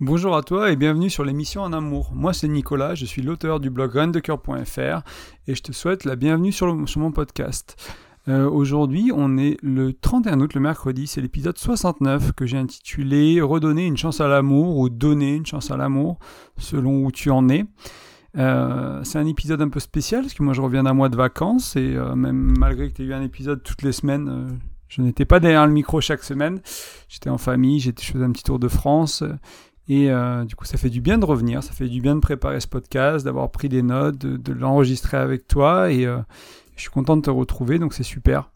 Bonjour 0.00 0.36
à 0.36 0.44
toi 0.44 0.70
et 0.70 0.76
bienvenue 0.76 1.10
sur 1.10 1.24
l'émission 1.24 1.62
En 1.62 1.72
Amour. 1.72 2.12
Moi 2.14 2.32
c'est 2.32 2.46
Nicolas, 2.46 2.94
je 2.94 3.04
suis 3.04 3.20
l'auteur 3.20 3.58
du 3.58 3.68
blog 3.68 3.96
rendecoeur.fr 3.96 5.02
et 5.48 5.54
je 5.56 5.60
te 5.60 5.72
souhaite 5.72 6.04
la 6.04 6.14
bienvenue 6.14 6.52
sur, 6.52 6.72
mon 6.72 7.10
podcast. 7.10 7.74
Euh, 8.28 8.48
aujourd'hui 8.48 9.10
on 9.12 9.36
est 9.38 9.56
le 9.60 9.92
31 9.92 10.40
août, 10.40 10.54
le 10.54 10.60
mercredi, 10.60 11.08
c'est 11.08 11.20
l'épisode 11.20 11.58
69 11.58 12.30
que 12.30 12.46
j'ai 12.46 12.58
intitulé 12.58 13.40
Redonner 13.40 13.86
une 13.86 13.96
chance 13.96 14.20
à 14.20 14.28
l'amour 14.28 14.76
ou 14.76 14.88
Donner 14.88 15.34
une 15.34 15.46
chance 15.46 15.72
à 15.72 15.76
l'amour 15.76 16.20
selon 16.58 17.04
où 17.04 17.10
tu 17.10 17.30
en 17.30 17.48
es. 17.48 17.64
Euh, 18.36 19.02
c'est 19.02 19.18
un 19.18 19.26
épisode 19.26 19.60
un 19.62 19.68
peu 19.68 19.80
spécial 19.80 20.20
parce 20.20 20.34
que 20.34 20.44
moi 20.44 20.54
je 20.54 20.60
reviens 20.60 20.84
d'un 20.84 20.94
mois 20.94 21.08
de 21.08 21.16
vacances 21.16 21.74
et 21.74 21.96
euh, 21.96 22.14
même 22.14 22.54
malgré 22.56 22.88
que 22.88 22.94
tu 22.94 23.02
aies 23.02 23.06
eu 23.06 23.14
un 23.14 23.22
épisode 23.22 23.64
toutes 23.64 23.82
les 23.82 23.90
semaines, 23.90 24.60
je 24.86 25.02
n'étais 25.02 25.24
pas 25.24 25.40
derrière 25.40 25.66
le 25.66 25.72
micro 25.72 26.00
chaque 26.00 26.22
semaine. 26.22 26.60
J'étais 27.08 27.30
en 27.30 27.38
famille, 27.38 27.80
je 27.80 27.90
faisais 27.90 28.24
un 28.24 28.30
petit 28.30 28.44
tour 28.44 28.60
de 28.60 28.68
France 28.68 29.24
et 29.88 30.10
euh, 30.10 30.44
du 30.44 30.54
coup, 30.54 30.66
ça 30.66 30.76
fait 30.76 30.90
du 30.90 31.00
bien 31.00 31.16
de 31.16 31.24
revenir, 31.24 31.62
ça 31.62 31.72
fait 31.72 31.88
du 31.88 32.02
bien 32.02 32.14
de 32.14 32.20
préparer 32.20 32.60
ce 32.60 32.68
podcast, 32.68 33.24
d'avoir 33.24 33.50
pris 33.50 33.70
des 33.70 33.82
notes, 33.82 34.18
de, 34.18 34.52
l'enregistrer 34.52 35.16
avec 35.16 35.48
toi. 35.48 35.90
Et 35.90 36.04
euh, 36.04 36.18
je 36.76 36.82
suis 36.82 36.90
content 36.90 37.16
de 37.16 37.22
te 37.22 37.30
retrouver, 37.30 37.78
donc 37.78 37.94
c'est 37.94 38.02
super. 38.02 38.50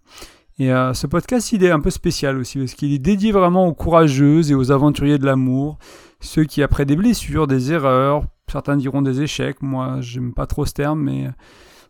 Et 0.59 0.71
euh, 0.71 0.93
ce 0.93 1.07
podcast, 1.07 1.53
il 1.53 1.65
est 1.65 1.71
un 1.71 1.81
peu 1.81 1.89
spécial 1.89 2.37
aussi, 2.37 2.59
parce 2.59 2.75
qu'il 2.75 2.93
est 2.93 2.99
dédié 2.99 3.33
vraiment 3.33 3.67
aux 3.67 3.73
courageuses 3.73 4.51
et 4.51 4.55
aux 4.55 4.71
aventuriers 4.71 5.17
de 5.17 5.25
l'amour, 5.25 5.79
ceux 6.21 6.45
qui, 6.45 6.63
après 6.63 6.85
des 6.85 6.97
blessures, 6.97 7.47
des 7.47 7.73
erreurs, 7.73 8.25
certains 8.47 8.77
diront 8.77 9.01
des 9.01 9.23
échecs, 9.23 9.63
moi, 9.63 10.03
j'aime 10.03 10.35
pas 10.35 10.47
trop 10.47 10.67
ce 10.67 10.75
terme, 10.75 11.01
mais 11.01 11.31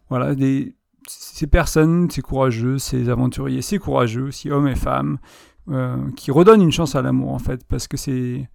voilà, 0.08 0.36
ces 1.08 1.46
personnes, 1.48 2.08
ces 2.10 2.22
courageux, 2.22 2.78
ces 2.78 3.08
aventuriers, 3.08 3.60
ces 3.60 3.80
courageux, 3.80 4.28
aussi 4.28 4.52
hommes 4.52 4.68
et 4.68 4.76
femmes, 4.76 5.18
qui 6.16 6.30
redonnent 6.30 6.62
une 6.62 6.70
chance 6.70 6.94
à 6.94 7.02
l'amour, 7.02 7.32
en 7.32 7.40
fait, 7.40 7.66
parce 7.66 7.88
que 7.88 7.96
c'est 7.96 8.48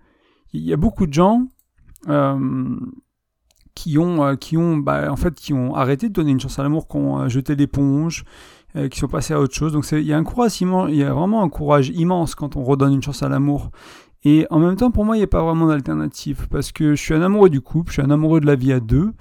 il 0.54 0.62
y 0.62 0.74
a 0.74 0.78
beaucoup 0.78 1.08
de 1.08 1.14
gens 1.14 1.48
euh, 2.08 2.80
qui 3.76 3.98
ont, 3.98 4.24
euh, 4.24 4.36
qui 4.36 4.58
ont, 4.58 4.78
bah, 4.78 5.12
en 5.12 5.16
fait, 5.16 5.36
qui 5.36 5.54
ont 5.54 5.76
arrêté 5.76 6.10
de 6.10 6.14
donner 6.14 6.32
une 6.32 6.40
chance 6.40 6.58
à 6.58 6.64
l'amour, 6.64 6.88
qui 6.88 6.98
ont 6.98 7.20
euh, 7.20 7.30
jeté 7.30 7.56
l'éponge, 7.56 8.24
qui 8.92 9.00
sont 9.00 9.08
passés 9.08 9.34
à 9.34 9.40
autre 9.40 9.56
chose. 9.56 9.74
Donc 9.74 9.90
il 9.92 10.02
y 10.02 10.14
a 10.14 10.18
un 10.18 10.24
courage 10.24 10.62
il 10.62 10.96
y 10.96 11.02
a 11.02 11.12
vraiment 11.12 11.42
un 11.42 11.50
courage 11.50 11.90
immense 11.90 12.36
quand 12.36 12.56
on 12.56 12.64
redonne 12.64 12.94
une 12.94 13.02
chance 13.02 13.24
à 13.24 13.30
l'amour. 13.30 13.72
Et 14.24 14.46
en 14.52 14.60
même 14.60 14.76
temps, 14.76 14.92
pour 14.92 15.04
moi, 15.04 15.16
il 15.16 15.20
n'y 15.20 15.24
a 15.24 15.28
pas 15.28 15.42
vraiment 15.42 15.66
d'alternative 15.66 16.48
parce 16.52 16.72
que 16.72 16.94
je 16.94 17.02
suis 17.02 17.16
un 17.16 17.24
amoureux 17.24 17.50
du 17.50 17.60
couple, 17.60 17.90
je 17.90 17.94
suis 17.94 18.02
un 18.04 18.12
amoureux 18.12 18.40
de 18.40 18.46
la 18.46 18.54
vie 18.54 18.74
à 18.74 18.80
deux. 18.80 19.14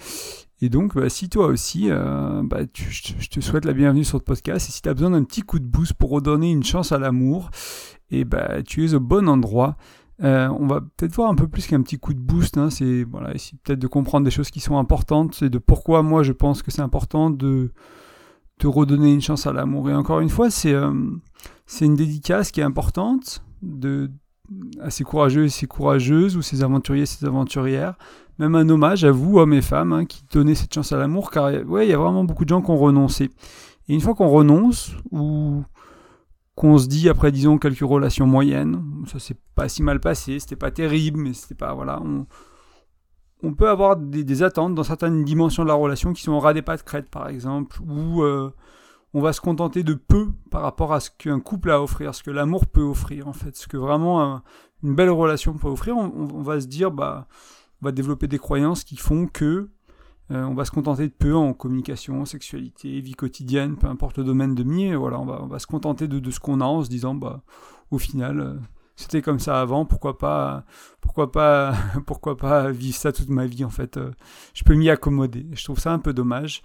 Et 0.60 0.68
donc, 0.68 0.94
bah, 0.94 1.08
si 1.08 1.30
toi 1.30 1.46
aussi, 1.46 1.88
bah, 1.88 2.58
je 2.74 3.28
te 3.28 3.40
souhaite 3.40 3.64
la 3.64 3.72
bienvenue 3.72 4.04
sur 4.04 4.18
le 4.18 4.24
podcast. 4.24 4.68
Et 4.68 4.72
si 4.72 4.82
tu 4.82 4.90
as 4.90 4.94
besoin 4.94 5.10
d'un 5.10 5.24
petit 5.24 5.40
coup 5.40 5.58
de 5.58 5.64
boost 5.64 5.94
pour 5.94 6.10
redonner 6.10 6.50
une 6.50 6.64
chance 6.64 6.92
à 6.92 6.98
l'amour, 6.98 7.48
et 8.10 8.26
bah, 8.26 8.62
tu 8.62 8.84
es 8.84 8.92
au 8.92 9.00
bon 9.00 9.26
endroit. 9.26 9.76
Euh, 10.22 10.48
on 10.48 10.66
va 10.66 10.80
peut-être 10.80 11.14
voir 11.14 11.30
un 11.30 11.34
peu 11.34 11.46
plus 11.46 11.66
qu'un 11.66 11.82
petit 11.82 11.98
coup 11.98 12.14
de 12.14 12.20
boost. 12.20 12.56
Hein, 12.56 12.70
c'est 12.70 13.04
voilà, 13.04 13.32
peut-être 13.64 13.78
de 13.78 13.86
comprendre 13.86 14.24
des 14.24 14.30
choses 14.30 14.50
qui 14.50 14.60
sont 14.60 14.78
importantes, 14.78 15.34
c'est 15.34 15.50
de 15.50 15.58
pourquoi 15.58 16.02
moi 16.02 16.22
je 16.22 16.32
pense 16.32 16.62
que 16.62 16.70
c'est 16.70 16.82
important 16.82 17.30
de 17.30 17.72
de 18.60 18.66
redonner 18.68 19.12
une 19.12 19.20
chance 19.20 19.46
à 19.46 19.52
l'amour. 19.52 19.90
Et 19.90 19.94
encore 19.94 20.20
une 20.20 20.30
fois, 20.30 20.50
c'est 20.50 20.72
euh, 20.72 20.90
une 21.80 21.94
dédicace 21.94 22.50
qui 22.50 22.60
est 22.60 22.64
importante 22.64 23.42
de 23.62 24.10
à 24.80 24.90
ces 24.90 25.02
courageux 25.02 25.46
et 25.46 25.48
ces 25.48 25.66
courageuses 25.66 26.36
ou 26.36 26.42
ces 26.42 26.62
aventuriers 26.62 27.02
et 27.02 27.06
ces 27.06 27.26
aventurières. 27.26 27.94
Même 28.38 28.54
un 28.54 28.68
hommage 28.68 29.04
à 29.04 29.10
vous, 29.10 29.38
hommes 29.38 29.54
et 29.54 29.62
femmes, 29.62 29.92
hein, 29.92 30.04
qui 30.04 30.22
donnez 30.32 30.54
cette 30.54 30.72
chance 30.72 30.92
à 30.92 30.96
l'amour, 30.96 31.30
car 31.30 31.50
ouais, 31.66 31.86
il 31.86 31.90
y 31.90 31.92
a 31.92 31.98
vraiment 31.98 32.22
beaucoup 32.22 32.44
de 32.44 32.50
gens 32.50 32.62
qui 32.62 32.70
ont 32.70 32.76
renoncé. 32.76 33.30
Et 33.88 33.94
une 33.94 34.00
fois 34.00 34.14
qu'on 34.14 34.28
renonce, 34.28 34.92
ou 35.10 35.64
qu'on 36.56 36.78
se 36.78 36.88
dit 36.88 37.08
après 37.08 37.30
disons 37.30 37.58
quelques 37.58 37.80
relations 37.80 38.26
moyennes, 38.26 38.82
ça 39.06 39.18
s'est 39.18 39.36
pas 39.54 39.68
si 39.68 39.82
mal 39.82 40.00
passé, 40.00 40.40
c'était 40.40 40.56
pas 40.56 40.70
terrible, 40.70 41.20
mais 41.20 41.34
c'était 41.34 41.54
pas 41.54 41.74
voilà, 41.74 42.00
on, 42.02 42.26
on 43.42 43.52
peut 43.52 43.68
avoir 43.68 43.96
des, 43.96 44.42
attentes 44.42 44.74
dans 44.74 44.82
certaines 44.82 45.22
dimensions 45.22 45.62
de 45.62 45.68
la 45.68 45.74
relation 45.74 46.14
qui 46.14 46.22
sont 46.22 46.32
au 46.32 46.40
ras 46.40 46.54
des 46.54 46.62
pas 46.62 46.78
de 46.78 46.82
crête 46.82 47.10
par 47.10 47.28
exemple, 47.28 47.78
où 47.86 48.22
euh, 48.22 48.50
on 49.12 49.20
va 49.20 49.34
se 49.34 49.42
contenter 49.42 49.82
de 49.82 49.92
peu 49.92 50.32
par 50.50 50.62
rapport 50.62 50.94
à 50.94 51.00
ce 51.00 51.10
qu'un 51.10 51.40
couple 51.40 51.70
a 51.70 51.74
à 51.74 51.80
offrir, 51.80 52.14
ce 52.14 52.22
que 52.22 52.30
l'amour 52.30 52.66
peut 52.66 52.82
offrir 52.82 53.28
en 53.28 53.34
fait, 53.34 53.54
ce 53.54 53.68
que 53.68 53.76
vraiment 53.76 54.42
une 54.82 54.94
belle 54.94 55.10
relation 55.10 55.52
peut 55.58 55.68
offrir, 55.68 55.94
on, 55.98 56.10
on, 56.10 56.42
va 56.42 56.58
se 56.58 56.66
dire 56.66 56.90
bah 56.90 57.28
on 57.82 57.86
va 57.86 57.92
développer 57.92 58.28
des 58.28 58.38
croyances 58.38 58.82
qui 58.82 58.96
font 58.96 59.26
que 59.26 59.68
euh, 60.32 60.42
on 60.44 60.54
va 60.54 60.64
se 60.64 60.70
contenter 60.70 61.06
de 61.06 61.12
peu 61.12 61.34
en 61.34 61.52
communication, 61.52 62.24
sexualité, 62.24 63.00
vie 63.00 63.14
quotidienne, 63.14 63.76
peu 63.76 63.86
importe 63.86 64.18
le 64.18 64.24
domaine 64.24 64.54
de 64.54 64.64
mi. 64.64 64.92
Voilà, 64.94 65.20
on 65.20 65.24
va, 65.24 65.40
on 65.42 65.46
va 65.46 65.58
se 65.58 65.66
contenter 65.66 66.08
de, 66.08 66.18
de 66.18 66.30
ce 66.30 66.40
qu'on 66.40 66.60
a 66.60 66.64
en 66.64 66.82
se 66.82 66.88
disant, 66.88 67.14
bah, 67.14 67.42
au 67.90 67.98
final, 67.98 68.40
euh, 68.40 68.54
c'était 68.96 69.22
comme 69.22 69.38
ça 69.38 69.60
avant. 69.60 69.84
Pourquoi 69.84 70.18
pas, 70.18 70.64
pourquoi 71.00 71.30
pas, 71.30 71.74
pourquoi 72.06 72.36
pas 72.36 72.70
vivre 72.70 72.96
ça 72.96 73.12
toute 73.12 73.28
ma 73.28 73.46
vie 73.46 73.64
en 73.64 73.70
fait. 73.70 73.96
Euh, 73.96 74.10
je 74.54 74.64
peux 74.64 74.74
m'y 74.74 74.90
accommoder. 74.90 75.46
Je 75.52 75.62
trouve 75.64 75.78
ça 75.78 75.92
un 75.92 76.00
peu 76.00 76.12
dommage. 76.12 76.62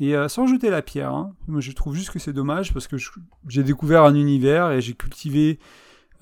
Et 0.00 0.16
sans 0.26 0.48
jeter 0.48 0.70
la 0.70 0.82
pierre, 0.82 1.14
hein, 1.14 1.36
moi 1.46 1.60
je 1.60 1.70
trouve 1.70 1.94
juste 1.94 2.10
que 2.10 2.18
c'est 2.18 2.32
dommage 2.32 2.72
parce 2.72 2.88
que 2.88 2.96
j'ai 3.46 3.62
découvert 3.62 4.02
un 4.02 4.16
univers 4.16 4.72
et 4.72 4.80
j'ai 4.80 4.94
cultivé 4.94 5.60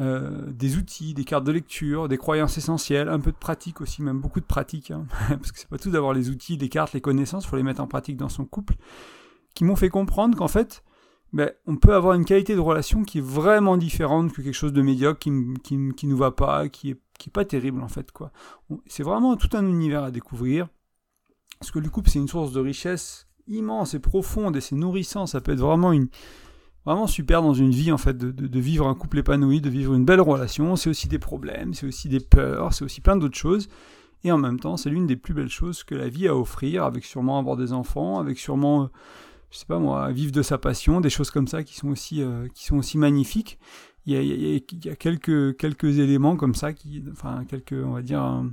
euh, 0.00 0.50
des 0.50 0.78
outils, 0.78 1.12
des 1.14 1.24
cartes 1.24 1.44
de 1.44 1.52
lecture, 1.52 2.08
des 2.08 2.16
croyances 2.16 2.56
essentielles, 2.56 3.08
un 3.08 3.20
peu 3.20 3.30
de 3.30 3.36
pratique 3.36 3.80
aussi, 3.80 4.02
même 4.02 4.20
beaucoup 4.20 4.40
de 4.40 4.46
pratique, 4.46 4.90
hein, 4.90 5.06
parce 5.28 5.52
que 5.52 5.58
c'est 5.58 5.68
pas 5.68 5.78
tout 5.78 5.90
d'avoir 5.90 6.14
les 6.14 6.30
outils, 6.30 6.56
les 6.56 6.68
cartes, 6.68 6.94
les 6.94 7.00
connaissances, 7.00 7.46
faut 7.46 7.56
les 7.56 7.62
mettre 7.62 7.82
en 7.82 7.86
pratique 7.86 8.16
dans 8.16 8.30
son 8.30 8.44
couple, 8.44 8.74
qui 9.54 9.64
m'ont 9.64 9.76
fait 9.76 9.90
comprendre 9.90 10.36
qu'en 10.36 10.48
fait, 10.48 10.82
ben, 11.32 11.50
on 11.66 11.76
peut 11.76 11.94
avoir 11.94 12.14
une 12.14 12.24
qualité 12.24 12.54
de 12.54 12.60
relation 12.60 13.04
qui 13.04 13.18
est 13.18 13.24
vraiment 13.24 13.76
différente 13.76 14.32
que 14.32 14.42
quelque 14.42 14.54
chose 14.54 14.72
de 14.72 14.82
médiocre, 14.82 15.18
qui, 15.18 15.30
qui, 15.62 15.78
qui 15.94 16.06
nous 16.06 16.16
va 16.16 16.30
pas, 16.30 16.68
qui 16.68 16.90
est, 16.90 17.00
qui 17.18 17.28
est 17.28 17.32
pas 17.32 17.44
terrible 17.44 17.82
en 17.82 17.88
fait. 17.88 18.12
quoi. 18.12 18.32
C'est 18.86 19.02
vraiment 19.02 19.36
tout 19.36 19.54
un 19.56 19.66
univers 19.66 20.04
à 20.04 20.10
découvrir, 20.10 20.68
parce 21.58 21.70
que 21.70 21.78
le 21.78 21.90
couple 21.90 22.10
c'est 22.10 22.18
une 22.18 22.28
source 22.28 22.52
de 22.52 22.60
richesse 22.60 23.28
immense 23.46 23.94
et 23.94 23.98
profonde, 23.98 24.56
et 24.56 24.60
c'est 24.60 24.74
nourrissant, 24.74 25.26
ça 25.26 25.40
peut 25.40 25.52
être 25.52 25.60
vraiment 25.60 25.92
une 25.92 26.08
vraiment 26.84 27.06
super 27.06 27.42
dans 27.42 27.54
une 27.54 27.70
vie 27.70 27.92
en 27.92 27.98
fait 27.98 28.16
de, 28.16 28.60
vivre 28.60 28.86
un 28.86 28.94
couple 28.94 29.18
épanoui, 29.18 29.60
de 29.60 29.70
vivre 29.70 29.94
une 29.94 30.04
belle 30.04 30.20
relation. 30.20 30.76
C'est 30.76 30.90
aussi 30.90 31.08
des 31.08 31.18
problèmes, 31.18 31.74
c'est 31.74 31.86
aussi 31.86 32.08
des 32.08 32.20
peurs, 32.20 32.72
c'est 32.72 32.84
aussi 32.84 33.00
plein 33.00 33.16
d'autres 33.16 33.36
choses. 33.36 33.68
Et 34.24 34.30
en 34.30 34.38
même 34.38 34.60
temps, 34.60 34.76
c'est 34.76 34.90
l'une 34.90 35.06
des 35.06 35.16
plus 35.16 35.34
belles 35.34 35.48
choses 35.48 35.82
que 35.82 35.94
la 35.94 36.08
vie 36.08 36.28
a 36.28 36.32
à 36.32 36.34
offrir, 36.34 36.84
avec 36.84 37.04
sûrement 37.04 37.38
avoir 37.38 37.56
des 37.56 37.72
enfants, 37.72 38.20
avec 38.20 38.38
sûrement, 38.38 38.84
euh, 38.84 38.86
je 39.50 39.58
sais 39.58 39.66
pas 39.66 39.80
moi, 39.80 40.12
vivre 40.12 40.30
de 40.30 40.42
sa 40.42 40.58
passion, 40.58 41.00
des 41.00 41.10
choses 41.10 41.32
comme 41.32 41.48
ça 41.48 41.64
qui 41.64 41.74
sont 41.74 41.88
aussi, 41.88 42.22
euh, 42.22 42.46
qui 42.54 42.64
sont 42.64 42.76
aussi 42.76 42.98
magnifiques. 42.98 43.58
Il 44.06 44.14
y 44.14 44.90
a, 44.90 44.96
quelques, 44.96 45.56
quelques 45.56 45.98
éléments 45.98 46.36
comme 46.36 46.54
ça, 46.54 46.72
qui, 46.72 47.02
enfin 47.12 47.44
quelques, 47.48 47.74
on 47.84 47.92
va 47.92 48.02
dire, 48.02 48.44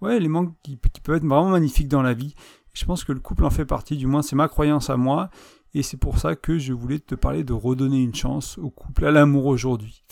ouais, 0.00 0.16
éléments 0.16 0.46
qui, 0.62 0.78
qui 0.92 1.00
peuvent 1.00 1.16
être 1.16 1.26
vraiment 1.26 1.50
magnifiques 1.50 1.88
dans 1.88 2.02
la 2.02 2.14
vie. 2.14 2.34
Je 2.74 2.84
pense 2.84 3.04
que 3.04 3.12
le 3.12 3.20
couple 3.20 3.44
en 3.44 3.50
fait 3.50 3.64
partie, 3.64 3.96
du 3.96 4.06
moins 4.06 4.22
c'est 4.22 4.36
ma 4.36 4.48
croyance 4.48 4.90
à 4.90 4.96
moi, 4.96 5.30
et 5.74 5.82
c'est 5.82 5.96
pour 5.96 6.18
ça 6.18 6.36
que 6.36 6.58
je 6.58 6.72
voulais 6.72 6.98
te 6.98 7.14
parler 7.14 7.44
de 7.44 7.52
redonner 7.52 8.02
une 8.02 8.14
chance 8.14 8.58
au 8.58 8.70
couple, 8.70 9.06
à 9.06 9.10
l'amour 9.10 9.46
aujourd'hui. 9.46 10.04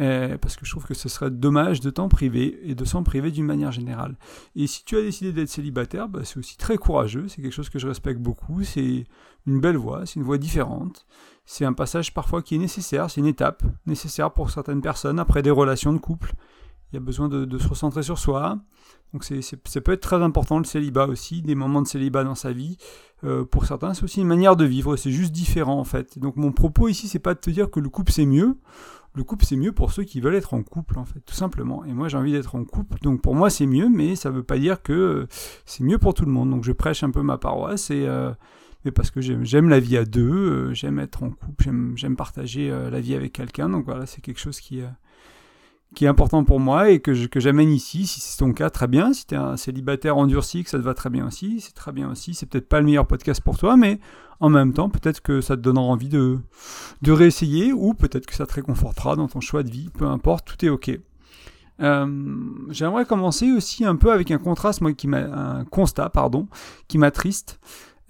Euh, 0.00 0.38
parce 0.38 0.56
que 0.56 0.64
je 0.64 0.70
trouve 0.70 0.86
que 0.86 0.94
ce 0.94 1.10
serait 1.10 1.30
dommage 1.30 1.80
de 1.80 1.90
t'en 1.90 2.08
priver 2.08 2.58
et 2.62 2.74
de 2.74 2.84
s'en 2.86 3.02
priver 3.02 3.30
d'une 3.30 3.44
manière 3.44 3.72
générale. 3.72 4.16
Et 4.56 4.66
si 4.66 4.84
tu 4.86 4.96
as 4.96 5.02
décidé 5.02 5.32
d'être 5.32 5.50
célibataire, 5.50 6.08
bah, 6.08 6.20
c'est 6.24 6.38
aussi 6.38 6.56
très 6.56 6.78
courageux, 6.78 7.28
c'est 7.28 7.42
quelque 7.42 7.52
chose 7.52 7.68
que 7.68 7.78
je 7.78 7.86
respecte 7.86 8.18
beaucoup, 8.18 8.64
c'est 8.64 9.04
une 9.46 9.60
belle 9.60 9.76
voie, 9.76 10.06
c'est 10.06 10.14
une 10.14 10.22
voie 10.22 10.38
différente, 10.38 11.06
c'est 11.44 11.66
un 11.66 11.74
passage 11.74 12.14
parfois 12.14 12.40
qui 12.40 12.54
est 12.54 12.58
nécessaire, 12.58 13.10
c'est 13.10 13.20
une 13.20 13.26
étape 13.26 13.64
nécessaire 13.84 14.32
pour 14.32 14.50
certaines 14.50 14.80
personnes 14.80 15.18
après 15.18 15.42
des 15.42 15.50
relations 15.50 15.92
de 15.92 15.98
couple. 15.98 16.32
Il 16.92 16.96
y 16.96 16.98
a 16.98 17.00
besoin 17.00 17.28
de, 17.28 17.58
se 17.58 17.68
recentrer 17.68 18.02
sur 18.02 18.18
soi. 18.18 18.58
Donc 19.12 19.24
c'est, 19.24 19.40
ça 19.42 19.80
peut 19.80 19.92
être 19.92 20.02
très 20.02 20.22
important 20.22 20.58
le 20.58 20.64
célibat 20.64 21.06
aussi, 21.06 21.40
des 21.40 21.54
moments 21.54 21.80
de 21.80 21.86
célibat 21.86 22.22
dans 22.22 22.34
sa 22.34 22.52
vie. 22.52 22.76
Euh, 23.24 23.44
pour 23.44 23.66
certains, 23.66 23.94
c'est 23.94 24.02
aussi 24.02 24.20
une 24.20 24.26
manière 24.26 24.56
de 24.56 24.64
vivre, 24.64 24.96
c'est 24.96 25.12
juste 25.12 25.32
différent 25.32 25.78
en 25.78 25.84
fait. 25.84 26.18
donc 26.18 26.36
mon 26.36 26.52
propos 26.52 26.88
ici, 26.88 27.08
c'est 27.08 27.18
pas 27.18 27.34
de 27.34 27.38
te 27.40 27.50
dire 27.50 27.70
que 27.70 27.80
le 27.80 27.88
couple 27.88 28.12
c'est 28.12 28.26
mieux. 28.26 28.56
Le 29.14 29.24
couple 29.24 29.44
c'est 29.44 29.56
mieux 29.56 29.72
pour 29.72 29.92
ceux 29.92 30.04
qui 30.04 30.20
veulent 30.20 30.34
être 30.34 30.54
en 30.54 30.62
couple 30.62 30.98
en 30.98 31.04
fait, 31.04 31.20
tout 31.20 31.34
simplement. 31.34 31.84
Et 31.84 31.92
moi 31.92 32.08
j'ai 32.08 32.16
envie 32.16 32.32
d'être 32.32 32.54
en 32.54 32.64
couple, 32.64 32.98
donc 33.02 33.20
pour 33.20 33.34
moi 33.34 33.50
c'est 33.50 33.66
mieux, 33.66 33.88
mais 33.88 34.16
ça 34.16 34.30
veut 34.30 34.42
pas 34.42 34.58
dire 34.58 34.82
que 34.82 34.92
euh, 34.92 35.28
c'est 35.66 35.84
mieux 35.84 35.98
pour 35.98 36.14
tout 36.14 36.24
le 36.24 36.32
monde. 36.32 36.50
Donc 36.50 36.64
je 36.64 36.72
prêche 36.72 37.02
un 37.04 37.10
peu 37.10 37.22
ma 37.22 37.38
paroisse 37.38 37.90
et 37.90 38.06
euh, 38.06 38.32
mais 38.84 38.90
parce 38.90 39.12
que 39.12 39.20
j'aime 39.20 39.68
la 39.68 39.78
vie 39.78 39.96
à 39.96 40.04
deux, 40.04 40.74
j'aime 40.74 40.98
être 40.98 41.22
en 41.22 41.30
couple, 41.30 41.70
j'aime 41.94 42.16
partager 42.16 42.68
la 42.68 43.00
vie 43.00 43.14
avec 43.14 43.32
quelqu'un. 43.32 43.68
Donc 43.68 43.84
voilà, 43.84 44.06
c'est 44.06 44.20
quelque 44.20 44.40
chose 44.40 44.58
qui 44.58 44.80
qui 45.94 46.04
est 46.04 46.08
important 46.08 46.44
pour 46.44 46.60
moi 46.60 46.90
et 46.90 47.00
que, 47.00 47.26
que 47.26 47.40
j'amène 47.40 47.70
ici. 47.70 48.06
Si 48.06 48.20
c'est 48.20 48.38
ton 48.38 48.52
cas, 48.52 48.70
très 48.70 48.88
bien. 48.88 49.12
Si 49.12 49.26
tu 49.26 49.34
es 49.34 49.38
un 49.38 49.56
célibataire 49.56 50.16
endurci, 50.16 50.64
que 50.64 50.70
ça 50.70 50.78
te 50.78 50.82
va 50.82 50.94
très 50.94 51.10
bien 51.10 51.26
aussi, 51.26 51.60
c'est 51.60 51.74
très 51.74 51.92
bien 51.92 52.10
aussi. 52.10 52.34
C'est 52.34 52.46
peut-être 52.46 52.68
pas 52.68 52.80
le 52.80 52.86
meilleur 52.86 53.06
podcast 53.06 53.40
pour 53.40 53.58
toi, 53.58 53.76
mais 53.76 54.00
en 54.40 54.48
même 54.48 54.72
temps, 54.72 54.88
peut-être 54.88 55.20
que 55.20 55.40
ça 55.40 55.56
te 55.56 55.62
donnera 55.62 55.84
envie 55.84 56.08
de, 56.08 56.38
de 57.02 57.12
réessayer 57.12 57.72
ou 57.72 57.94
peut-être 57.94 58.26
que 58.26 58.34
ça 58.34 58.46
te 58.46 58.54
réconfortera 58.54 59.16
dans 59.16 59.28
ton 59.28 59.40
choix 59.40 59.62
de 59.62 59.70
vie. 59.70 59.90
Peu 59.96 60.06
importe, 60.06 60.46
tout 60.46 60.64
est 60.64 60.68
OK. 60.68 60.90
Euh, 61.80 62.06
j'aimerais 62.70 63.04
commencer 63.04 63.50
aussi 63.52 63.84
un 63.84 63.96
peu 63.96 64.12
avec 64.12 64.30
un 64.30 64.38
contraste, 64.38 64.80
moi, 64.80 64.92
qui 64.92 65.08
m'a, 65.08 65.18
un 65.18 65.64
constat, 65.64 66.10
pardon, 66.10 66.48
qui 66.88 66.98
m'attriste. 66.98 67.60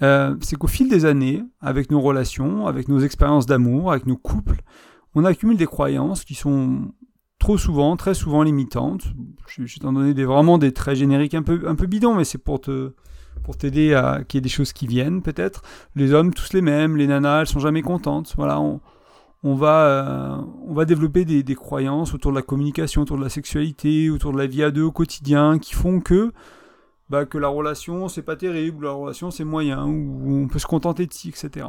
Euh, 0.03 0.37
c'est 0.41 0.57
qu'au 0.57 0.67
fil 0.67 0.89
des 0.89 1.05
années, 1.05 1.45
avec 1.61 1.91
nos 1.91 2.01
relations, 2.01 2.67
avec 2.67 2.89
nos 2.89 3.01
expériences 3.01 3.47
d'amour, 3.47 3.93
avec 3.93 4.07
nos 4.07 4.17
couples, 4.17 4.63
on 5.15 5.25
accumule 5.25 5.57
des 5.57 5.67
croyances 5.67 6.25
qui 6.25 6.35
sont 6.35 6.93
trop 7.43 7.59
souvent, 7.59 7.97
très 7.97 8.15
souvent 8.15 8.45
limitantes. 8.45 9.03
Je, 9.49 9.63
vais 9.63 9.69
t'en 9.81 9.93
donner 9.93 10.15
des, 10.15 10.25
vraiment 10.25 10.59
des 10.59 10.71
traits 10.71 10.95
génériques 10.95 11.35
un 11.35 11.43
peu, 11.43 11.63
un 11.67 11.75
peu 11.75 11.87
bidons, 11.87 12.15
mais 12.15 12.25
c'est 12.25 12.39
pour 12.39 12.61
te 12.61 12.93
pour 13.43 13.57
t'aider 13.57 13.95
à 13.95 14.23
qu'il 14.23 14.39
y 14.39 14.41
ait 14.41 14.43
des 14.43 14.49
choses 14.49 14.73
qui 14.73 14.87
viennent 14.87 15.23
peut-être. 15.23 15.63
Les 15.97 16.13
hommes 16.13 16.33
tous 16.33 16.53
les 16.53 16.61
mêmes, 16.61 16.97
les 16.97 17.09
nanas 17.09 17.41
elles 17.41 17.47
sont 17.49 17.59
jamais 17.59 17.83
contentes. 17.83 18.35
Voilà, 18.37 18.61
on, 18.61 18.81
on 19.43 19.57
va, 19.57 19.87
euh, 19.87 20.37
on 20.69 20.73
va 20.73 20.85
développer 20.85 21.25
des, 21.25 21.43
des, 21.43 21.55
croyances 21.57 22.15
autour 22.15 22.31
de 22.31 22.37
la 22.37 22.43
communication, 22.43 23.03
autour 23.03 23.19
de 23.19 23.25
la 23.25 23.29
sexualité, 23.29 24.09
autour 24.09 24.33
de 24.33 24.39
la 24.39 24.47
vie 24.47 24.63
à 24.63 24.71
deux 24.71 24.85
au 24.85 24.93
quotidien, 24.93 25.59
qui 25.59 25.75
font 25.75 25.99
que, 25.99 26.33
bah, 27.11 27.27
que 27.27 27.39
la 27.39 27.49
relation 27.49 28.07
c'est 28.07 28.23
pas 28.23 28.37
terrible, 28.37 28.85
la 28.85 28.93
relation 28.93 29.33
c'est 29.33 29.45
moyen, 29.45 29.85
ou 29.85 30.45
on 30.45 30.47
peut 30.47 30.61
se 30.61 30.67
contenter 30.69 31.07
de 31.07 31.13
ci, 31.13 31.31
etc. 31.31 31.67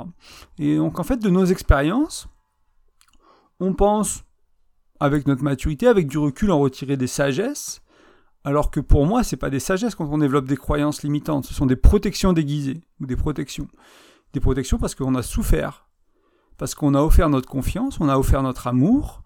Et 0.60 0.78
donc 0.78 1.00
en 1.00 1.04
fait 1.04 1.18
de 1.18 1.30
nos 1.32 1.46
expériences, 1.46 2.28
on 3.60 3.74
pense 3.74 4.24
avec 5.04 5.28
notre 5.28 5.44
maturité, 5.44 5.88
avec 5.88 6.08
du 6.08 6.18
recul, 6.18 6.50
en 6.50 6.60
retirer 6.60 6.96
des 6.96 7.08
sagesses, 7.08 7.82
alors 8.46 8.72
que 8.72 8.80
pour 8.80 9.06
moi, 9.06 9.22
c'est 9.22 9.36
pas 9.36 9.50
des 9.50 9.60
sagesses 9.60 9.96
quand 9.96 10.08
on 10.10 10.18
développe 10.18 10.46
des 10.46 10.56
croyances 10.56 11.04
limitantes, 11.04 11.44
ce 11.44 11.54
sont 11.54 11.66
des 11.66 11.76
protections 11.76 12.32
déguisées, 12.32 12.80
ou 13.02 13.06
des 13.06 13.18
protections. 13.18 13.68
Des 14.32 14.40
protections 14.40 14.78
parce 14.78 14.96
qu'on 14.96 15.16
a 15.16 15.22
souffert, 15.22 15.90
parce 16.58 16.74
qu'on 16.74 16.94
a 16.94 17.02
offert 17.02 17.28
notre 17.28 17.50
confiance, 17.50 18.00
on 18.00 18.08
a 18.08 18.18
offert 18.18 18.44
notre 18.44 18.66
amour, 18.68 19.24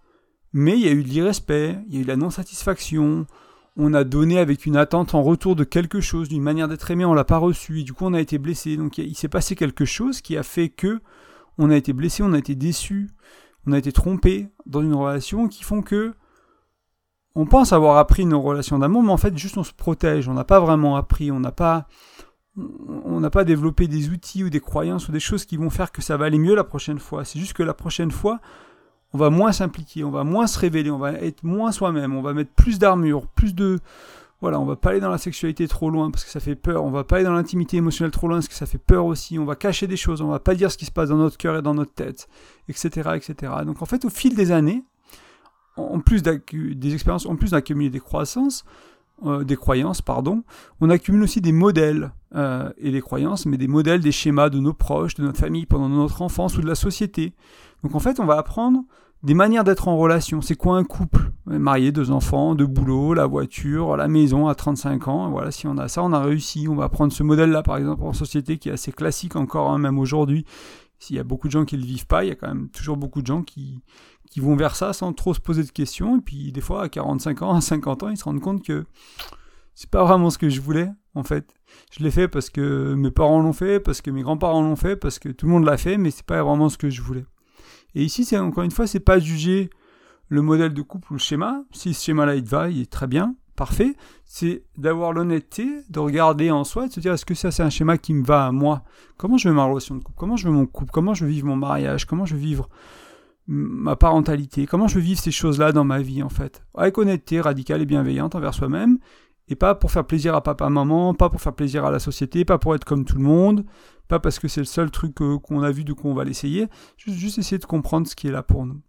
mais 0.51 0.73
il 0.79 0.83
y 0.83 0.87
a 0.87 0.93
eu 0.93 1.03
de 1.03 1.09
l'irrespect, 1.09 1.77
il 1.87 1.93
y 1.93 1.97
a 1.97 2.01
eu 2.01 2.03
de 2.03 2.07
la 2.07 2.15
non-satisfaction, 2.15 3.27
on 3.75 3.93
a 3.93 4.03
donné 4.03 4.39
avec 4.39 4.65
une 4.65 4.77
attente 4.77 5.13
en 5.13 5.21
retour 5.21 5.55
de 5.55 5.63
quelque 5.63 6.01
chose, 6.01 6.27
d'une 6.27 6.41
manière 6.41 6.67
d'être 6.67 6.89
aimé, 6.89 7.05
on 7.05 7.13
l'a 7.13 7.23
pas 7.23 7.37
reçu, 7.37 7.81
et 7.81 7.83
du 7.83 7.93
coup 7.93 8.05
on 8.05 8.15
a 8.15 8.19
été 8.19 8.39
blessé. 8.39 8.77
Donc 8.77 8.97
il 8.97 9.15
s'est 9.15 9.27
passé 9.27 9.55
quelque 9.55 9.85
chose 9.85 10.21
qui 10.21 10.37
a 10.37 10.43
fait 10.43 10.69
que 10.69 11.01
on 11.59 11.69
a 11.69 11.75
été 11.75 11.93
blessé, 11.93 12.23
on 12.23 12.33
a 12.33 12.39
été 12.39 12.55
déçu, 12.55 13.11
on 13.67 13.73
a 13.73 13.77
été 13.77 13.91
trompé 13.91 14.47
dans 14.65 14.81
une 14.81 14.95
relation 14.95 15.47
qui 15.47 15.63
font 15.63 15.81
que 15.81 16.13
on 17.35 17.45
pense 17.45 17.71
avoir 17.71 17.97
appris 17.97 18.25
nos 18.25 18.41
relations 18.41 18.79
d'amour, 18.79 19.03
mais 19.03 19.11
en 19.11 19.17
fait 19.17 19.37
juste 19.37 19.57
on 19.57 19.63
se 19.63 19.73
protège, 19.73 20.27
on 20.27 20.33
n'a 20.33 20.43
pas 20.43 20.59
vraiment 20.59 20.95
appris, 20.95 21.31
on 21.31 21.39
n'a 21.39 21.51
pas 21.51 21.87
on 22.57 23.19
n'a 23.19 23.29
pas 23.29 23.43
développé 23.43 23.87
des 23.87 24.09
outils 24.09 24.43
ou 24.43 24.49
des 24.49 24.59
croyances 24.59 25.07
ou 25.09 25.11
des 25.11 25.19
choses 25.19 25.45
qui 25.45 25.57
vont 25.57 25.69
faire 25.69 25.91
que 25.91 26.01
ça 26.01 26.17
va 26.17 26.25
aller 26.25 26.39
mieux 26.39 26.55
la 26.55 26.63
prochaine 26.63 26.97
fois. 26.97 27.23
C'est 27.23 27.37
juste 27.37 27.53
que 27.53 27.61
la 27.61 27.75
prochaine 27.75 28.09
fois, 28.09 28.39
on 29.13 29.19
va 29.19 29.29
moins 29.29 29.51
s'impliquer, 29.51 30.03
on 30.03 30.09
va 30.09 30.23
moins 30.23 30.47
se 30.47 30.57
révéler, 30.57 30.89
on 30.89 30.97
va 30.97 31.13
être 31.13 31.43
moins 31.43 31.71
soi-même, 31.71 32.15
on 32.15 32.23
va 32.23 32.33
mettre 32.33 32.51
plus 32.53 32.79
d'armure, 32.79 33.27
plus 33.27 33.53
de 33.53 33.79
voilà, 34.39 34.59
on 34.59 34.65
va 34.65 34.75
pas 34.75 34.91
aller 34.91 34.99
dans 34.99 35.09
la 35.09 35.17
sexualité 35.17 35.67
trop 35.67 35.89
loin 35.89 36.11
parce 36.11 36.23
que 36.23 36.29
ça 36.29 36.39
fait 36.39 36.55
peur, 36.55 36.83
on 36.83 36.91
va 36.91 37.03
pas 37.03 37.15
aller 37.15 37.25
dans 37.25 37.33
l'intimité 37.33 37.77
émotionnelle 37.77 38.11
trop 38.11 38.27
loin 38.27 38.37
parce 38.37 38.47
que 38.47 38.53
ça 38.53 38.67
fait 38.67 38.77
peur 38.77 39.05
aussi, 39.05 39.39
on 39.39 39.45
va 39.45 39.55
cacher 39.55 39.87
des 39.87 39.97
choses, 39.97 40.21
on 40.21 40.27
va 40.27 40.39
pas 40.39 40.53
dire 40.53 40.71
ce 40.71 40.77
qui 40.77 40.85
se 40.85 40.91
passe 40.91 41.09
dans 41.09 41.17
notre 41.17 41.37
cœur 41.37 41.57
et 41.57 41.61
dans 41.61 41.73
notre 41.73 41.93
tête, 41.93 42.27
etc., 42.69 43.11
etc. 43.15 43.53
Donc 43.65 43.81
en 43.81 43.85
fait, 43.85 44.05
au 44.05 44.09
fil 44.09 44.35
des 44.35 44.51
années, 44.51 44.83
en 45.75 45.99
plus 45.99 46.21
des 46.21 46.93
expériences, 46.93 47.25
en 47.25 47.35
plus 47.35 47.51
d'accumuler 47.51 47.89
des 47.89 47.99
croissances, 47.99 48.63
euh, 49.25 49.43
des 49.43 49.55
croyances, 49.55 50.03
pardon, 50.03 50.43
on 50.81 50.91
accumule 50.91 51.23
aussi 51.23 51.41
des 51.41 51.51
modèles 51.51 52.11
euh, 52.35 52.69
et 52.77 52.91
des 52.91 53.01
croyances, 53.01 53.47
mais 53.47 53.57
des 53.57 53.67
modèles, 53.67 54.01
des 54.01 54.11
schémas 54.11 54.49
de 54.49 54.59
nos 54.59 54.73
proches, 54.73 55.15
de 55.15 55.23
notre 55.23 55.39
famille 55.39 55.65
pendant 55.65 55.89
notre 55.89 56.21
enfance 56.21 56.57
ou 56.57 56.61
de 56.61 56.67
la 56.67 56.75
société. 56.75 57.33
Donc 57.83 57.95
en 57.95 57.99
fait, 57.99 58.19
on 58.19 58.25
va 58.25 58.37
apprendre 58.37 58.83
des 59.23 59.33
manières 59.33 59.63
d'être 59.63 59.87
en 59.87 59.97
relation. 59.97 60.41
C'est 60.41 60.55
quoi 60.55 60.77
un 60.77 60.83
couple? 60.83 61.31
Marié, 61.45 61.91
deux 61.91 62.11
enfants, 62.11 62.55
deux 62.55 62.67
boulots, 62.67 63.13
la 63.13 63.25
voiture, 63.25 63.97
la 63.97 64.07
maison 64.07 64.47
à 64.47 64.55
35 64.55 65.07
ans. 65.07 65.29
Voilà, 65.31 65.51
si 65.51 65.67
on 65.67 65.77
a 65.77 65.87
ça, 65.87 66.03
on 66.03 66.13
a 66.13 66.19
réussi. 66.19 66.67
On 66.69 66.75
va 66.75 66.89
prendre 66.89 67.11
ce 67.11 67.23
modèle-là, 67.23 67.63
par 67.63 67.77
exemple, 67.77 68.03
en 68.03 68.13
société 68.13 68.57
qui 68.57 68.69
est 68.69 68.73
assez 68.73 68.91
classique 68.91 69.35
encore, 69.35 69.71
hein, 69.71 69.77
même 69.77 69.97
aujourd'hui. 69.97 70.45
S'il 70.99 71.15
y 71.15 71.19
a 71.19 71.23
beaucoup 71.23 71.47
de 71.47 71.51
gens 71.51 71.65
qui 71.65 71.75
ne 71.75 71.81
le 71.81 71.87
vivent 71.87 72.07
pas, 72.07 72.23
il 72.23 72.29
y 72.29 72.31
a 72.31 72.35
quand 72.35 72.47
même 72.47 72.69
toujours 72.69 72.97
beaucoup 72.97 73.21
de 73.21 73.27
gens 73.27 73.43
qui, 73.43 73.81
qui 74.29 74.39
vont 74.39 74.55
vers 74.55 74.75
ça 74.75 74.93
sans 74.93 75.13
trop 75.13 75.33
se 75.33 75.39
poser 75.39 75.63
de 75.63 75.69
questions. 75.69 76.17
Et 76.17 76.21
puis, 76.21 76.51
des 76.51 76.61
fois, 76.61 76.83
à 76.83 76.89
45 76.89 77.41
ans, 77.43 77.55
à 77.55 77.61
50 77.61 78.03
ans, 78.03 78.09
ils 78.09 78.17
se 78.17 78.23
rendent 78.23 78.41
compte 78.41 78.63
que 78.63 78.85
c'est 79.73 79.89
pas 79.89 80.03
vraiment 80.03 80.29
ce 80.29 80.37
que 80.37 80.49
je 80.49 80.59
voulais, 80.59 80.89
en 81.13 81.23
fait. 81.23 81.53
Je 81.91 82.03
l'ai 82.03 82.11
fait 82.11 82.27
parce 82.27 82.49
que 82.49 82.93
mes 82.95 83.11
parents 83.11 83.41
l'ont 83.41 83.53
fait, 83.53 83.79
parce 83.79 84.01
que 84.01 84.09
mes 84.09 84.23
grands-parents 84.23 84.61
l'ont 84.61 84.75
fait, 84.75 84.95
parce 84.95 85.19
que 85.19 85.29
tout 85.29 85.45
le 85.45 85.51
monde 85.51 85.65
l'a 85.65 85.77
fait, 85.77 85.97
mais 85.97 86.11
c'est 86.11 86.25
pas 86.25 86.41
vraiment 86.41 86.69
ce 86.69 86.77
que 86.77 86.89
je 86.89 87.01
voulais. 87.01 87.25
Et 87.97 88.03
ici, 88.03 88.25
c'est 88.25 88.37
encore 88.37 88.63
une 88.63 88.69
fois, 88.69 88.85
c'est 88.85 88.99
pas 88.99 89.17
juger 89.17 89.71
le 90.29 90.43
modèle 90.43 90.71
de 90.71 90.81
couple 90.83 91.13
ou 91.13 91.15
le 91.15 91.19
schéma. 91.19 91.63
Si 91.71 91.95
ce 91.95 92.03
schéma-là, 92.05 92.35
il 92.35 92.43
te 92.43 92.49
va, 92.49 92.69
il 92.69 92.81
est 92.81 92.91
très 92.91 93.07
bien, 93.07 93.33
parfait. 93.55 93.95
C'est 94.23 94.65
d'avoir 94.77 95.13
l'honnêteté, 95.13 95.67
de 95.89 95.97
regarder 95.97 96.51
en 96.51 96.63
soi, 96.63 96.87
de 96.87 96.93
se 96.93 96.99
dire 96.99 97.13
est-ce 97.13 97.25
que 97.25 97.33
ça, 97.33 97.49
c'est 97.49 97.63
un 97.63 97.71
schéma 97.71 97.97
qui 97.97 98.13
me 98.13 98.23
va 98.23 98.45
à 98.45 98.51
moi? 98.51 98.83
Comment 99.17 99.39
je 99.39 99.49
veux 99.49 99.55
ma 99.55 99.63
relation 99.63 99.95
de 99.95 100.03
couple? 100.03 100.19
Comment 100.19 100.37
je 100.37 100.47
veux 100.47 100.53
mon 100.53 100.67
couple? 100.67 100.91
Comment 100.91 101.15
je 101.15 101.25
veux 101.25 101.31
vivre 101.31 101.47
mon 101.47 101.55
mariage? 101.55 102.05
Comment 102.05 102.25
je 102.25 102.35
veux 102.35 102.39
vivre 102.39 102.69
ma 103.47 103.95
parentalité? 103.95 104.67
Comment 104.67 104.87
je 104.87 104.93
veux 104.93 105.01
vivre 105.01 105.19
ces 105.19 105.31
choses-là 105.31 105.71
dans 105.71 105.83
ma 105.83 105.99
vie, 105.99 106.21
en 106.21 106.29
fait? 106.29 106.63
Avec 106.75 106.99
honnêteté 106.99 107.41
radicale 107.41 107.81
et 107.81 107.87
bienveillante 107.87 108.35
envers 108.35 108.53
soi-même. 108.53 108.99
Et 109.47 109.55
pas 109.55 109.73
pour 109.73 109.89
faire 109.89 110.05
plaisir 110.05 110.35
à 110.35 110.43
papa, 110.43 110.69
maman, 110.69 111.15
pas 111.15 111.29
pour 111.29 111.41
faire 111.41 111.53
plaisir 111.53 111.83
à 111.83 111.89
la 111.89 111.99
société, 111.99 112.45
pas 112.45 112.59
pour 112.59 112.75
être 112.75 112.85
comme 112.85 113.05
tout 113.05 113.15
le 113.15 113.23
monde, 113.23 113.65
pas 114.07 114.19
parce 114.19 114.39
que 114.39 114.47
c'est 114.47 114.61
le 114.61 114.65
seul 114.65 114.91
truc 114.91 115.21
euh, 115.21 115.37
qu'on 115.37 115.61
a 115.61 115.71
vu, 115.71 115.83
de 115.83 115.93
quoi 115.93 116.11
on 116.11 116.13
va 116.13 116.23
l'essayer, 116.23 116.67
juste, 116.97 117.37
essayer 117.37 117.57
de 117.57 117.65
comprendre 117.65 118.07
ce 118.07 118.15
qui 118.15 118.27
est 118.27 118.31
là 118.31 118.43
pour 118.43 118.65
nous. 118.65 118.81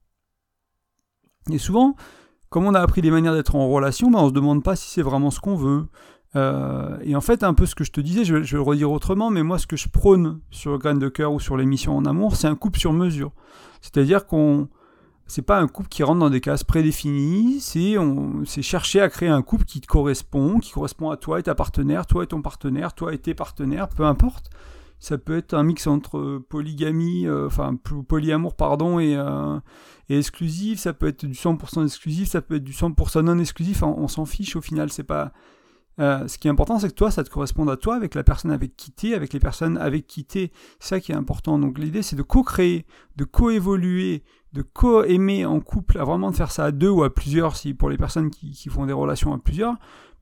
Et 1.50 1.58
souvent, 1.58 1.96
comme 2.50 2.66
on 2.66 2.74
a 2.74 2.80
appris 2.80 3.02
des 3.02 3.10
manières 3.10 3.34
d'être 3.34 3.56
en 3.56 3.68
relation, 3.68 4.10
ben 4.10 4.20
on 4.20 4.28
se 4.28 4.34
demande 4.34 4.62
pas 4.62 4.76
si 4.76 4.90
c'est 4.90 5.02
vraiment 5.02 5.30
ce 5.30 5.40
qu'on 5.40 5.56
veut. 5.56 5.86
Euh, 6.36 6.98
et 7.02 7.16
en 7.16 7.20
fait, 7.20 7.42
un 7.42 7.54
peu 7.54 7.66
ce 7.66 7.74
que 7.74 7.84
je 7.84 7.92
te 7.92 8.00
disais, 8.00 8.24
je 8.24 8.36
vais, 8.36 8.46
le 8.50 8.60
redire 8.60 8.90
autrement, 8.90 9.30
mais 9.30 9.42
moi, 9.42 9.58
ce 9.58 9.66
que 9.66 9.76
je 9.76 9.88
prône 9.88 10.40
sur 10.50 10.78
Grain 10.78 10.94
de 10.94 11.08
cœur 11.08 11.32
ou 11.32 11.40
sur 11.40 11.56
l'émission 11.56 11.96
En 11.96 12.04
Amour, 12.04 12.36
c'est 12.36 12.46
un 12.46 12.54
couple 12.54 12.78
sur 12.78 12.92
mesure. 12.92 13.32
C'est-à-dire 13.80 14.26
qu'on 14.26 14.68
c'est 15.26 15.42
pas 15.42 15.58
un 15.58 15.68
couple 15.68 15.90
qui 15.90 16.02
rentre 16.02 16.20
dans 16.20 16.30
des 16.30 16.40
cases 16.40 16.64
prédéfinies, 16.64 17.60
c'est 17.60 17.98
on 17.98 18.44
c'est 18.46 18.62
chercher 18.62 19.02
à 19.02 19.10
créer 19.10 19.28
un 19.28 19.42
couple 19.42 19.64
qui 19.64 19.82
te 19.82 19.86
correspond, 19.86 20.58
qui 20.58 20.72
correspond 20.72 21.10
à 21.10 21.18
toi 21.18 21.38
et 21.38 21.42
ta 21.42 21.54
partenaire, 21.54 22.06
toi 22.06 22.24
et 22.24 22.26
ton 22.26 22.40
partenaire, 22.40 22.94
toi 22.94 23.12
et 23.12 23.18
tes 23.18 23.34
partenaires, 23.34 23.88
peu 23.88 24.04
importe 24.04 24.50
ça 25.00 25.18
peut 25.18 25.36
être 25.36 25.54
un 25.54 25.62
mix 25.62 25.86
entre 25.86 26.18
euh, 26.18 26.46
polygamie, 26.48 27.26
euh, 27.26 27.46
enfin 27.46 27.76
polyamour 27.76 28.56
pardon 28.56 28.98
et, 28.98 29.16
euh, 29.16 29.58
et 30.08 30.18
exclusif, 30.18 30.80
ça 30.80 30.92
peut 30.92 31.06
être 31.06 31.24
du 31.24 31.34
100% 31.34 31.84
exclusif, 31.84 32.28
ça 32.28 32.42
peut 32.42 32.56
être 32.56 32.64
du 32.64 32.72
100% 32.72 33.22
non 33.22 33.38
exclusif, 33.38 33.82
on, 33.82 34.08
s'en 34.08 34.26
fiche 34.26 34.56
au 34.56 34.60
final, 34.60 34.90
c'est 34.90 35.04
pas 35.04 35.32
ce 35.98 36.38
qui 36.38 36.46
est 36.46 36.50
important, 36.50 36.78
c'est 36.78 36.90
que 36.90 36.94
toi, 36.94 37.10
ça 37.10 37.24
te 37.24 37.30
corresponde 37.30 37.68
à 37.68 37.76
toi, 37.76 37.96
avec 37.96 38.14
la 38.14 38.22
personne 38.22 38.52
avec 38.52 38.76
qui 38.76 38.92
t'es, 38.92 39.14
avec 39.14 39.32
les 39.32 39.40
personnes 39.40 39.76
avec 39.76 40.06
qui 40.06 40.24
t'es. 40.24 40.52
C'est 40.78 40.90
ça 40.90 41.00
qui 41.00 41.10
est 41.10 41.16
important. 41.16 41.58
Donc 41.58 41.76
l'idée, 41.76 42.02
c'est 42.02 42.14
de 42.14 42.22
co-créer, 42.22 42.86
de 43.16 43.24
co-évoluer, 43.24 44.22
de 44.52 44.62
co-aimer 44.62 45.44
en 45.44 45.58
couple, 45.58 45.98
vraiment 45.98 46.30
de 46.30 46.36
faire 46.36 46.52
ça 46.52 46.66
à 46.66 46.70
deux 46.70 46.88
ou 46.88 47.02
à 47.02 47.12
plusieurs, 47.12 47.56
si 47.56 47.74
pour 47.74 47.90
les 47.90 47.96
personnes 47.96 48.30
qui 48.30 48.68
font 48.68 48.86
des 48.86 48.92
relations 48.92 49.34
à 49.34 49.38
plusieurs, 49.38 49.74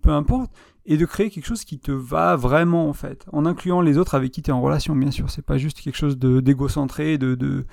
peu 0.03 0.11
importe, 0.11 0.51
et 0.87 0.97
de 0.97 1.05
créer 1.05 1.31
quelque 1.31 1.47
chose 1.47 1.65
qui 1.65 1.79
te 1.79 1.91
va 1.91 2.37
vraiment 2.37 2.89
en 2.89 2.93
fait, 2.93 3.27
en 3.33 3.45
incluant 3.45 3.81
les 3.81 3.99
autres 3.99 4.15
avec 4.15 4.31
qui 4.33 4.43
tu 4.43 4.51
es 4.51 4.53
en 4.53 4.61
relation, 4.61 4.95
bien 4.95 5.11
sûr. 5.11 5.31
C'est 5.31 5.45
pas 5.45 5.59
juste 5.59 5.81
quelque 5.81 5.97
chose 5.97 6.17
d'égocentré, 6.17 7.19
de, 7.19 7.35
de, 7.35 7.67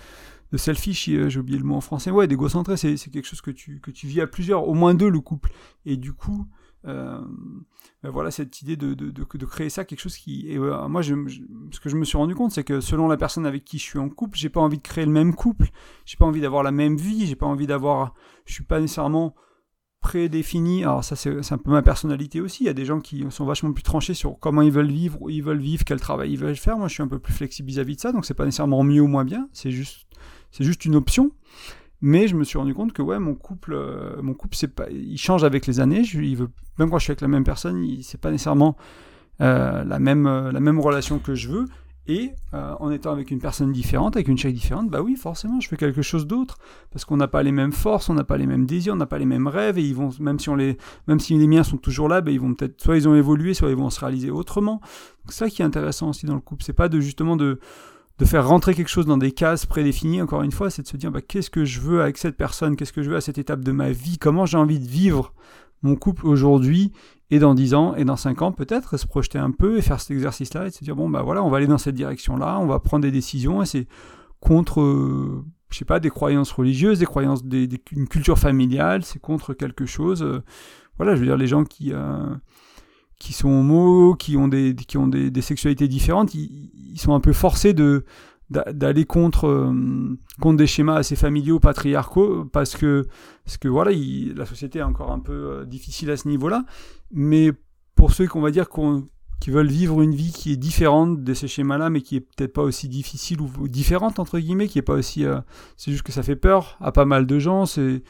de, 0.51 0.57
selfish, 0.57 1.09
euh, 1.09 1.29
j'ai 1.29 1.39
oublié 1.39 1.59
le 1.59 1.63
mot 1.63 1.75
en 1.75 1.81
français. 1.81 2.11
Ouais, 2.11 2.27
d'égocentré, 2.27 2.75
c'est 2.75 2.97
quelque 3.11 3.27
chose 3.27 3.41
que 3.41 3.51
tu, 3.51 3.79
que 3.79 3.91
tu 3.91 4.07
vis 4.07 4.21
à 4.21 4.27
plusieurs, 4.27 4.67
au 4.67 4.73
moins 4.73 4.95
deux 4.95 5.09
le 5.09 5.19
couple. 5.19 5.51
Et 5.85 5.95
du 5.95 6.13
coup, 6.13 6.47
euh, 6.85 7.21
voilà 8.03 8.31
cette 8.31 8.61
idée 8.61 8.75
de, 8.75 8.93
de, 8.93 9.11
de, 9.11 9.45
créer 9.45 9.69
ça, 9.69 9.85
quelque 9.85 10.01
chose 10.01 10.17
qui. 10.17 10.49
Et 10.49 10.57
moi, 10.57 11.01
je, 11.01 11.13
ce 11.71 11.79
que 11.79 11.89
je 11.89 11.95
me 11.95 12.03
suis 12.03 12.17
rendu 12.17 12.35
compte, 12.35 12.51
c'est 12.51 12.63
que 12.63 12.81
selon 12.81 13.07
la 13.07 13.15
personne 13.15 13.45
avec 13.45 13.63
qui 13.63 13.77
je 13.77 13.83
suis 13.83 13.99
en 13.99 14.09
couple, 14.09 14.37
j'ai 14.37 14.49
pas 14.49 14.59
envie 14.59 14.77
de 14.77 14.83
créer 14.83 15.05
le 15.05 15.11
même 15.11 15.35
couple, 15.35 15.69
j'ai 16.05 16.17
pas 16.17 16.25
envie 16.25 16.41
d'avoir 16.41 16.63
la 16.63 16.71
même 16.71 16.97
vie, 16.97 17.27
j'ai 17.27 17.35
pas 17.35 17.45
envie 17.45 17.67
d'avoir. 17.67 18.15
Je 18.45 18.53
suis 18.53 18.63
pas 18.63 18.81
nécessairement 18.81 19.35
prédéfini. 20.03 20.83
Alors 20.83 21.03
ça 21.03 21.15
c'est 21.15 21.51
un 21.51 21.57
peu 21.57 21.71
ma 21.71 21.81
personnalité 21.81 22.41
aussi. 22.41 22.65
Il 22.65 22.67
y 22.67 22.69
a 22.69 22.73
des 22.73 22.85
gens 22.85 22.99
qui 22.99 23.25
sont 23.31 23.45
vachement 23.45 23.73
plus 23.73 23.81
tranchés 23.81 24.13
sur 24.13 24.37
comment 24.39 24.61
ils 24.61 24.71
veulent 24.71 24.91
vivre, 24.91 25.19
où 25.21 25.29
ils 25.31 25.41
veulent 25.41 25.61
vivre, 25.61 25.83
quel 25.85 25.99
travail 25.99 26.31
ils 26.33 26.37
veulent 26.37 26.55
faire. 26.55 26.77
Moi 26.77 26.87
je 26.89 26.93
suis 26.93 27.01
un 27.01 27.07
peu 27.07 27.17
plus 27.17 27.33
flexible 27.33 27.67
vis-à-vis 27.67 27.95
de 27.95 28.01
ça, 28.01 28.11
donc 28.11 28.25
c'est 28.25 28.35
pas 28.35 28.45
nécessairement 28.45 28.83
mieux 28.83 29.01
ou 29.01 29.07
moins 29.07 29.25
bien. 29.25 29.47
C'est 29.53 29.71
juste 29.71 30.05
c'est 30.51 30.63
juste 30.63 30.85
une 30.85 30.95
option. 30.95 31.31
Mais 32.01 32.27
je 32.27 32.35
me 32.35 32.43
suis 32.43 32.57
rendu 32.57 32.73
compte 32.73 32.91
que 32.91 33.01
ouais 33.01 33.17
mon 33.17 33.33
couple 33.33 33.73
euh, 33.73 34.21
mon 34.21 34.33
couple 34.33 34.57
c'est 34.57 34.67
pas 34.67 34.89
il 34.91 35.17
change 35.17 35.43
avec 35.45 35.65
les 35.65 35.79
années. 35.79 36.01
Il 36.13 36.35
veut 36.35 36.49
même 36.77 36.89
quand 36.91 36.99
je 36.99 37.05
suis 37.05 37.11
avec 37.11 37.21
la 37.21 37.29
même 37.29 37.45
personne, 37.45 37.87
c'est 38.03 38.19
pas 38.19 38.29
nécessairement 38.29 38.75
euh, 39.41 39.83
la 39.85 39.99
même 39.99 40.27
euh, 40.27 40.51
la 40.51 40.59
même 40.59 40.79
relation 40.79 41.17
que 41.17 41.33
je 41.33 41.49
veux. 41.49 41.65
Et 42.07 42.33
euh, 42.53 42.75
en 42.79 42.91
étant 42.91 43.11
avec 43.11 43.31
une 43.31 43.39
personne 43.39 43.71
différente, 43.71 44.17
avec 44.17 44.27
une 44.27 44.37
chérie 44.37 44.53
différente, 44.53 44.89
bah 44.89 45.01
oui, 45.01 45.15
forcément, 45.15 45.61
je 45.61 45.69
fais 45.69 45.77
quelque 45.77 46.01
chose 46.01 46.27
d'autre. 46.27 46.57
Parce 46.91 47.05
qu'on 47.05 47.15
n'a 47.15 47.29
pas 47.29 47.43
les 47.43 47.53
mêmes 47.53 47.71
forces, 47.71 48.09
on 48.09 48.13
n'a 48.13 48.25
pas 48.25 48.37
les 48.37 48.45
mêmes 48.45 48.65
désirs, 48.65 48.93
on 48.93 48.97
n'a 48.97 49.05
pas 49.05 49.17
les 49.17 49.25
mêmes 49.25 49.47
rêves, 49.47 49.77
et 49.77 49.83
ils 49.83 49.95
vont, 49.95 50.09
même 50.19 50.37
si, 50.37 50.49
on 50.49 50.55
les, 50.55 50.77
même 51.07 51.19
si 51.19 51.37
les 51.37 51.47
miens 51.47 51.63
sont 51.63 51.77
toujours 51.77 52.09
là, 52.09 52.19
bah, 52.19 52.31
ils 52.31 52.41
vont 52.41 52.53
peut-être, 52.53 52.81
soit 52.81 52.97
ils 52.97 53.07
ont 53.07 53.15
évolué, 53.15 53.53
soit 53.53 53.69
ils 53.69 53.77
vont 53.77 53.89
se 53.89 54.01
réaliser 54.01 54.31
autrement. 54.31 54.81
Donc 55.23 55.31
c'est 55.31 55.45
ça 55.45 55.49
qui 55.49 55.61
est 55.61 55.65
intéressant 55.65 56.09
aussi 56.09 56.25
dans 56.25 56.35
le 56.35 56.41
couple. 56.41 56.63
C'est 56.65 56.73
pas 56.73 56.89
de 56.89 56.99
justement 56.99 57.37
de, 57.37 57.59
de 58.19 58.25
faire 58.25 58.47
rentrer 58.47 58.73
quelque 58.73 58.89
chose 58.89 59.05
dans 59.05 59.17
des 59.17 59.31
cases 59.31 59.65
prédéfinies, 59.65 60.21
encore 60.21 60.43
une 60.43 60.51
fois, 60.51 60.69
c'est 60.69 60.81
de 60.81 60.87
se 60.87 60.97
dire 60.97 61.09
bah, 61.09 61.21
qu'est-ce 61.21 61.49
que 61.49 61.63
je 61.63 61.79
veux 61.79 62.01
avec 62.01 62.17
cette 62.17 62.35
personne, 62.35 62.75
qu'est-ce 62.75 62.93
que 62.93 63.01
je 63.01 63.09
veux 63.09 63.15
à 63.15 63.21
cette 63.21 63.37
étape 63.37 63.61
de 63.61 63.71
ma 63.71 63.91
vie, 63.91 64.17
comment 64.17 64.45
j'ai 64.45 64.57
envie 64.57 64.79
de 64.79 64.87
vivre? 64.87 65.33
Mon 65.83 65.95
couple 65.95 66.25
aujourd'hui 66.25 66.91
et 67.29 67.39
dans 67.39 67.53
10 67.53 67.73
ans 67.73 67.95
et 67.95 68.05
dans 68.05 68.15
5 68.15 68.41
ans 68.41 68.51
peut-être, 68.51 68.97
se 68.97 69.05
projeter 69.05 69.37
un 69.37 69.51
peu 69.51 69.77
et 69.77 69.81
faire 69.81 69.99
cet 69.99 70.11
exercice-là 70.11 70.67
et 70.67 70.71
se 70.71 70.83
dire 70.83 70.95
bon 70.95 71.09
bah 71.09 71.21
voilà, 71.21 71.43
on 71.43 71.49
va 71.49 71.57
aller 71.57 71.67
dans 71.67 71.77
cette 71.77 71.95
direction-là, 71.95 72.59
on 72.59 72.65
va 72.67 72.79
prendre 72.79 73.03
des 73.03 73.11
décisions 73.11 73.61
et 73.61 73.65
c'est 73.65 73.87
contre, 74.39 74.81
je 75.69 75.77
sais 75.77 75.85
pas, 75.85 75.99
des 75.99 76.09
croyances 76.09 76.51
religieuses, 76.51 76.99
des 76.99 77.05
croyances, 77.05 77.45
des, 77.45 77.69
une 77.91 78.07
culture 78.07 78.37
familiale, 78.37 79.03
c'est 79.03 79.19
contre 79.19 79.53
quelque 79.53 79.85
chose. 79.85 80.25
voilà, 80.97 81.15
je 81.15 81.19
veux 81.21 81.25
dire, 81.25 81.37
les 81.37 81.47
gens 81.47 81.63
qui 81.63 81.93
qui 83.23 83.31
sont 83.31 83.49
homo, 83.49 84.15
qui 84.15 84.35
ont 84.35 84.49
des, 84.49 84.75
qui 84.75 84.97
ont 84.97 85.07
des, 85.07 85.41
sexualités 85.41 85.87
différentes, 85.87 86.35
ils, 86.35 86.99
sont 86.99 87.13
un 87.13 87.21
peu 87.21 87.31
forcés 87.31 87.73
de 87.73 88.03
d'aller 88.49 89.05
contre 89.05 89.47
euh, 89.47 90.17
contre 90.39 90.57
des 90.57 90.67
schémas 90.67 90.95
assez 90.95 91.15
familiaux 91.15 91.59
patriarcaux 91.59 92.45
parce 92.45 92.75
que 92.75 93.07
parce 93.45 93.57
que 93.57 93.67
voilà 93.67 93.91
la 94.35 94.45
société 94.45 94.79
est 94.79 94.83
encore 94.83 95.11
un 95.11 95.19
peu 95.19 95.33
euh, 95.33 95.65
difficile 95.65 96.11
à 96.11 96.17
ce 96.17 96.27
niveau-là 96.27 96.65
mais 97.11 97.51
pour 97.95 98.11
ceux 98.11 98.27
qu'on 98.27 98.41
va 98.41 98.51
dire 98.51 98.67
qui 99.39 99.49
veulent 99.49 99.67
vivre 99.67 100.01
une 100.01 100.13
vie 100.13 100.31
qui 100.31 100.51
est 100.51 100.57
différente 100.57 101.23
de 101.23 101.33
ces 101.33 101.47
schémas-là 101.47 101.89
mais 101.89 102.01
qui 102.01 102.17
est 102.17 102.21
peut-être 102.21 102.53
pas 102.53 102.61
aussi 102.61 102.89
difficile 102.89 103.39
ou, 103.41 103.67
différente 103.67 104.19
entre 104.19 104.37
guillemets 104.37 104.67
qui 104.67 104.77
est 104.77 104.83
pas 104.83 104.93
aussi 104.93 105.25
euh, 105.25 105.39
c'est 105.77 105.91
juste 105.91 106.03
que 106.03 106.11
ça 106.11 106.21
fait 106.21 106.35
peur 106.35 106.77
à 106.79 106.91
pas 106.91 107.05
mal 107.05 107.25
de 107.25 107.39
gens 107.39 107.65
c'est 107.65 108.03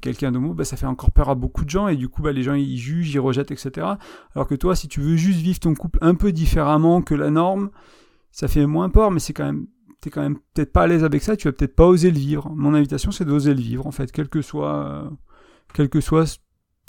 quelqu'un 0.00 0.32
de 0.32 0.38
mot, 0.38 0.54
bah, 0.54 0.64
ça 0.64 0.76
fait 0.76 0.86
encore 0.86 1.10
peur 1.10 1.28
à 1.28 1.34
beaucoup 1.34 1.64
de 1.64 1.70
gens 1.70 1.88
et 1.88 1.96
du 1.96 2.08
coup 2.08 2.22
bah, 2.22 2.32
les 2.32 2.42
gens 2.42 2.54
ils 2.54 2.78
jugent, 2.78 3.12
ils 3.12 3.20
rejettent, 3.20 3.50
etc. 3.50 3.86
Alors 4.34 4.46
que 4.46 4.54
toi, 4.54 4.74
si 4.74 4.88
tu 4.88 5.00
veux 5.00 5.16
juste 5.16 5.40
vivre 5.40 5.60
ton 5.60 5.74
couple 5.74 5.98
un 6.02 6.14
peu 6.14 6.32
différemment 6.32 7.02
que 7.02 7.14
la 7.14 7.30
norme, 7.30 7.70
ça 8.34 8.48
fait 8.48 8.66
moins 8.66 8.88
peur, 8.90 9.12
mais 9.12 9.20
c'est 9.20 9.32
quand 9.32 9.44
même 9.44 9.68
t'es 10.00 10.10
quand 10.10 10.20
même 10.20 10.38
peut-être 10.52 10.72
pas 10.72 10.82
à 10.82 10.86
l'aise 10.88 11.04
avec 11.04 11.22
ça, 11.22 11.36
tu 11.36 11.48
vas 11.48 11.52
peut-être 11.52 11.76
pas 11.76 11.86
oser 11.86 12.10
le 12.10 12.18
vivre. 12.18 12.52
Mon 12.54 12.74
invitation, 12.74 13.10
c'est 13.10 13.24
d'oser 13.24 13.54
le 13.54 13.60
vivre, 13.60 13.86
en 13.86 13.92
fait, 13.92 14.10
quel 14.12 14.28
que 14.28 14.42
soit, 14.42 15.10
quel 15.72 15.88
que 15.88 16.00
soient 16.00 16.24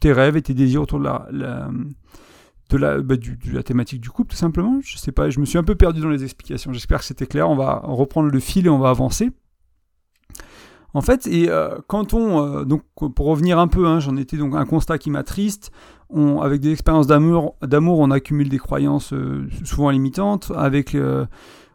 tes 0.01 0.11
rêves 0.11 0.35
et 0.35 0.41
tes 0.41 0.55
désirs 0.55 0.81
autour 0.81 0.99
de 0.99 1.05
la, 1.05 1.29
de 1.31 2.77
la, 2.77 2.99
bah, 3.01 3.15
de 3.15 3.53
la 3.53 3.63
thématique 3.63 4.01
du 4.01 4.09
couple, 4.09 4.31
tout 4.31 4.37
simplement. 4.37 4.79
Je 4.83 4.97
sais 4.97 5.13
pas, 5.13 5.29
je 5.29 5.39
me 5.39 5.45
suis 5.45 5.57
un 5.57 5.63
peu 5.63 5.75
perdu 5.75 6.01
dans 6.01 6.09
les 6.09 6.23
explications. 6.23 6.73
J'espère 6.73 6.99
que 6.99 7.05
c'était 7.05 7.27
clair. 7.27 7.49
On 7.49 7.55
va 7.55 7.79
reprendre 7.83 8.29
le 8.29 8.39
fil 8.39 8.65
et 8.65 8.69
on 8.69 8.79
va 8.79 8.89
avancer. 8.89 9.31
En 10.95 11.01
fait, 11.01 11.27
et 11.27 11.49
euh, 11.49 11.75
quand 11.87 12.13
on, 12.13 12.41
euh, 12.41 12.63
donc 12.63 12.81
pour 12.93 13.25
revenir 13.25 13.59
un 13.59 13.67
peu, 13.67 13.85
hein, 13.85 13.99
j'en 13.99 14.15
étais 14.15 14.37
donc 14.37 14.55
un 14.55 14.65
constat 14.65 14.97
qui 14.97 15.11
m'attriste. 15.11 15.71
On, 16.09 16.39
avec 16.39 16.61
des 16.61 16.71
expériences 16.71 17.05
d'amour, 17.05 17.57
d'amour, 17.61 17.99
on 17.99 18.11
accumule 18.11 18.47
des 18.47 18.57
croyances 18.57 19.11
euh, 19.11 19.45
souvent 19.65 19.89
limitantes. 19.89 20.53
Avec 20.55 20.95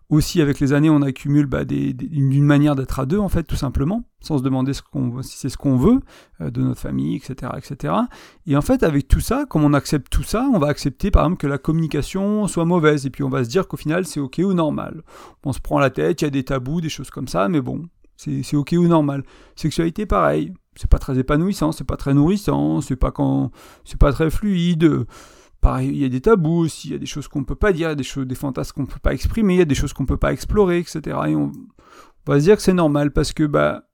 aussi 0.08 0.40
avec 0.40 0.58
les 0.58 0.72
années, 0.72 0.88
on 0.88 1.02
accumule 1.02 1.44
bah, 1.44 1.66
des, 1.66 1.94
une 2.10 2.42
manière 2.42 2.74
d'être 2.74 2.98
à 2.98 3.04
deux 3.04 3.18
en 3.18 3.28
fait, 3.28 3.42
tout 3.42 3.56
simplement, 3.56 4.04
sans 4.22 4.38
se 4.38 4.42
demander 4.42 4.72
ce 4.72 4.80
qu'on, 4.80 5.20
si 5.20 5.36
c'est 5.36 5.50
ce 5.50 5.58
qu'on 5.58 5.76
veut 5.76 6.00
de 6.40 6.62
notre 6.62 6.80
famille, 6.80 7.14
etc., 7.14 7.52
etc. 7.58 7.94
Et 8.46 8.56
en 8.56 8.62
fait, 8.62 8.82
avec 8.82 9.06
tout 9.06 9.20
ça, 9.20 9.44
comme 9.46 9.64
on 9.64 9.74
accepte 9.74 10.10
tout 10.10 10.22
ça, 10.22 10.48
on 10.52 10.58
va 10.58 10.68
accepter 10.68 11.10
par 11.10 11.24
exemple 11.24 11.42
que 11.42 11.46
la 11.46 11.58
communication 11.58 12.48
soit 12.48 12.64
mauvaise, 12.64 13.04
et 13.04 13.10
puis 13.10 13.22
on 13.22 13.28
va 13.28 13.44
se 13.44 13.50
dire 13.50 13.68
qu'au 13.68 13.76
final 13.76 14.06
c'est 14.06 14.18
ok 14.18 14.40
ou 14.42 14.54
normal. 14.54 15.02
On 15.44 15.52
se 15.52 15.60
prend 15.60 15.78
la 15.78 15.90
tête, 15.90 16.22
il 16.22 16.24
y 16.24 16.28
a 16.28 16.30
des 16.30 16.44
tabous, 16.44 16.80
des 16.80 16.88
choses 16.88 17.10
comme 17.10 17.28
ça, 17.28 17.48
mais 17.48 17.60
bon, 17.60 17.82
c'est 18.42 18.56
ok 18.56 18.74
ou 18.76 18.86
normal. 18.86 19.24
Sexualité, 19.56 20.06
pareil. 20.06 20.52
C'est 20.76 20.90
pas 20.90 20.98
très 20.98 21.18
épanouissant, 21.18 21.72
c'est 21.72 21.84
pas 21.84 21.96
très 21.96 22.14
nourrissant, 22.14 22.80
c'est 22.80 22.96
pas 22.96 23.10
quand, 23.10 23.50
c'est 23.84 23.98
pas 23.98 24.12
très 24.12 24.30
fluide. 24.30 25.06
Pareil, 25.60 25.88
il 25.88 25.98
y 25.98 26.04
a 26.04 26.08
des 26.08 26.20
tabous 26.20 26.60
aussi, 26.64 26.88
il 26.88 26.92
y 26.92 26.94
a 26.94 26.98
des 26.98 27.06
choses 27.06 27.28
qu'on 27.28 27.44
peut 27.44 27.54
pas 27.54 27.72
dire, 27.72 27.88
il 27.88 27.90
y 27.90 27.92
a 27.92 27.96
des 27.96 28.02
choses, 28.02 28.26
des 28.26 28.34
fantasmes 28.34 28.72
qu'on 28.74 28.86
peut 28.86 29.00
pas 29.02 29.12
exprimer, 29.12 29.54
il 29.54 29.58
y 29.58 29.62
a 29.62 29.66
des 29.66 29.74
choses 29.74 29.92
qu'on 29.92 30.06
peut 30.06 30.16
pas 30.16 30.32
explorer, 30.32 30.78
etc. 30.78 31.00
Et 31.28 31.36
on, 31.36 31.52
va 32.26 32.38
se 32.38 32.44
dire 32.44 32.56
que 32.56 32.62
c'est 32.62 32.72
normal 32.72 33.10
parce 33.10 33.32
que, 33.32 33.44
bah, 33.44 33.84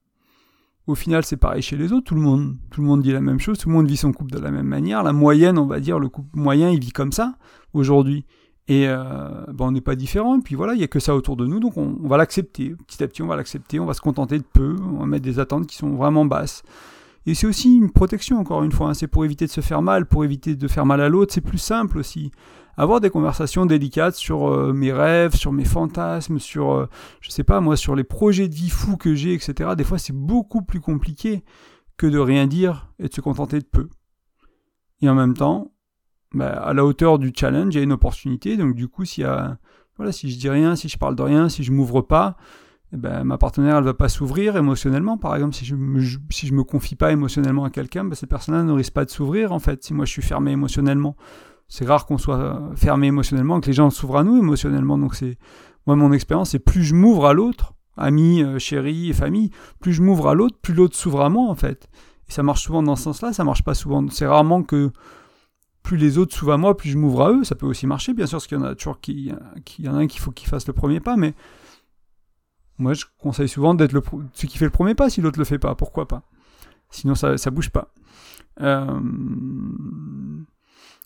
au 0.87 0.95
final, 0.95 1.25
c'est 1.25 1.39
pareil 1.39 1.63
chez 1.63 1.77
les 1.77 1.93
autres. 1.93 2.05
Tout 2.05 2.15
le 2.15 2.21
monde, 2.21 2.57
tout 2.71 2.83
le 2.83 2.87
monde 2.87 3.03
dit 3.03 3.13
la 3.13 3.21
même 3.21 3.41
chose, 3.41 3.59
tout 3.59 3.69
le 3.69 3.75
monde 3.75 3.89
vit 3.89 3.97
son 3.97 4.13
couple 4.13 4.33
de 4.33 4.39
la 4.39 4.51
même 4.51 4.67
manière. 4.67 5.03
La 5.03 5.13
moyenne, 5.13 5.59
on 5.59 5.67
va 5.67 5.81
dire, 5.81 5.99
le 5.99 6.09
couple 6.09 6.39
moyen, 6.39 6.71
il 6.71 6.79
vit 6.79 6.93
comme 6.93 7.13
ça 7.13 7.37
aujourd'hui. 7.73 8.27
Et 8.69 8.89
euh, 8.89 9.45
ben 9.53 9.67
on 9.67 9.71
n'est 9.71 9.81
pas 9.81 9.95
différent, 9.95 10.41
puis 10.41 10.57
voilà, 10.57 10.75
il 10.75 10.79
n'y 10.79 10.85
a 10.85 10.89
que 10.89 10.99
ça 10.99 11.15
autour 11.15 11.37
de 11.37 11.47
nous, 11.47 11.61
donc 11.61 11.77
on, 11.77 11.97
va 12.09 12.17
l'accepter. 12.17 12.75
Petit 12.87 13.03
à 13.05 13.09
petit, 13.09 13.23
on 13.23 13.29
va 13.29 13.37
l'accepter, 13.37 13.79
on 13.79 13.87
va 13.87 13.95
se 13.95 14.01
contenter 14.01 14.39
de 14.39 14.45
peu, 14.45 14.75
on 14.83 14.99
va 14.99 15.07
mettre 15.07 15.25
des 15.25 15.39
attentes 15.39 15.69
qui 15.69 15.77
sont 15.77 15.95
vraiment 15.95 16.25
basses. 16.25 16.65
Et 17.27 17.35
c'est 17.35 17.47
aussi 17.47 17.77
une 17.77 17.93
protection, 17.93 18.39
encore 18.39 18.65
une 18.65 18.73
fois, 18.73 18.89
hein. 18.89 18.95
c'est 18.95 19.07
pour 19.07 19.25
éviter 19.25 19.47
de 19.47 19.51
se 19.51 19.61
faire 19.61 19.83
mal, 19.83 20.07
pour 20.07 20.25
éviter 20.25 20.57
de 20.57 20.69
faire 20.69 20.85
mal 20.85 21.01
à 21.01 21.09
l'autre, 21.09 21.33
c'est 21.33 21.41
plus 21.41 21.59
simple 21.59 21.99
aussi. 21.99 22.33
Avoir 22.77 23.01
des 23.01 23.09
conversations 23.09 23.67
délicates 23.67 24.17
sur 24.17 24.49
euh, 24.49 24.73
mes 24.73 24.93
rêves, 24.93 25.35
sur 25.35 25.53
mes 25.53 25.65
fantasmes, 25.65 26.39
sur, 26.39 26.73
euh, 26.73 26.89
je 27.21 27.31
sais 27.31 27.45
pas 27.45 27.61
moi, 27.61 27.77
sur 27.77 27.95
les 27.95 28.05
projets 28.05 28.49
de 28.49 28.55
vie 28.55 28.69
fous 28.69 28.97
que 28.97 29.15
j'ai, 29.15 29.33
etc. 29.33 29.71
Des 29.77 29.85
fois, 29.85 29.99
c'est 29.99 30.13
beaucoup 30.13 30.63
plus 30.63 30.81
compliqué 30.81 31.43
que 31.97 32.07
de 32.07 32.19
rien 32.19 32.47
dire 32.47 32.91
et 32.99 33.09
de 33.09 33.15
se 33.15 33.21
contenter 33.21 33.61
de 33.61 33.65
peu. 33.65 33.89
Et 35.01 35.09
en 35.09 35.15
même 35.15 35.35
temps, 35.35 35.73
bah, 36.37 36.51
à 36.51 36.75
la 36.75 36.85
hauteur 36.85 37.19
du 37.19 37.33
challenge, 37.35 37.75
il 37.75 37.79
y 37.79 37.81
a 37.81 37.85
une 37.85 37.93
opportunité. 37.93 38.57
Donc 38.57 38.75
du 38.75 38.89
coup, 38.89 39.05
si 39.05 39.23
je 39.23 40.39
dis 40.39 40.49
rien, 40.49 40.77
si 40.77 40.89
je 40.89 40.99
parle 40.99 41.17
de 41.17 41.23
rien, 41.23 41.49
si 41.49 41.65
je 41.65 41.73
m'ouvre 41.73 42.03
pas, 42.03 42.37
eh 42.93 42.97
ben, 42.97 43.25
ma 43.25 43.39
partenaire 43.39 43.79
elle 43.79 43.85
va 43.85 43.95
pas 43.95 44.09
s'ouvrir 44.09 44.57
émotionnellement. 44.57 45.17
Par 45.17 45.35
exemple, 45.35 45.55
si 45.55 45.65
je 45.65 45.75
me, 45.75 45.99
me 45.99 46.63
confie 46.63 46.95
pas 46.95 47.11
émotionnellement 47.11 47.65
à 47.65 47.71
quelqu'un, 47.71 48.05
ben, 48.05 48.15
cette 48.15 48.29
personne-là 48.29 48.63
ne 48.63 48.73
risque 48.73 48.93
pas 48.93 49.05
de 49.05 49.11
s'ouvrir 49.11 49.53
en 49.53 49.59
fait. 49.59 49.83
Si 49.83 49.95
moi 49.95 50.05
je 50.05 50.13
suis 50.13 50.23
fermé 50.23 50.53
émotionnellement, 50.53 51.17
c'est 51.69 51.87
rare 51.87 52.07
qu'on 52.07 52.19
soit 52.19 52.71
fermé 52.77 53.09
émotionnellement, 53.09 53.61
que 53.61 53.67
les 53.67 53.73
gens 53.73 53.91
s'ouvrent 53.91 54.19
à 54.19 54.25
nous 54.25 54.39
émotionnellement. 54.39 54.99
Donc 54.99 55.15
c'est 55.15 55.39
moi 55.87 55.97
mon 55.97 56.13
expérience, 56.13 56.51
c'est 56.51 56.59
plus 56.59 56.85
je 56.85 56.95
m'ouvre 56.95 57.27
à 57.27 57.33
l'autre, 57.33 57.75
ami, 57.97 58.43
euh, 58.43 58.59
chéri, 58.59 59.13
famille, 59.15 59.51
plus 59.81 59.93
je 59.95 60.03
m'ouvre 60.03 60.29
à 60.29 60.35
l'autre, 60.35 60.59
plus 60.61 60.75
l'autre 60.75 60.97
s'ouvre 60.97 61.23
à 61.23 61.31
moi 61.31 61.49
en 61.49 61.55
fait. 61.55 61.89
Et 62.29 62.33
ça 62.33 62.43
marche 62.43 62.63
souvent 62.63 62.83
dans 62.83 62.97
ce 62.97 63.05
sens-là, 63.05 63.33
ça 63.33 63.43
marche 63.43 63.63
pas 63.65 63.75
souvent. 63.75 64.07
C'est 64.11 64.27
rarement 64.27 64.63
que 64.63 64.91
plus 65.87 65.97
les 65.97 66.19
autres 66.19 66.35
s'ouvrent 66.35 66.53
à 66.53 66.59
moi, 66.59 66.77
plus 66.77 66.91
je 66.91 66.99
m'ouvre 66.99 67.23
à 67.23 67.31
eux. 67.31 67.45
Ça 67.45 67.55
peut 67.55 67.65
aussi 67.65 67.87
marcher, 67.87 68.13
bien 68.13 68.27
sûr, 68.27 68.39
parce 68.39 68.49
qu'il 68.49 68.59
y 68.59 68.61
en 68.61 68.65
a 68.65 68.75
toujours 68.75 69.01
qui, 69.01 69.33
qui 69.65 69.83
y 69.83 69.89
en 69.89 69.95
a 69.95 69.99
un 69.99 70.07
qu'il 70.09 70.21
faut 70.21 70.33
qu'il 70.33 70.49
fasse 70.49 70.67
le 70.67 70.73
premier 70.73 70.99
pas, 70.99 71.17
mais 71.17 71.33
moi 72.79 72.93
je 72.93 73.05
conseille 73.19 73.49
souvent 73.49 73.73
d'être 73.73 73.93
celui 74.35 74.49
qui 74.49 74.59
fait 74.59 74.65
le 74.65 74.71
premier 74.71 74.95
pas 74.95 75.09
si 75.09 75.21
l'autre 75.21 75.39
le 75.39 75.45
fait 75.45 75.61
pas, 75.61 75.75
pourquoi 75.77 76.09
pas? 76.09 76.25
Sinon 76.91 77.15
ça 77.15 77.39
ça 77.39 77.51
bouge 77.51 77.71
pas. 77.71 77.95
Euh, 78.61 79.01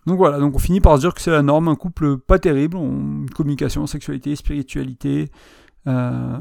donc 0.06 0.16
voilà, 0.16 0.38
donc 0.38 0.54
on 0.54 0.58
finit 0.58 0.80
par 0.80 0.96
se 0.96 1.02
dire 1.02 1.12
que 1.12 1.20
c'est 1.20 1.30
la 1.30 1.42
norme, 1.42 1.68
un 1.68 1.76
couple 1.76 2.16
pas 2.16 2.38
terrible, 2.38 2.78
communication, 3.34 3.86
sexualité, 3.86 4.34
spiritualité, 4.34 5.30
euh, 5.86 6.38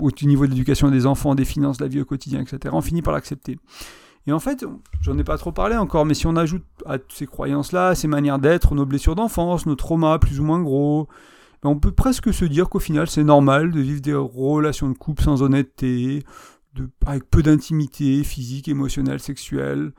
au 0.00 0.10
niveau 0.22 0.46
de 0.46 0.50
l'éducation 0.50 0.90
des 0.90 1.06
enfants, 1.06 1.34
des 1.34 1.44
finances, 1.44 1.80
la 1.80 1.88
vie 1.88 2.00
au 2.00 2.04
quotidien, 2.04 2.40
etc. 2.40 2.72
On 2.72 2.80
finit 2.80 3.02
par 3.02 3.14
l'accepter. 3.14 3.58
Et 4.26 4.32
en 4.32 4.40
fait, 4.40 4.64
j'en 5.00 5.16
ai 5.18 5.24
pas 5.24 5.38
trop 5.38 5.52
parlé 5.52 5.76
encore, 5.76 6.04
mais 6.04 6.14
si 6.14 6.26
on 6.26 6.34
ajoute 6.34 6.64
à 6.84 6.98
ces 7.08 7.26
croyances-là, 7.26 7.94
ces 7.94 8.08
manières 8.08 8.40
d'être, 8.40 8.74
nos 8.74 8.84
blessures 8.84 9.14
d'enfance, 9.14 9.66
nos 9.66 9.76
traumas 9.76 10.18
plus 10.18 10.40
ou 10.40 10.44
moins 10.44 10.60
gros, 10.60 11.06
ben 11.62 11.70
on 11.70 11.78
peut 11.78 11.92
presque 11.92 12.34
se 12.34 12.44
dire 12.44 12.68
qu'au 12.68 12.80
final, 12.80 13.08
c'est 13.08 13.22
normal 13.22 13.70
de 13.70 13.80
vivre 13.80 14.00
des 14.00 14.14
relations 14.14 14.88
de 14.88 14.98
couple 14.98 15.22
sans 15.22 15.42
honnêteté, 15.42 16.24
avec 17.06 17.30
peu 17.30 17.42
d'intimité 17.42 18.24
physique, 18.24 18.68
émotionnelle, 18.68 19.20
sexuelle. 19.20 19.92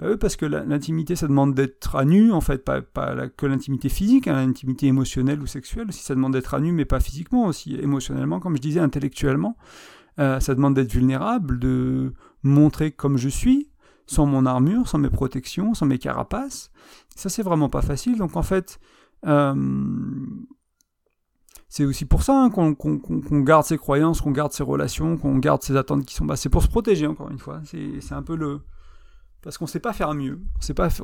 Ben 0.00 0.16
parce 0.16 0.36
que 0.36 0.46
l'intimité, 0.46 1.16
ça 1.16 1.26
demande 1.26 1.54
d'être 1.54 1.96
à 1.96 2.04
nu, 2.04 2.32
en 2.32 2.40
fait, 2.40 2.64
pas, 2.64 2.80
que 2.80 3.46
l'intimité 3.46 3.88
physique, 3.88 4.28
hein, 4.28 4.44
l'intimité 4.46 4.86
émotionnelle 4.86 5.40
ou 5.40 5.46
sexuelle, 5.46 5.88
aussi 5.88 6.02
ça 6.02 6.14
demande 6.14 6.32
d'être 6.32 6.54
à 6.54 6.60
nu, 6.60 6.72
mais 6.72 6.84
pas 6.84 7.00
physiquement 7.00 7.46
aussi, 7.46 7.76
émotionnellement, 7.76 8.38
comme 8.38 8.56
je 8.56 8.62
disais, 8.62 8.80
intellectuellement. 8.80 9.56
Euh, 10.20 10.40
ça 10.40 10.54
demande 10.54 10.74
d'être 10.74 10.92
vulnérable, 10.92 11.58
de 11.58 12.12
montrer 12.42 12.92
comme 12.92 13.16
je 13.16 13.28
suis, 13.28 13.70
sans 14.06 14.26
mon 14.26 14.46
armure, 14.46 14.88
sans 14.88 14.98
mes 14.98 15.10
protections, 15.10 15.74
sans 15.74 15.86
mes 15.86 15.98
carapaces. 15.98 16.70
Ça, 17.14 17.28
c'est 17.28 17.42
vraiment 17.42 17.68
pas 17.68 17.82
facile. 17.82 18.18
Donc, 18.18 18.36
en 18.36 18.42
fait, 18.42 18.80
euh, 19.26 19.54
c'est 21.68 21.84
aussi 21.84 22.06
pour 22.06 22.22
ça 22.22 22.44
hein, 22.44 22.50
qu'on 22.50 23.40
garde 23.40 23.64
ses 23.64 23.76
croyances, 23.76 24.22
qu'on 24.22 24.30
garde 24.30 24.52
ses 24.52 24.62
relations, 24.62 25.18
qu'on 25.18 25.36
garde 25.36 25.62
ses 25.62 25.76
attentes 25.76 26.06
qui 26.06 26.14
sont 26.14 26.24
basses. 26.24 26.40
C'est 26.40 26.48
pour 26.48 26.62
se 26.62 26.68
protéger, 26.68 27.06
encore 27.06 27.30
une 27.30 27.38
fois. 27.38 27.60
C'est 27.64 28.12
un 28.14 28.22
peu 28.22 28.36
le. 28.36 28.60
Parce 29.42 29.56
qu'on 29.56 29.66
ne 29.66 29.70
sait 29.70 29.78
pas 29.78 29.92
faire 29.92 30.14
mieux. 30.14 30.40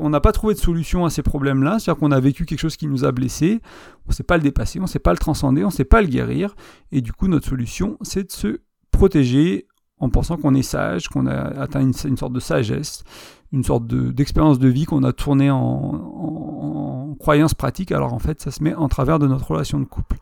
On 0.00 0.11
n'a 0.11 0.21
pas, 0.21 0.33
trouvé 0.33 0.55
de 0.55 0.59
solution 0.59 1.05
à 1.05 1.11
ces 1.11 1.23
problèmes-là. 1.23 1.79
C'est-à-dire 1.79 2.00
qu'on 2.00 2.11
a 2.11 2.19
vécu 2.19 2.47
quelque 2.47 2.59
chose 2.59 2.76
qui 2.76 2.88
nous 2.88 3.05
a 3.05 3.12
blessés. 3.12 3.61
On 4.07 4.09
ne 4.09 4.14
sait 4.14 4.25
pas 4.25 4.37
le 4.37 4.43
dépasser, 4.43 4.81
on 4.81 4.85
ne 4.85 4.88
sait 4.88 4.99
pas 4.99 5.12
le 5.12 5.19
transcender, 5.19 5.62
on 5.62 5.69
ne 5.69 5.73
sait 5.73 5.85
pas 5.85 6.00
le 6.00 6.09
guérir. 6.09 6.57
Et 6.91 7.00
du 7.00 7.12
coup, 7.12 7.29
notre 7.29 7.47
solution, 7.47 7.97
c'est 8.03 8.25
de 8.25 8.33
se 8.33 8.61
protéger 8.91 9.69
en 9.98 10.10
pensant 10.10 10.36
qu'on 10.36 10.54
est 10.54 10.62
sage, 10.62 11.08
qu'on 11.08 11.26
a 11.26 11.34
atteint 11.60 11.80
une, 11.80 12.16
sorte 12.16 12.32
de 12.32 12.40
sagesse, 12.40 13.04
une 13.52 13.64
sorte 13.64 13.86
d'expérience 13.86 14.58
de, 14.58 14.68
vie 14.68 14.84
qu'on 14.84 15.04
a 15.04 15.12
tournée 15.12 15.50
en, 15.50 15.58
en, 15.58 17.14
croyance 17.18 17.54
pratique, 17.54 17.92
alors 17.92 18.12
en 18.12 18.18
fait 18.18 18.40
ça 18.42 18.50
se 18.50 18.62
met 18.62 18.74
en 18.74 18.88
travers 18.88 19.18
de 19.18 19.26
notre 19.26 19.50
relation 19.50 19.78
de 19.78 19.84
couple. 19.84 20.18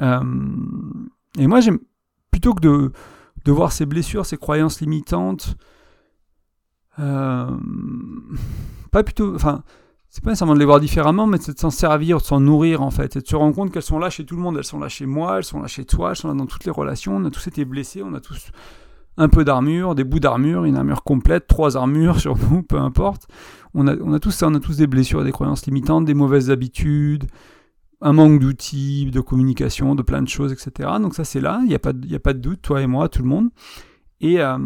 Euh, 0.00 0.20
et 1.38 1.46
moi 1.46 1.60
j'aime, 1.60 1.78
plutôt 2.30 2.54
que 2.54 2.60
de, 2.60 2.92
de, 3.44 3.52
voir 3.52 3.72
ces 3.72 3.86
blessures, 3.86 4.26
ces 4.26 4.36
croyances 4.36 4.80
limitantes, 4.80 5.56
euh, 6.98 7.50
pas 8.90 9.02
plutôt, 9.02 9.34
enfin, 9.34 9.62
c'est 10.08 10.22
pas 10.22 10.30
nécessairement 10.30 10.54
de 10.54 10.58
les 10.58 10.64
voir 10.66 10.80
différemment, 10.80 11.26
mais 11.26 11.38
c'est 11.40 11.54
de 11.54 11.58
s'en 11.58 11.70
servir, 11.70 12.18
de 12.18 12.22
s'en 12.22 12.40
nourrir 12.40 12.82
en 12.82 12.90
fait, 12.90 13.16
et 13.16 13.20
de 13.20 13.26
se 13.26 13.36
rendre 13.36 13.54
compte 13.54 13.72
qu'elles 13.72 13.82
sont 13.82 13.98
là 13.98 14.10
chez 14.10 14.24
tout 14.24 14.36
le 14.36 14.42
monde, 14.42 14.56
elles 14.58 14.64
sont 14.64 14.78
là 14.78 14.88
chez 14.88 15.06
moi, 15.06 15.38
elles 15.38 15.44
sont 15.44 15.60
là 15.60 15.66
chez 15.68 15.86
toi, 15.86 16.10
elles 16.10 16.16
sont 16.16 16.28
là 16.28 16.34
dans 16.34 16.46
toutes 16.46 16.64
les 16.64 16.70
relations, 16.70 17.16
on 17.16 17.24
a 17.24 17.30
tous 17.30 17.46
été 17.48 17.64
blessés, 17.64 18.02
on 18.02 18.14
a 18.14 18.20
tous 18.20 18.50
un 19.16 19.28
peu 19.28 19.44
d'armure, 19.44 19.94
des 19.94 20.04
bouts 20.04 20.20
d'armure, 20.20 20.64
une 20.64 20.76
armure 20.76 21.02
complète, 21.02 21.46
trois 21.46 21.76
armures 21.76 22.20
sur 22.20 22.36
nous, 22.36 22.62
peu 22.62 22.78
importe. 22.78 23.28
On 23.74 23.86
a, 23.86 23.96
on 23.96 24.12
a 24.12 24.20
tous 24.20 24.30
ça, 24.30 24.48
on 24.48 24.54
a 24.54 24.60
tous 24.60 24.78
des 24.78 24.86
blessures, 24.86 25.24
des 25.24 25.32
croyances 25.32 25.66
limitantes, 25.66 26.04
des 26.04 26.14
mauvaises 26.14 26.50
habitudes, 26.50 27.26
un 28.00 28.12
manque 28.12 28.40
d'outils, 28.40 29.10
de 29.10 29.20
communication, 29.20 29.94
de 29.94 30.02
plein 30.02 30.22
de 30.22 30.28
choses, 30.28 30.52
etc. 30.52 30.90
Donc 31.00 31.14
ça 31.14 31.24
c'est 31.24 31.40
là, 31.40 31.60
il 31.62 31.68
n'y 31.68 31.74
a, 31.74 31.78
pas 31.78 31.92
de, 31.92 32.14
a 32.14 32.18
pas 32.18 32.32
de 32.32 32.38
doute, 32.38 32.62
toi 32.62 32.82
et 32.82 32.86
moi, 32.86 33.08
tout 33.08 33.22
le 33.22 33.28
monde. 33.28 33.48
Et, 34.20 34.40
euh, 34.40 34.58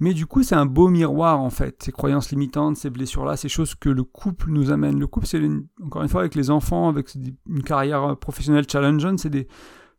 mais 0.00 0.14
du 0.14 0.26
coup 0.26 0.42
c'est 0.42 0.54
un 0.54 0.66
beau 0.66 0.88
miroir 0.88 1.40
en 1.40 1.50
fait, 1.50 1.82
ces 1.82 1.92
croyances 1.92 2.30
limitantes, 2.30 2.76
ces 2.76 2.88
blessures-là, 2.88 3.36
ces 3.36 3.48
choses 3.48 3.74
que 3.74 3.88
le 3.88 4.04
couple 4.04 4.50
nous 4.50 4.70
amène. 4.70 4.98
Le 4.98 5.06
couple 5.06 5.26
c'est 5.26 5.42
encore 5.82 6.02
une 6.02 6.08
fois 6.08 6.20
avec 6.20 6.34
les 6.34 6.50
enfants, 6.50 6.88
avec 6.88 7.14
une 7.48 7.62
carrière 7.62 8.16
professionnelle 8.16 8.64
challengeante, 8.70 9.18
c'est 9.18 9.30
des, 9.30 9.48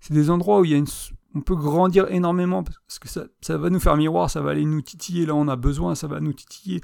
des 0.09 0.29
endroits 0.29 0.61
où 0.61 0.65
il 0.65 0.71
y 0.71 0.73
a 0.73 0.77
une, 0.77 0.87
on 1.35 1.41
peut 1.41 1.55
grandir 1.55 2.09
énormément 2.11 2.63
parce 2.63 2.99
que 2.99 3.07
ça, 3.07 3.57
va 3.57 3.69
nous 3.69 3.79
faire 3.79 3.97
miroir, 3.97 4.29
ça 4.29 4.41
va 4.41 4.51
aller 4.51 4.65
nous 4.65 4.81
titiller 4.81 5.25
là 5.25 5.35
on 5.35 5.47
a 5.47 5.55
besoin, 5.55 5.95
ça 5.95 6.07
va 6.07 6.19
nous 6.19 6.33
titiller 6.33 6.81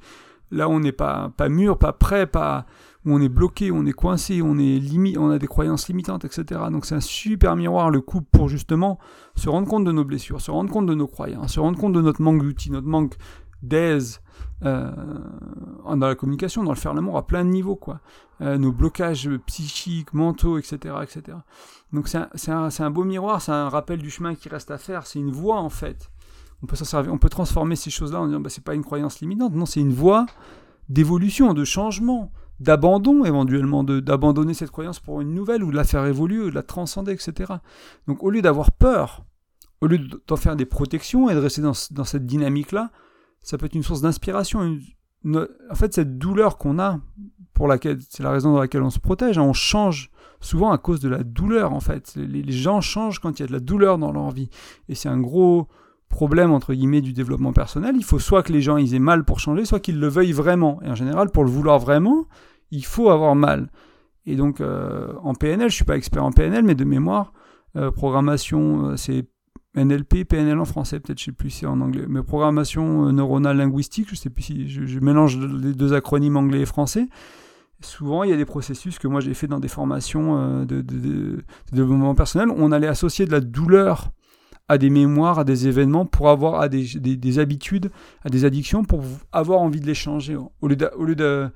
là 0.51 0.69
on 0.69 0.79
n'est 0.79 0.91
pas, 0.91 1.31
pas 1.35 1.49
mûr, 1.49 1.77
pas 1.77 1.93
prêt, 1.93 2.27
pas 2.27 2.65
où 3.05 3.13
on 3.13 3.21
est 3.21 3.29
bloqué, 3.29 3.71
on 3.71 3.85
est 3.85 3.93
coincé, 3.93 4.41
on 4.41 4.57
on 4.57 5.29
a 5.29 5.37
des 5.37 5.47
croyances 5.47 5.87
limitantes, 5.87 6.25
etc. 6.25 6.61
Donc 6.71 6.85
c'est 6.85 6.95
un 6.95 7.01
super 7.01 7.55
miroir 7.55 7.91
le 7.91 8.01
couple 8.01 8.27
pour 8.31 8.49
justement 8.49 8.97
se 9.35 9.47
rendre 9.47 9.67
compte 9.67 9.85
de 9.85 9.91
nos 9.91 10.03
blessures, 10.03 10.41
se 10.41 10.49
rendre 10.49 10.71
compte 10.71 10.87
de 10.87 10.95
nos 10.95 11.07
croyances, 11.07 11.53
se 11.53 11.59
rendre 11.59 11.79
compte 11.79 11.93
de 11.93 12.01
notre 12.01 12.21
manque 12.21 12.41
d'outils, 12.41 12.71
notre 12.71 12.87
manque 12.87 13.15
d'aise 13.61 14.21
euh, 14.63 14.91
dans 15.85 16.07
la 16.07 16.15
communication, 16.15 16.63
dans 16.63 16.71
le 16.71 16.77
faire 16.77 16.93
l'amour 16.93 17.17
à 17.17 17.27
plein 17.27 17.43
de 17.43 17.49
niveaux, 17.49 17.75
quoi. 17.75 17.99
Euh, 18.41 18.57
nos 18.57 18.71
blocages 18.71 19.29
psychiques, 19.45 20.13
mentaux, 20.13 20.57
etc., 20.57 20.95
etc. 21.03 21.37
Donc 21.93 22.07
c'est 22.07 22.51
un, 22.51 22.69
un, 22.77 22.91
beau 22.91 23.03
miroir, 23.03 23.41
c'est 23.41 23.51
un 23.51 23.69
rappel 23.69 23.99
du 23.99 24.09
chemin 24.09 24.35
qui 24.35 24.49
reste 24.49 24.71
à 24.71 24.77
faire, 24.77 25.07
c'est 25.07 25.19
une 25.19 25.31
voie 25.31 25.59
en 25.59 25.69
fait. 25.69 26.11
On 26.63 26.65
peut 26.65 26.75
s'en 26.75 26.85
servir, 26.85 27.13
on 27.13 27.17
peut 27.17 27.29
transformer 27.29 27.75
ces 27.75 27.89
choses-là 27.89 28.21
en 28.21 28.27
disant 28.27 28.39
bah, 28.39 28.49
c'est 28.49 28.63
pas 28.63 28.75
une 28.75 28.83
croyance 28.83 29.19
limitante, 29.19 29.53
non, 29.53 29.65
c'est 29.65 29.79
une 29.79 29.93
voie 29.93 30.25
d'évolution, 30.89 31.53
de 31.53 31.63
changement, 31.63 32.31
d'abandon 32.59 33.25
éventuellement, 33.25 33.83
d'abandonner 33.83 34.53
cette 34.53 34.71
croyance 34.71 34.99
pour 34.99 35.21
une 35.21 35.33
nouvelle 35.33 35.63
ou 35.63 35.71
de 35.71 35.75
la 35.75 35.83
faire 35.83 36.05
évoluer, 36.05 36.39
ou 36.39 36.49
de 36.49 36.55
la 36.55 36.63
transcender, 36.63 37.11
etc. 37.11 37.53
Donc 38.07 38.23
au 38.23 38.29
lieu 38.29 38.41
d'avoir 38.41 38.71
peur, 38.71 39.23
au 39.81 39.87
lieu 39.87 39.99
d'en 40.27 40.35
faire 40.35 40.55
des 40.55 40.65
protections 40.65 41.29
et 41.29 41.35
de 41.35 41.39
rester 41.39 41.61
dans, 41.61 41.73
cette 41.73 42.25
dynamique-là, 42.25 42.91
ça 43.45 43.57
peut 43.57 43.67
être 43.67 43.75
une 43.75 43.83
source 43.83 44.01
d'inspiration. 44.01 44.77
En 45.25 45.75
fait, 45.75 45.93
cette 45.93 46.17
douleur 46.17 46.57
qu'on 46.57 46.79
a, 46.79 46.99
pour 47.53 47.67
laquelle 47.67 47.99
c'est 48.09 48.23
la 48.23 48.31
raison 48.31 48.53
dans 48.53 48.59
laquelle 48.59 48.81
on 48.81 48.89
se 48.89 48.99
protège, 48.99 49.37
hein, 49.37 49.43
on 49.43 49.53
change 49.53 50.09
souvent 50.41 50.71
à 50.71 50.77
cause 50.77 50.99
de 50.99 51.09
la 51.09 51.23
douleur 51.23 51.71
en 51.71 51.79
fait. 51.79 52.15
Les, 52.15 52.51
gens 52.51 52.81
changent 52.81 53.19
quand 53.19 53.39
il 53.39 53.43
y 53.43 53.45
a 53.45 53.47
de 53.47 53.53
la 53.53 53.59
douleur 53.59 53.97
dans 53.97 54.11
leur 54.11 54.31
vie. 54.31 54.49
Et 54.89 54.95
c'est 54.95 55.09
un 55.09 55.19
gros 55.19 55.67
problème 56.09 56.51
entre 56.51 56.73
guillemets 56.73 57.01
du 57.01 57.13
développement 57.13 57.53
personnel. 57.53 57.95
Il 57.97 58.03
faut 58.03 58.19
soit 58.19 58.41
que 58.41 58.51
les 58.51 58.61
gens 58.61 58.77
aient 58.77 58.99
mal 58.99 59.23
pour 59.23 59.39
changer, 59.39 59.63
soit 59.63 59.79
qu'ils 59.79 59.99
le 59.99 60.07
veuillent 60.07 60.31
vraiment. 60.31 60.81
Et 60.83 60.89
en 60.89 60.95
général, 60.95 61.29
pour 61.29 61.43
le 61.43 61.51
vouloir 61.51 61.77
vraiment, 61.77 62.25
il 62.71 62.85
faut 62.85 63.09
avoir 63.09 63.35
mal. 63.35 63.69
Et 64.25 64.35
donc 64.35 64.59
euh, 64.59 65.13
en 65.21 65.35
PNL, 65.35 65.69
je 65.69 65.75
suis 65.75 65.85
pas 65.85 65.97
expert 65.97 66.23
en 66.23 66.31
PNL, 66.31 66.63
mais 66.63 66.75
de 66.75 66.83
mémoire, 66.83 67.31
euh, 67.75 67.91
programmation, 67.91 68.89
euh, 68.89 68.97
c'est 68.97 69.27
NLP, 69.75 70.23
PNL 70.23 70.59
en 70.59 70.65
français, 70.65 70.99
peut-être 70.99 71.19
je 71.19 71.25
sais 71.25 71.31
plus 71.31 71.49
si 71.49 71.65
en 71.65 71.81
anglais, 71.81 72.05
mais 72.07 72.23
programmation 72.23 73.11
neuronale 73.11 73.57
linguistique, 73.57 74.07
je 74.09 74.15
sais 74.15 74.29
plus 74.29 74.43
si 74.43 74.69
je 74.69 74.99
mélange 74.99 75.37
les 75.37 75.73
deux 75.73 75.93
acronymes 75.93 76.37
anglais 76.37 76.61
et 76.61 76.65
français. 76.65 77.07
Souvent, 77.81 78.23
il 78.23 78.29
y 78.29 78.33
a 78.33 78.37
des 78.37 78.45
processus 78.45 78.99
que 78.99 79.07
moi 79.07 79.19
j'ai 79.19 79.33
fait 79.33 79.47
dans 79.47 79.59
des 79.59 79.67
formations 79.67 80.37
euh, 80.37 80.65
de, 80.65 80.81
développement 81.71 82.15
personnel. 82.15 82.49
Où 82.49 82.55
on 82.57 82.71
allait 82.71 82.87
associer 82.87 83.25
de 83.25 83.31
la 83.31 83.41
douleur 83.41 84.11
à 84.67 84.77
des 84.77 84.89
mémoires, 84.89 85.39
à 85.39 85.43
des 85.43 85.67
événements, 85.67 86.05
pour 86.05 86.29
avoir 86.29 86.61
à 86.61 86.69
des, 86.69 87.39
habitudes, 87.39 87.91
à 88.23 88.29
des 88.29 88.45
addictions, 88.45 88.83
pour 88.83 89.03
avoir 89.31 89.61
envie 89.61 89.81
de 89.81 89.85
les 89.85 89.93
changer. 89.93 90.35
Au 90.35 90.67
lieu 90.67 90.75
de, 90.75 90.89
de, 91.13 91.51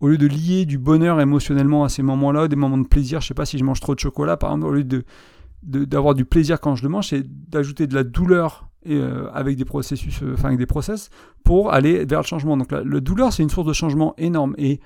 de 0.00 0.26
lier 0.26 0.64
du 0.64 0.78
bonheur 0.78 1.20
émotionnellement 1.20 1.84
à 1.84 1.88
ces 1.88 2.02
moments-là, 2.02 2.48
des 2.48 2.56
moments 2.56 2.78
de 2.78 2.88
plaisir, 2.88 3.20
je 3.20 3.28
sais 3.28 3.34
pas 3.34 3.46
si 3.46 3.58
je 3.58 3.64
mange 3.64 3.80
trop 3.80 3.94
de 3.94 4.00
chocolat, 4.00 4.36
par 4.36 4.50
exemple, 4.50 4.66
au 4.66 4.72
lieu 4.72 4.84
de 4.84 5.04
d'avoir 5.62 6.14
du 6.14 6.24
plaisir 6.24 6.60
quand 6.60 6.76
je 6.76 6.82
le 6.82 6.88
mange, 6.88 7.08
c'est 7.08 7.24
d'ajouter 7.50 7.86
de 7.86 7.94
la 7.94 8.04
douleur 8.04 8.68
et, 8.84 8.96
euh, 8.96 9.30
avec 9.32 9.56
des 9.56 9.64
processus, 9.64 10.22
euh, 10.22 10.34
enfin 10.34 10.48
avec 10.48 10.58
des 10.58 10.66
process 10.66 11.10
pour 11.44 11.72
aller 11.72 12.04
vers 12.04 12.20
le 12.20 12.26
changement. 12.26 12.56
Donc 12.56 12.70
la, 12.72 12.82
douleur, 13.00 13.32
c'est 13.32 13.42
une 13.42 13.50
source 13.50 13.66
de 13.66 13.72
changement 13.72 14.14
énorme. 14.18 14.54
Et 14.56 14.80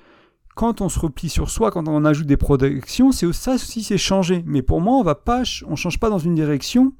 quand 0.55 0.81
on 0.81 0.89
se 0.89 0.99
replie 0.99 1.29
sur 1.29 1.49
soi, 1.49 1.71
quand 1.71 1.87
on 1.87 2.05
ajoute 2.05 2.27
des 2.27 2.37
protections, 2.37 3.11
c'est 3.11 3.31
ça 3.33 3.55
aussi 3.55 3.83
c'est 3.83 3.97
changer. 3.97 4.43
Mais 4.45 4.61
pour 4.61 4.81
moi, 4.81 4.95
on 4.97 5.03
va 5.03 5.15
pas, 5.15 5.43
on 5.67 5.75
change 5.75 5.99
pas 5.99 6.09
dans 6.09 6.19
une 6.19 6.35
direction 6.35 6.93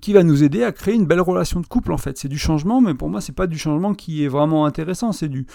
qui 0.00 0.12
va 0.12 0.24
nous 0.24 0.42
aider 0.42 0.64
à 0.64 0.72
créer 0.72 0.94
une 0.94 1.06
belle 1.06 1.20
relation 1.20 1.60
de 1.60 1.66
couple 1.66 1.92
en 1.92 1.98
fait. 1.98 2.18
C'est 2.18 2.28
du 2.28 2.38
changement, 2.38 2.80
mais 2.80 2.94
pour 2.94 3.08
moi 3.08 3.20
c'est 3.20 3.34
pas 3.34 3.46
du 3.46 3.56
changement 3.56 3.94
qui 3.94 4.24
est 4.24 4.28
vraiment 4.28 4.66
intéressant. 4.66 5.12
C'est 5.12 5.28
du 5.28 5.46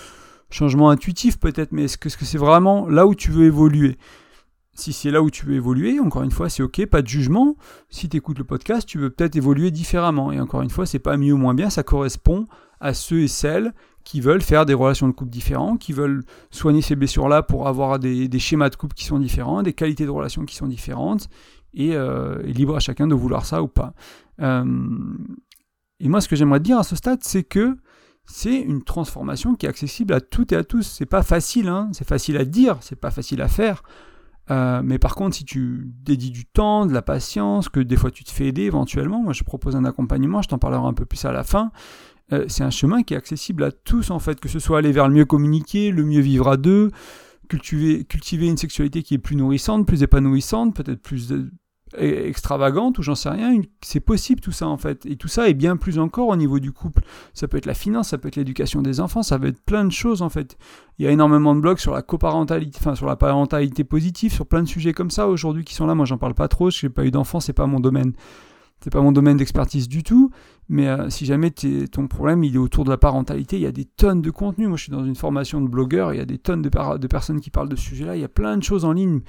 changement 0.49 0.89
intuitif 0.89 1.37
peut-être, 1.37 1.73
mais 1.73 1.83
est-ce 1.83 1.97
que 1.97 2.09
c'est 2.09 2.37
vraiment 2.37 2.87
là 2.87 3.05
où 3.05 3.13
tu 3.13 3.29
veux 3.29 3.45
évoluer? 3.45 3.97
Si 4.79 4.93
c'est 4.93 5.11
là 5.11 5.21
où 5.21 5.29
tu 5.29 5.45
veux 5.45 5.55
évoluer, 5.55 5.99
encore 5.99 6.23
une 6.23 6.31
fois, 6.31 6.49
c'est 6.49 6.63
ok, 6.63 6.85
pas 6.85 7.01
de 7.01 7.07
jugement. 7.07 7.55
Si 7.89 8.09
tu 8.09 8.17
écoutes 8.17 8.37
le 8.37 8.43
podcast, 8.43 8.87
tu 8.87 8.99
veux 8.99 9.09
peut-être 9.09 9.35
évoluer 9.35 9.71
différemment. 9.71 10.31
Et 10.31 10.39
encore 10.39 10.61
une 10.61 10.69
fois, 10.69 10.85
c'est 10.85 10.99
pas 10.99 11.17
mieux 11.17 11.33
ou 11.33 11.37
moins 11.37 11.53
bien, 11.53 11.69
ça 11.69 11.83
correspond 11.83 12.45
à 12.79 12.93
ceux 12.93 13.21
et 13.21 13.27
celles 13.27 13.73
qui 14.03 14.21
veulent 14.21 14.41
faire 14.41 14.65
des 14.65 14.73
relations 14.73 15.07
de 15.07 15.13
couple 15.13 15.31
différentes, 15.31 15.79
qui 15.79 15.93
veulent 15.93 16.23
soigner 16.51 16.81
ces 16.81 16.95
blessures-là 16.95 17.41
pour 17.41 17.67
avoir 17.67 17.99
des, 17.99 18.39
schémas 18.39 18.69
de 18.69 18.75
couple 18.75 18.95
qui 18.95 19.03
sont 19.03 19.19
différents, 19.19 19.63
des 19.63 19.73
qualités 19.73 20.05
de 20.05 20.11
relations 20.11 20.45
qui 20.45 20.55
sont 20.55 20.67
différentes, 20.67 21.27
et, 21.73 21.93
euh, 21.93 22.41
libre 22.43 22.75
à 22.75 22.79
chacun 22.79 23.07
de 23.07 23.15
vouloir 23.15 23.45
ça 23.45 23.61
ou 23.61 23.67
pas. 23.67 23.93
Euh, 24.41 24.63
et 25.99 26.07
moi, 26.07 26.21
ce 26.21 26.27
que 26.27 26.35
j'aimerais 26.35 26.59
dire 26.59 26.77
à 26.77 26.83
ce 26.83 26.95
stade, 26.95 27.19
c'est 27.23 27.43
que 27.43 27.75
c'est 28.25 28.57
une 28.59 28.83
transformation 28.83 29.55
qui 29.55 29.65
est 29.65 29.69
accessible 29.69 30.13
à 30.13 30.21
toutes 30.21 30.51
et 30.51 30.55
à 30.55 30.63
tous. 30.63 30.83
C'est 30.83 31.05
pas 31.05 31.23
facile, 31.23 31.67
hein 31.67 31.89
c'est 31.93 32.07
facile 32.07 32.37
à 32.37 32.45
dire, 32.45 32.77
c'est 32.81 32.95
pas 32.95 33.11
facile 33.11 33.41
à 33.41 33.47
faire. 33.47 33.83
Euh, 34.49 34.81
mais 34.83 34.97
par 34.97 35.15
contre, 35.15 35.35
si 35.35 35.45
tu 35.45 35.91
dédies 36.03 36.31
du 36.31 36.45
temps, 36.45 36.85
de 36.85 36.93
la 36.93 37.01
patience, 37.01 37.69
que 37.69 37.79
des 37.79 37.97
fois 37.97 38.11
tu 38.11 38.23
te 38.23 38.31
fais 38.31 38.47
aider 38.47 38.63
éventuellement, 38.63 39.21
moi 39.21 39.33
je 39.33 39.43
propose 39.43 39.75
un 39.75 39.85
accompagnement, 39.85 40.41
je 40.41 40.47
t'en 40.47 40.57
parlerai 40.57 40.87
un 40.87 40.93
peu 40.93 41.05
plus 41.05 41.23
à 41.25 41.31
la 41.31 41.43
fin, 41.43 41.71
euh, 42.31 42.45
c'est 42.47 42.63
un 42.63 42.69
chemin 42.69 43.03
qui 43.03 43.13
est 43.13 43.17
accessible 43.17 43.63
à 43.63 43.71
tous 43.71 44.09
en 44.09 44.19
fait, 44.19 44.39
que 44.39 44.49
ce 44.49 44.59
soit 44.59 44.79
aller 44.79 44.91
vers 44.91 45.07
le 45.07 45.13
mieux 45.13 45.25
communiquer, 45.25 45.91
le 45.91 46.03
mieux 46.03 46.21
vivre 46.21 46.47
à 46.47 46.57
deux, 46.57 46.91
cultiver, 47.49 48.05
cultiver 48.05 48.47
une 48.47 48.57
sexualité 48.57 49.03
qui 49.03 49.15
est 49.15 49.19
plus 49.19 49.35
nourrissante, 49.35 49.85
plus 49.85 50.03
épanouissante, 50.03 50.75
peut-être 50.75 51.01
plus 51.01 51.33
extravagante 51.97 52.97
ou 52.99 53.03
j'en 53.03 53.15
sais 53.15 53.29
rien, 53.29 53.61
c'est 53.81 53.99
possible 53.99 54.41
tout 54.41 54.51
ça 54.51 54.67
en 54.67 54.77
fait. 54.77 55.05
Et 55.05 55.15
tout 55.15 55.27
ça 55.27 55.49
est 55.49 55.53
bien 55.53 55.77
plus 55.77 55.99
encore 55.99 56.27
au 56.29 56.35
niveau 56.35 56.59
du 56.59 56.71
couple. 56.71 57.03
Ça 57.33 57.47
peut 57.47 57.57
être 57.57 57.65
la 57.65 57.73
finance, 57.73 58.09
ça 58.09 58.17
peut 58.17 58.27
être 58.27 58.35
l'éducation 58.35 58.81
des 58.81 58.99
enfants, 58.99 59.23
ça 59.23 59.39
peut 59.39 59.47
être 59.47 59.61
plein 59.61 59.85
de 59.85 59.91
choses 59.91 60.21
en 60.21 60.29
fait. 60.29 60.57
Il 60.99 61.05
y 61.05 61.07
a 61.07 61.11
énormément 61.11 61.55
de 61.55 61.61
blogs 61.61 61.79
sur 61.79 61.93
la 61.93 62.01
coparentalité, 62.01 62.77
enfin 62.79 62.95
sur 62.95 63.05
la 63.05 63.15
parentalité 63.15 63.83
positive, 63.83 64.33
sur 64.33 64.45
plein 64.45 64.63
de 64.63 64.67
sujets 64.67 64.93
comme 64.93 65.11
ça 65.11 65.27
aujourd'hui 65.27 65.63
qui 65.63 65.73
sont 65.73 65.85
là. 65.85 65.95
Moi 65.95 66.05
j'en 66.05 66.17
parle 66.17 66.33
pas 66.33 66.47
trop, 66.47 66.69
je 66.69 66.85
n'ai 66.85 66.89
pas 66.89 67.05
eu 67.05 67.11
d'enfants, 67.11 67.39
c'est 67.39 67.53
pas 67.53 67.67
mon 67.67 67.79
domaine 67.79 68.13
c'est 68.83 68.91
pas 68.91 69.01
mon 69.01 69.11
domaine 69.11 69.37
d'expertise 69.37 69.89
du 69.89 70.03
tout, 70.03 70.29
mais 70.69 70.87
euh, 70.87 71.09
si 71.09 71.25
jamais 71.25 71.49
ton 71.51 72.07
problème 72.07 72.43
il 72.43 72.55
est 72.55 72.59
autour 72.59 72.83
de 72.83 72.89
la 72.89 72.97
parentalité, 72.97 73.57
il 73.57 73.63
y 73.63 73.67
a 73.67 73.71
des 73.71 73.85
tonnes 73.85 74.21
de 74.21 74.29
contenu. 74.29 74.67
Moi, 74.67 74.77
je 74.77 74.83
suis 74.83 74.91
dans 74.91 75.03
une 75.03 75.15
formation 75.15 75.61
de 75.61 75.67
blogueur, 75.67 76.13
il 76.13 76.17
y 76.17 76.21
a 76.21 76.25
des 76.25 76.37
tonnes 76.37 76.61
de, 76.61 77.07
personnes 77.07 77.41
qui 77.41 77.49
parlent 77.49 77.69
de 77.69 77.75
ce 77.75 77.83
sujet-là. 77.83 78.15
Il 78.15 78.21
y 78.21 78.25
a 78.25 78.29
plein 78.29 78.55
de 78.55 78.63
choses 78.63 78.85
en 78.85 78.91
ligne 78.91 79.21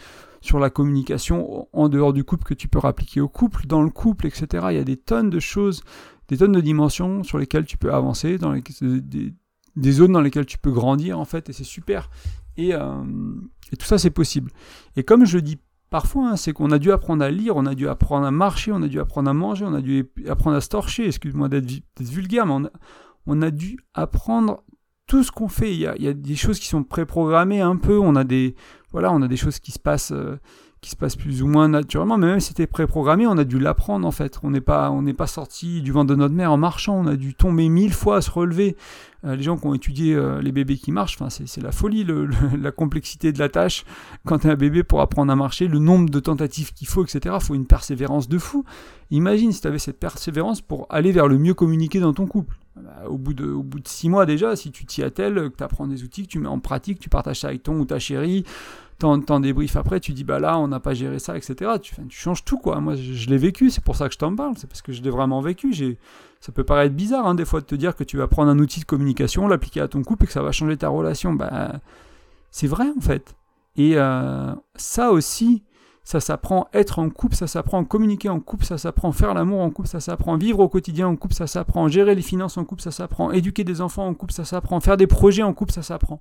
sur 0.42 0.58
la 0.58 0.68
communication 0.68 1.66
en 1.72 1.88
dehors 1.88 2.12
du 2.12 2.24
couple 2.24 2.44
que 2.44 2.54
tu 2.54 2.68
peux 2.68 2.78
appliquer 2.82 3.20
au 3.20 3.28
couple, 3.28 3.66
dans 3.66 3.82
le 3.82 3.90
couple, 3.90 4.26
etc. 4.26 4.66
Il 4.70 4.76
y 4.76 4.80
a 4.80 4.84
des 4.84 4.96
tonnes 4.96 5.30
de 5.30 5.40
choses, 5.40 5.82
des 6.28 6.36
tonnes 6.36 6.52
de 6.52 6.60
dimensions 6.60 7.22
sur 7.22 7.38
lesquelles 7.38 7.64
tu 7.64 7.78
peux 7.78 7.92
avancer, 7.92 8.36
dans 8.36 8.54
des, 8.54 9.92
zones 9.92 10.12
dans 10.12 10.20
lesquelles 10.20 10.46
tu 10.46 10.58
peux 10.58 10.72
grandir 10.72 11.18
en 11.18 11.24
fait, 11.24 11.48
et 11.48 11.52
c'est 11.54 11.64
super. 11.64 12.10
Et, 12.58 12.74
euh, 12.74 13.02
et 13.72 13.76
tout 13.76 13.86
ça, 13.86 13.96
c'est 13.96 14.10
possible. 14.10 14.50
Et 14.96 15.04
comme 15.04 15.24
je 15.24 15.38
dis 15.38 15.58
Parfois, 15.90 16.30
hein, 16.30 16.36
c'est 16.36 16.52
qu'on 16.52 16.70
a 16.70 16.78
dû 16.78 16.92
apprendre 16.92 17.24
à 17.24 17.30
lire, 17.30 17.56
on 17.56 17.64
a 17.64 17.74
dû 17.74 17.88
apprendre 17.88 18.26
à 18.26 18.30
marcher, 18.30 18.72
on 18.72 18.82
a 18.82 18.88
dû 18.88 19.00
apprendre 19.00 19.30
à 19.30 19.34
manger, 19.34 19.64
on 19.64 19.74
a 19.74 19.80
dû 19.80 20.06
apprendre 20.28 20.56
à 20.56 20.60
se 20.60 20.68
torcher, 20.68 21.06
excuse-moi 21.06 21.48
d'être 21.48 21.66
vulgaire, 22.00 22.44
mais 22.46 22.68
on 23.26 23.42
a, 23.42 23.50
dû 23.50 23.78
apprendre 23.94 24.62
tout 25.06 25.22
ce 25.22 25.32
qu'on 25.32 25.48
fait. 25.48 25.72
Il 25.72 25.80
y, 25.80 25.86
a, 25.86 26.12
des 26.12 26.36
choses 26.36 26.58
qui 26.58 26.66
sont 26.66 26.84
préprogrammées 26.84 27.62
un 27.62 27.76
peu, 27.76 27.98
on 27.98 28.16
a 28.16 28.24
des, 28.24 28.54
voilà, 28.92 29.12
on 29.12 29.22
a 29.22 29.28
des 29.28 29.38
choses 29.38 29.60
qui 29.60 29.72
se 29.72 29.78
passent, 29.78 30.12
euh, 30.12 30.38
qui 30.82 30.90
se 30.90 31.16
plus 31.16 31.42
ou 31.42 31.46
moins 31.46 31.68
naturellement, 31.68 32.18
mais 32.18 32.26
même 32.26 32.40
si 32.40 32.48
c'était 32.48 32.66
préprogrammé, 32.66 33.26
on 33.26 33.38
a 33.38 33.44
dû 33.44 33.58
l'apprendre 33.58 34.06
en 34.06 34.10
fait. 34.10 34.38
On 34.42 34.50
n'est 34.50 34.60
pas, 34.60 34.94
pas 35.16 35.26
sorti 35.26 35.80
du 35.80 35.90
ventre 35.90 36.10
de 36.10 36.14
notre 36.14 36.34
mère 36.34 36.52
en 36.52 36.58
marchant, 36.58 36.96
on 36.96 37.06
a 37.06 37.16
dû 37.16 37.34
tomber 37.34 37.68
mille 37.70 37.94
fois 37.94 38.16
à 38.16 38.20
se 38.20 38.30
relever. 38.30 38.76
Euh, 39.24 39.34
les 39.34 39.42
gens 39.42 39.56
qui 39.56 39.66
ont 39.66 39.74
étudié 39.74 40.14
euh, 40.14 40.40
les 40.40 40.52
bébés 40.52 40.76
qui 40.76 40.92
marchent, 40.92 41.18
c'est 41.28 41.60
la 41.60 41.72
folie, 41.72 42.06
la 42.58 42.70
complexité 42.70 43.32
de 43.32 43.38
la 43.38 43.48
tâche. 43.48 43.84
Quand 44.24 44.46
un 44.46 44.54
bébé 44.54 44.84
pour 44.84 45.00
apprendre 45.00 45.32
à 45.32 45.36
marcher, 45.36 45.66
le 45.66 45.78
nombre 45.78 46.08
de 46.08 46.20
tentatives 46.20 46.72
qu'il 46.72 46.86
faut, 46.86 47.04
etc., 47.04 47.36
il 47.40 47.44
faut 47.44 47.54
une 47.54 47.66
persévérance 47.66 48.28
de 48.28 48.38
fou. 48.38 48.64
Imagine 49.10 49.52
si 49.52 49.60
tu 49.60 49.66
avais 49.66 49.78
cette 49.78 49.98
persévérance 49.98 50.60
pour 50.60 50.86
aller 50.90 51.12
vers 51.12 51.26
le 51.26 51.38
mieux 51.38 51.54
communiquer 51.54 51.98
dans 51.98 52.12
ton 52.12 52.26
couple. 52.26 52.56
Bah, 52.76 53.08
au, 53.08 53.18
bout 53.18 53.34
de, 53.34 53.46
au 53.46 53.64
bout 53.64 53.80
de 53.80 53.88
six 53.88 54.08
mois 54.08 54.24
déjà, 54.24 54.54
si 54.54 54.70
tu 54.70 54.86
t'y 54.86 55.02
attelles, 55.02 55.50
que 55.50 55.56
tu 55.56 55.64
apprends 55.64 55.88
des 55.88 56.04
outils, 56.04 56.22
que 56.22 56.28
tu 56.28 56.38
mets 56.38 56.48
en 56.48 56.60
pratique, 56.60 57.00
tu 57.00 57.08
partages 57.08 57.40
ça 57.40 57.48
avec 57.48 57.64
ton 57.64 57.78
ou 57.80 57.84
ta 57.84 57.98
chérie, 57.98 58.44
t'en 58.98 59.40
débriefes 59.40 59.76
après, 59.76 60.00
tu 60.00 60.12
dis 60.12 60.24
bah 60.24 60.40
là 60.40 60.58
on 60.58 60.68
n'a 60.68 60.80
pas 60.80 60.92
géré 60.92 61.18
ça, 61.18 61.36
etc. 61.36 61.72
Tu, 61.80 61.94
changes 62.10 62.44
tout 62.44 62.58
quoi. 62.58 62.80
Moi 62.80 62.96
je, 62.96 63.28
l'ai 63.28 63.38
vécu, 63.38 63.70
c'est 63.70 63.82
pour 63.82 63.96
ça 63.96 64.08
que 64.08 64.14
je 64.14 64.18
t'en 64.18 64.34
parle, 64.34 64.54
c'est 64.56 64.66
parce 64.66 64.82
que 64.82 64.92
je 64.92 65.02
l'ai 65.02 65.10
vraiment 65.10 65.40
vécu. 65.40 65.96
Ça 66.40 66.52
peut 66.52 66.64
paraître 66.64 66.94
bizarre 66.94 67.26
hein, 67.26 67.34
des 67.34 67.44
fois 67.44 67.60
de 67.60 67.66
te 67.66 67.74
dire 67.74 67.94
que 67.94 68.04
tu 68.04 68.16
vas 68.16 68.26
prendre 68.26 68.50
un 68.50 68.58
outil 68.58 68.80
de 68.80 68.84
communication, 68.84 69.46
l'appliquer 69.46 69.80
à 69.80 69.88
ton 69.88 70.02
couple 70.02 70.24
et 70.24 70.26
que 70.26 70.32
ça 70.32 70.42
va 70.42 70.52
changer 70.52 70.76
ta 70.76 70.88
relation. 70.88 71.32
Bah 71.32 71.80
c'est 72.50 72.66
vrai 72.66 72.86
en 72.96 73.00
fait. 73.00 73.34
Et 73.76 73.92
euh, 73.96 74.52
ça 74.74 75.12
aussi, 75.12 75.62
ça 76.02 76.20
s'apprend 76.20 76.68
être 76.72 76.98
en 76.98 77.10
couple, 77.10 77.36
ça 77.36 77.46
s'apprend 77.46 77.84
communiquer 77.84 78.28
en 78.28 78.40
couple, 78.40 78.64
ça 78.64 78.78
s'apprend 78.78 79.12
faire 79.12 79.34
l'amour 79.34 79.60
en 79.60 79.70
couple, 79.70 79.88
ça 79.88 80.00
s'apprend 80.00 80.36
vivre 80.36 80.58
au 80.60 80.68
quotidien 80.68 81.06
en 81.06 81.16
couple, 81.16 81.34
ça 81.34 81.46
s'apprend 81.46 81.86
gérer 81.86 82.14
les 82.14 82.22
finances 82.22 82.56
en 82.56 82.64
couple, 82.64 82.82
ça 82.82 82.90
s'apprend 82.90 83.30
éduquer 83.30 83.62
des 83.62 83.80
enfants 83.80 84.08
en 84.08 84.14
couple, 84.14 84.32
ça 84.32 84.44
s'apprend 84.44 84.80
faire 84.80 84.96
des 84.96 85.06
projets 85.06 85.42
en 85.42 85.52
couple, 85.52 85.72
ça 85.72 85.82
s'apprend. 85.82 86.20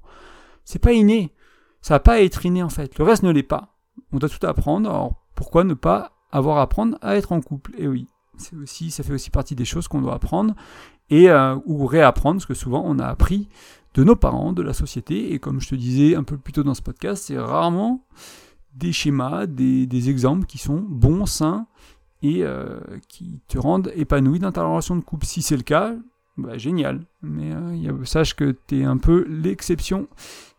C'est 0.65 0.79
pas 0.79 0.91
inné. 0.91 1.31
Ça 1.81 1.95
va 1.95 1.99
pas 1.99 2.21
être 2.21 2.45
inné 2.45 2.63
en 2.63 2.69
fait. 2.69 2.97
Le 2.97 3.03
reste 3.03 3.23
ne 3.23 3.31
l'est 3.31 3.43
pas. 3.43 3.75
On 4.11 4.17
doit 4.17 4.29
tout 4.29 4.45
apprendre. 4.45 4.89
Alors 4.89 5.15
pourquoi 5.35 5.63
ne 5.63 5.73
pas 5.73 6.11
avoir 6.31 6.57
à 6.57 6.63
apprendre 6.63 6.97
à 7.01 7.15
être 7.15 7.31
en 7.31 7.41
couple? 7.41 7.73
Et 7.77 7.87
oui, 7.87 8.07
c'est 8.37 8.55
aussi, 8.55 8.91
ça 8.91 9.03
fait 9.03 9.13
aussi 9.13 9.29
partie 9.29 9.55
des 9.55 9.65
choses 9.65 9.87
qu'on 9.87 10.01
doit 10.01 10.15
apprendre 10.15 10.55
et 11.09 11.29
euh, 11.29 11.55
ou 11.65 11.85
réapprendre, 11.85 12.37
parce 12.37 12.45
que 12.45 12.53
souvent 12.53 12.83
on 12.85 12.99
a 12.99 13.05
appris 13.05 13.47
de 13.93 14.03
nos 14.03 14.15
parents, 14.15 14.53
de 14.53 14.61
la 14.61 14.73
société, 14.73 15.33
et 15.33 15.39
comme 15.39 15.61
je 15.61 15.69
te 15.69 15.75
disais 15.75 16.15
un 16.15 16.23
peu 16.23 16.37
plus 16.37 16.53
tôt 16.53 16.63
dans 16.63 16.73
ce 16.73 16.81
podcast, 16.81 17.23
c'est 17.27 17.39
rarement 17.39 18.05
des 18.75 18.91
schémas, 18.91 19.47
des, 19.47 20.09
exemples 20.09 20.45
qui 20.45 20.59
sont 20.59 20.85
bons, 20.87 21.25
sains 21.25 21.65
et 22.21 22.43
euh, 22.43 22.79
qui 23.07 23.41
te 23.47 23.57
rendent 23.57 23.91
épanoui 23.95 24.39
dans 24.39 24.51
ta 24.51 24.63
relation 24.63 24.95
de 24.95 25.01
couple. 25.01 25.25
Si 25.25 25.41
c'est 25.41 25.57
le 25.57 25.63
cas, 25.63 25.95
bah, 26.37 26.57
génial. 26.57 27.01
Mais 27.23 27.53
euh, 27.53 28.05
sache 28.05 28.35
que 28.35 28.55
tu 28.67 28.81
es 28.81 28.83
un 28.83 28.97
peu 28.97 29.25
l'exception 29.27 30.07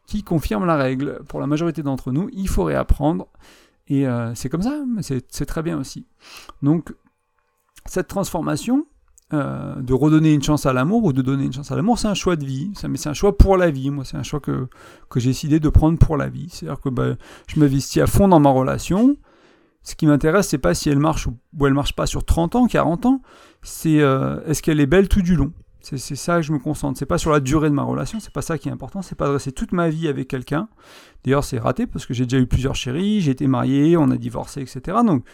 qui 0.09 0.25
confirme 0.25 0.67
la 0.67 0.77
règle. 0.77 1.21
Pour 1.29 1.39
la 1.39 1.47
majorité 1.47 1.85
d'entre 1.85 2.11
nous, 2.11 2.29
il 2.33 2.49
faut 2.49 2.65
réapprendre. 2.65 3.29
Et 3.87 4.05
c'est 4.35 4.49
comme 4.49 4.63
ça, 4.63 4.83
c'est 5.01 5.47
très 5.47 5.63
bien 5.63 5.79
aussi. 5.79 6.07
Donc 6.63 6.93
cette 7.87 8.09
transformation, 8.09 8.87
euh, 9.35 9.75
de 9.83 9.93
redonner 9.93 10.33
une 10.33 10.43
chance 10.43 10.65
à 10.65 10.73
l'amour 10.73 11.05
ou 11.05 11.13
de 11.13 11.21
donner 11.21 11.45
une 11.45 11.53
chance 11.53 11.71
à 11.71 11.77
l'amour, 11.77 11.99
c'est 11.99 12.09
un 12.09 12.15
choix 12.15 12.37
de 12.37 12.47
vie. 12.47 12.71
mais 12.89 12.97
c'est 12.97 13.11
un 13.11 13.15
choix 13.15 13.37
pour 13.37 13.59
la 13.59 13.71
vie. 13.71 13.91
Moi, 13.91 14.05
c'est 14.07 14.17
un 14.17 14.23
choix 14.23 14.41
que, 14.41 14.69
j'ai 15.17 15.31
décidé 15.31 15.61
de 15.61 15.69
prendre 15.69 15.99
pour 15.99 16.17
la 16.17 16.29
vie. 16.29 16.49
C'est-à-dire 16.51 16.81
que 16.81 16.89
bah, 16.89 17.15
je 17.47 17.61
m'investis 17.61 18.03
à 18.03 18.07
fond 18.07 18.29
dans 18.29 18.41
ma 18.41 18.49
relation. 18.49 19.17
Ce 19.83 19.95
qui 19.95 20.07
m'intéresse, 20.07 20.49
c'est 20.49 20.59
pas 20.59 20.75
si 20.75 20.89
elle 20.89 20.99
marche 20.99 21.27
ou, 21.27 21.37
elle 21.67 21.75
marche 21.75 21.95
pas 21.95 22.07
sur 22.07 22.25
30 22.25 22.57
ans, 22.57 22.67
40 22.67 23.05
ans. 23.05 23.23
C'est 23.63 24.01
euh, 24.01 24.41
est-ce 24.47 24.63
qu'elle 24.63 24.81
est 24.81 24.87
belle 24.87 25.09
tout 25.09 25.23
du 25.23 25.37
long? 25.37 25.53
C'est, 25.97 26.17
ça 26.17 26.37
que 26.37 26.43
je 26.43 26.53
me 26.53 26.59
concentre. 26.59 26.99
C'est 26.99 27.07
pas 27.07 27.19
sur 27.19 27.31
la 27.31 27.41
durée 27.41 27.71
de 27.71 27.75
ma 27.75 27.83
relation. 27.83 28.21
C'est 28.21 28.33
pas 28.33 28.43
ça 28.43 28.59
qui 28.59 28.69
est 28.69 28.73
important. 28.73 29.01
C'est 29.01 29.15
pas 29.15 29.27
de 29.27 29.33
rester 29.33 29.53
toute 29.53 29.73
ma 29.73 29.89
vie 29.89 30.09
avec 30.09 30.29
quelqu'un. 30.29 30.69
D'ailleurs, 31.25 31.45
c'est 31.45 31.59
raté 31.59 31.87
parce 31.87 32.05
que 32.05 32.13
j'ai 32.13 32.25
déjà 32.25 32.39
eu 32.39 32.47
plusieurs 32.47 32.75
chéris. 32.75 33.21
J'ai 33.21 33.31
été 33.31 33.47
marié, 33.47 33.97
on 33.97 34.11
a 34.11 34.17
divorcé, 34.17 34.61
etc. 34.61 34.99
Donc 35.05 35.25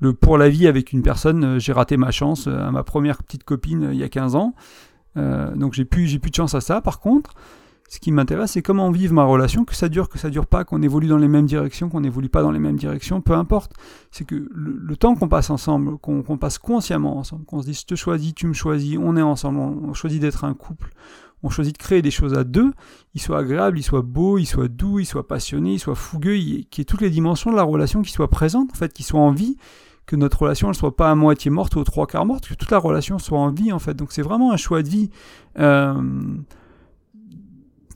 le 0.00 0.12
pour 0.12 0.36
la 0.38 0.48
vie 0.48 0.66
avec 0.66 0.92
une 0.92 1.02
personne, 1.02 1.44
euh, 1.44 1.58
j'ai 1.58 1.72
raté 1.72 1.96
ma 1.96 2.10
chance 2.10 2.46
euh, 2.46 2.58
à 2.58 2.70
ma 2.70 2.82
première 2.82 3.22
petite 3.22 3.44
copine 3.44 3.84
euh, 3.84 3.92
il 3.92 3.98
y 3.98 4.02
a 4.02 4.08
15 4.08 4.34
ans. 4.34 4.54
donc 5.16 5.74
j'ai 5.74 5.84
plus, 5.84 6.18
plus 6.18 6.30
de 6.30 6.36
chance 6.36 6.54
à 6.54 6.60
ça. 6.60 6.80
Par 6.80 7.00
contre, 7.00 7.34
ce 7.90 7.98
qui 7.98 8.12
m'intéresse, 8.12 8.52
c'est 8.52 8.62
comment 8.62 8.92
vivre 8.92 9.12
ma 9.14 9.24
relation, 9.24 9.64
que 9.64 9.74
ça 9.74 9.88
dure, 9.88 10.08
que 10.08 10.16
ça 10.16 10.30
dure 10.30 10.46
pas, 10.46 10.62
qu'on 10.62 10.80
évolue 10.80 11.08
dans 11.08 11.16
les 11.16 11.26
mêmes 11.26 11.46
directions, 11.46 11.88
qu'on 11.88 12.02
n'évolue 12.02 12.28
pas 12.28 12.40
dans 12.40 12.52
les 12.52 12.60
mêmes 12.60 12.76
directions, 12.76 13.20
peu 13.20 13.32
importe. 13.32 13.72
C'est 14.12 14.24
que 14.24 14.48
le, 14.54 14.96
temps 14.96 15.16
qu'on 15.16 15.26
passe 15.26 15.50
ensemble, 15.50 15.98
qu'on 15.98 16.22
passe 16.38 16.58
consciemment 16.58 17.18
ensemble, 17.18 17.44
qu'on 17.46 17.60
se 17.60 17.66
dise 17.66 17.80
je 17.80 17.86
te 17.86 17.96
choisis, 17.96 18.32
tu 18.32 18.46
me 18.46 18.52
choisis, 18.52 18.96
on 18.96 19.16
est 19.16 19.22
ensemble, 19.22 19.58
on, 19.58 19.92
choisit 19.92 20.20
d'être 20.20 20.44
un 20.44 20.54
couple, 20.54 20.92
on 21.42 21.50
choisit 21.50 21.74
de 21.74 21.82
créer 21.82 22.00
des 22.00 22.12
choses 22.12 22.34
à 22.34 22.44
deux, 22.44 22.72
il 23.14 23.20
soit 23.20 23.38
agréable, 23.38 23.76
il 23.76 23.82
soit 23.82 24.02
beau, 24.02 24.38
il 24.38 24.46
soit 24.46 24.68
doux, 24.68 25.00
il 25.00 25.04
soit 25.04 25.26
passionné, 25.26 25.72
il 25.72 25.80
soit 25.80 25.96
fougueux, 25.96 26.36
qu'il 26.36 26.78
y 26.78 26.80
ait 26.80 26.84
toutes 26.84 27.00
les 27.00 27.10
dimensions 27.10 27.50
de 27.50 27.56
la 27.56 27.64
relation 27.64 28.02
qui 28.02 28.12
soient 28.12 28.30
présentes, 28.30 28.70
en 28.70 28.76
fait, 28.76 28.92
qui 28.92 29.02
soient 29.02 29.18
en 29.18 29.32
vie, 29.32 29.56
que 30.06 30.14
notre 30.14 30.42
relation 30.42 30.68
ne 30.68 30.74
soit 30.74 30.94
pas 30.94 31.10
à 31.10 31.16
moitié 31.16 31.50
morte 31.50 31.74
ou 31.74 31.80
aux 31.80 31.84
trois 31.84 32.06
quarts 32.06 32.24
morte, 32.24 32.46
que 32.46 32.54
toute 32.54 32.70
la 32.70 32.78
relation 32.78 33.18
soit 33.18 33.40
en 33.40 33.50
vie 33.50 33.72
en 33.72 33.80
fait. 33.80 33.94
Donc 33.94 34.12
c'est 34.12 34.22
vraiment 34.22 34.52
un 34.52 34.56
choix 34.56 34.84
de 34.84 34.88
vie. 34.88 35.10
Euh, 35.58 36.00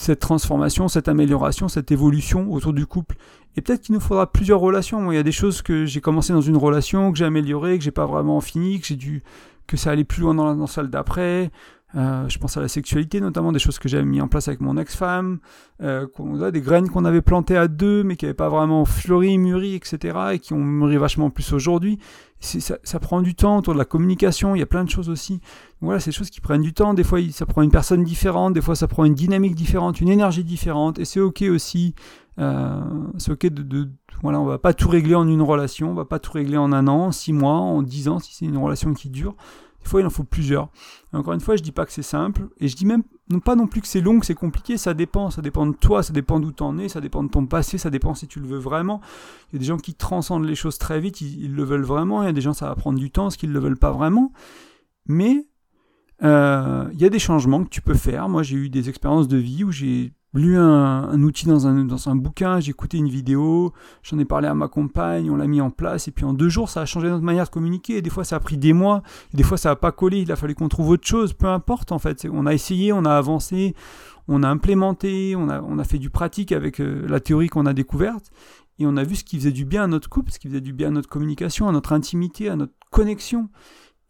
cette 0.04 0.20
transformation, 0.20 0.88
cette 0.88 1.08
amélioration, 1.08 1.68
cette 1.68 1.90
évolution 1.90 2.52
autour 2.52 2.72
du 2.72 2.86
couple. 2.86 3.16
Et 3.56 3.60
peut-être 3.60 3.82
qu'il 3.82 3.94
nous 3.94 4.00
faudra 4.00 4.30
plusieurs 4.30 4.60
relations. 4.60 5.10
Il 5.10 5.14
y 5.14 5.18
a 5.18 5.22
des 5.22 5.32
choses 5.32 5.62
que 5.62 5.86
j'ai 5.86 6.00
commencé 6.00 6.32
dans 6.32 6.40
une 6.40 6.56
relation, 6.56 7.12
que 7.12 7.18
j'ai 7.18 7.24
amélioré, 7.24 7.78
que 7.78 7.84
j'ai 7.84 7.90
pas 7.90 8.06
vraiment 8.06 8.40
fini, 8.40 8.80
que 8.80 8.86
j'ai 8.86 8.96
dû, 8.96 9.22
que 9.66 9.76
ça 9.76 9.90
allait 9.90 10.04
plus 10.04 10.22
loin 10.22 10.34
dans 10.34 10.52
la, 10.52 10.66
celle 10.66 10.88
d'après. 10.88 11.50
Euh, 11.96 12.28
je 12.28 12.38
pense 12.38 12.56
à 12.56 12.60
la 12.60 12.68
sexualité, 12.68 13.20
notamment 13.20 13.52
des 13.52 13.58
choses 13.58 13.78
que 13.78 13.88
j'avais 13.88 14.04
mis 14.04 14.20
en 14.20 14.26
place 14.26 14.48
avec 14.48 14.60
mon 14.60 14.76
ex-femme, 14.76 15.38
euh, 15.82 16.06
des 16.50 16.60
graines 16.60 16.88
qu'on 16.88 17.04
avait 17.04 17.22
plantées 17.22 17.56
à 17.56 17.68
deux, 17.68 18.02
mais 18.02 18.16
qui 18.16 18.24
n'avaient 18.24 18.34
pas 18.34 18.48
vraiment 18.48 18.84
fleuri, 18.84 19.38
mûri, 19.38 19.74
etc., 19.74 20.18
et 20.32 20.38
qui 20.40 20.52
ont 20.54 20.58
mûri 20.58 20.96
vachement 20.96 21.30
plus 21.30 21.52
aujourd'hui. 21.52 21.98
Ça, 22.40 22.98
prend 23.00 23.22
du 23.22 23.34
temps 23.34 23.58
autour 23.58 23.72
de 23.72 23.78
la 23.78 23.86
communication, 23.86 24.54
il 24.54 24.58
y 24.58 24.62
a 24.62 24.66
plein 24.66 24.84
de 24.84 24.90
choses 24.90 25.08
aussi. 25.08 25.40
voilà, 25.80 25.98
c'est 25.98 26.10
des 26.10 26.16
choses 26.16 26.28
qui 26.28 26.42
prennent 26.42 26.60
du 26.60 26.74
temps. 26.74 26.92
Des 26.92 27.04
fois, 27.04 27.18
ça 27.32 27.46
prend 27.46 27.62
une 27.62 27.70
personne 27.70 28.04
différente, 28.04 28.52
des 28.52 28.60
fois, 28.60 28.76
ça 28.76 28.86
prend 28.86 29.04
une 29.06 29.14
dynamique 29.14 29.54
différente, 29.54 30.00
une 30.00 30.10
énergie 30.10 30.44
différente, 30.44 30.98
et 30.98 31.06
c'est 31.06 31.20
ok 31.20 31.44
aussi. 31.50 31.94
Euh, 32.40 32.80
c'est 33.16 33.30
ok 33.30 33.46
de, 33.46 33.62
de, 33.62 33.88
voilà, 34.20 34.40
on 34.40 34.44
va 34.44 34.58
pas 34.58 34.74
tout 34.74 34.88
régler 34.88 35.14
en 35.14 35.28
une 35.28 35.40
relation, 35.40 35.92
on 35.92 35.94
va 35.94 36.04
pas 36.04 36.18
tout 36.18 36.32
régler 36.32 36.56
en 36.56 36.72
un 36.72 36.88
an, 36.88 37.12
six 37.12 37.32
mois, 37.32 37.54
en 37.54 37.80
dix 37.80 38.08
ans, 38.08 38.18
si 38.18 38.34
c'est 38.34 38.44
une 38.44 38.58
relation 38.58 38.92
qui 38.92 39.08
dure. 39.08 39.36
Des 39.84 39.90
fois, 39.90 40.00
il 40.00 40.06
en 40.06 40.10
faut 40.10 40.24
plusieurs. 40.24 40.70
encore 41.12 41.34
une 41.34 41.40
fois, 41.40 41.56
je 41.56 41.62
dis 41.62 41.72
pas 41.72 41.84
que 41.84 41.92
c'est 41.92 42.02
simple, 42.02 42.48
et 42.58 42.68
je 42.68 42.74
dis 42.74 42.86
même 42.86 43.02
non 43.30 43.40
pas 43.40 43.54
non 43.54 43.66
plus 43.66 43.80
que 43.80 43.86
c'est 43.86 44.00
long, 44.00 44.18
que 44.18 44.26
c'est 44.26 44.34
compliqué, 44.34 44.76
ça 44.76 44.94
dépend, 44.94 45.30
ça 45.30 45.42
dépend 45.42 45.66
de 45.66 45.74
toi, 45.74 46.02
ça 46.02 46.12
dépend 46.12 46.40
d'où 46.40 46.52
t'en 46.52 46.76
es, 46.78 46.88
ça 46.88 47.00
dépend 47.00 47.22
de 47.22 47.28
ton 47.28 47.46
passé, 47.46 47.78
ça 47.78 47.90
dépend 47.90 48.14
si 48.14 48.26
tu 48.26 48.40
le 48.40 48.46
veux 48.46 48.58
vraiment. 48.58 49.00
Il 49.50 49.54
y 49.54 49.56
a 49.56 49.58
des 49.60 49.66
gens 49.66 49.76
qui 49.76 49.94
transcendent 49.94 50.46
les 50.46 50.54
choses 50.54 50.78
très 50.78 51.00
vite, 51.00 51.20
ils, 51.20 51.54
le 51.54 51.64
veulent 51.64 51.84
vraiment, 51.84 52.22
il 52.22 52.26
y 52.26 52.28
a 52.28 52.32
des 52.32 52.40
gens 52.40 52.54
ça 52.54 52.68
va 52.68 52.74
prendre 52.74 52.98
du 52.98 53.10
temps, 53.10 53.30
ce 53.30 53.38
qu'ils 53.38 53.52
le 53.52 53.60
veulent 53.60 53.78
pas 53.78 53.92
vraiment. 53.92 54.32
Mais 55.06 55.46
euh, 56.22 56.88
il 56.92 57.00
y 57.00 57.04
a 57.04 57.10
des 57.10 57.18
changements 57.18 57.62
que 57.62 57.68
tu 57.68 57.82
peux 57.82 57.94
faire. 57.94 58.28
Moi, 58.28 58.42
j'ai 58.42 58.56
eu 58.56 58.70
des 58.70 58.88
expériences 58.88 59.28
de 59.28 59.36
vie 59.36 59.64
où 59.64 59.70
j'ai 59.70 60.12
lu 60.34 60.56
un, 60.56 61.22
outil 61.22 61.46
dans 61.46 61.66
un, 61.66 61.84
dans 61.84 62.08
un 62.08 62.16
bouquin, 62.16 62.58
j'ai 62.60 62.70
écouté 62.70 62.98
une 62.98 63.08
vidéo, 63.08 63.72
j'en 64.02 64.18
ai 64.18 64.24
parlé 64.24 64.48
à 64.48 64.54
ma 64.54 64.68
compagne, 64.68 65.30
on 65.30 65.36
l'a 65.36 65.46
mis 65.46 65.60
en 65.60 65.70
place, 65.70 66.08
et 66.08 66.10
puis 66.10 66.24
en 66.24 66.32
deux 66.32 66.48
jours, 66.48 66.68
ça 66.68 66.82
a 66.82 66.86
changé 66.86 67.08
notre 67.08 67.22
manière 67.22 67.44
de 67.44 67.50
communiquer. 67.50 67.98
Et 67.98 68.02
des 68.02 68.10
fois, 68.10 68.24
ça 68.24 68.36
a 68.36 68.40
pris 68.40 68.56
des 68.56 68.72
mois, 68.72 69.02
des 69.32 69.44
fois, 69.44 69.56
ça 69.56 69.70
n'a 69.70 69.76
pas 69.76 69.92
collé, 69.92 70.18
il 70.20 70.32
a 70.32 70.36
fallu 70.36 70.54
qu'on 70.54 70.68
trouve 70.68 70.90
autre 70.90 71.06
chose, 71.06 71.32
peu 71.32 71.46
importe 71.46 71.92
en 71.92 71.98
fait. 71.98 72.26
On 72.30 72.46
a 72.46 72.52
essayé, 72.52 72.92
on 72.92 73.04
a 73.04 73.12
avancé, 73.12 73.74
on 74.26 74.42
a 74.42 74.48
implémenté, 74.48 75.36
on 75.36 75.48
a, 75.48 75.62
on 75.62 75.78
a 75.78 75.84
fait 75.84 75.98
du 75.98 76.10
pratique 76.10 76.52
avec 76.52 76.80
euh, 76.80 77.06
la 77.08 77.20
théorie 77.20 77.48
qu'on 77.48 77.66
a 77.66 77.72
découverte, 77.72 78.30
et 78.78 78.86
on 78.86 78.96
a 78.96 79.04
vu 79.04 79.14
ce 79.14 79.24
qui 79.24 79.38
faisait 79.38 79.52
du 79.52 79.64
bien 79.64 79.84
à 79.84 79.86
notre 79.86 80.08
couple, 80.08 80.32
ce 80.32 80.38
qui 80.38 80.48
faisait 80.48 80.60
du 80.60 80.72
bien 80.72 80.88
à 80.88 80.90
notre 80.90 81.08
communication, 81.08 81.68
à 81.68 81.72
notre 81.72 81.92
intimité, 81.92 82.48
à 82.48 82.56
notre 82.56 82.72
connexion. 82.90 83.48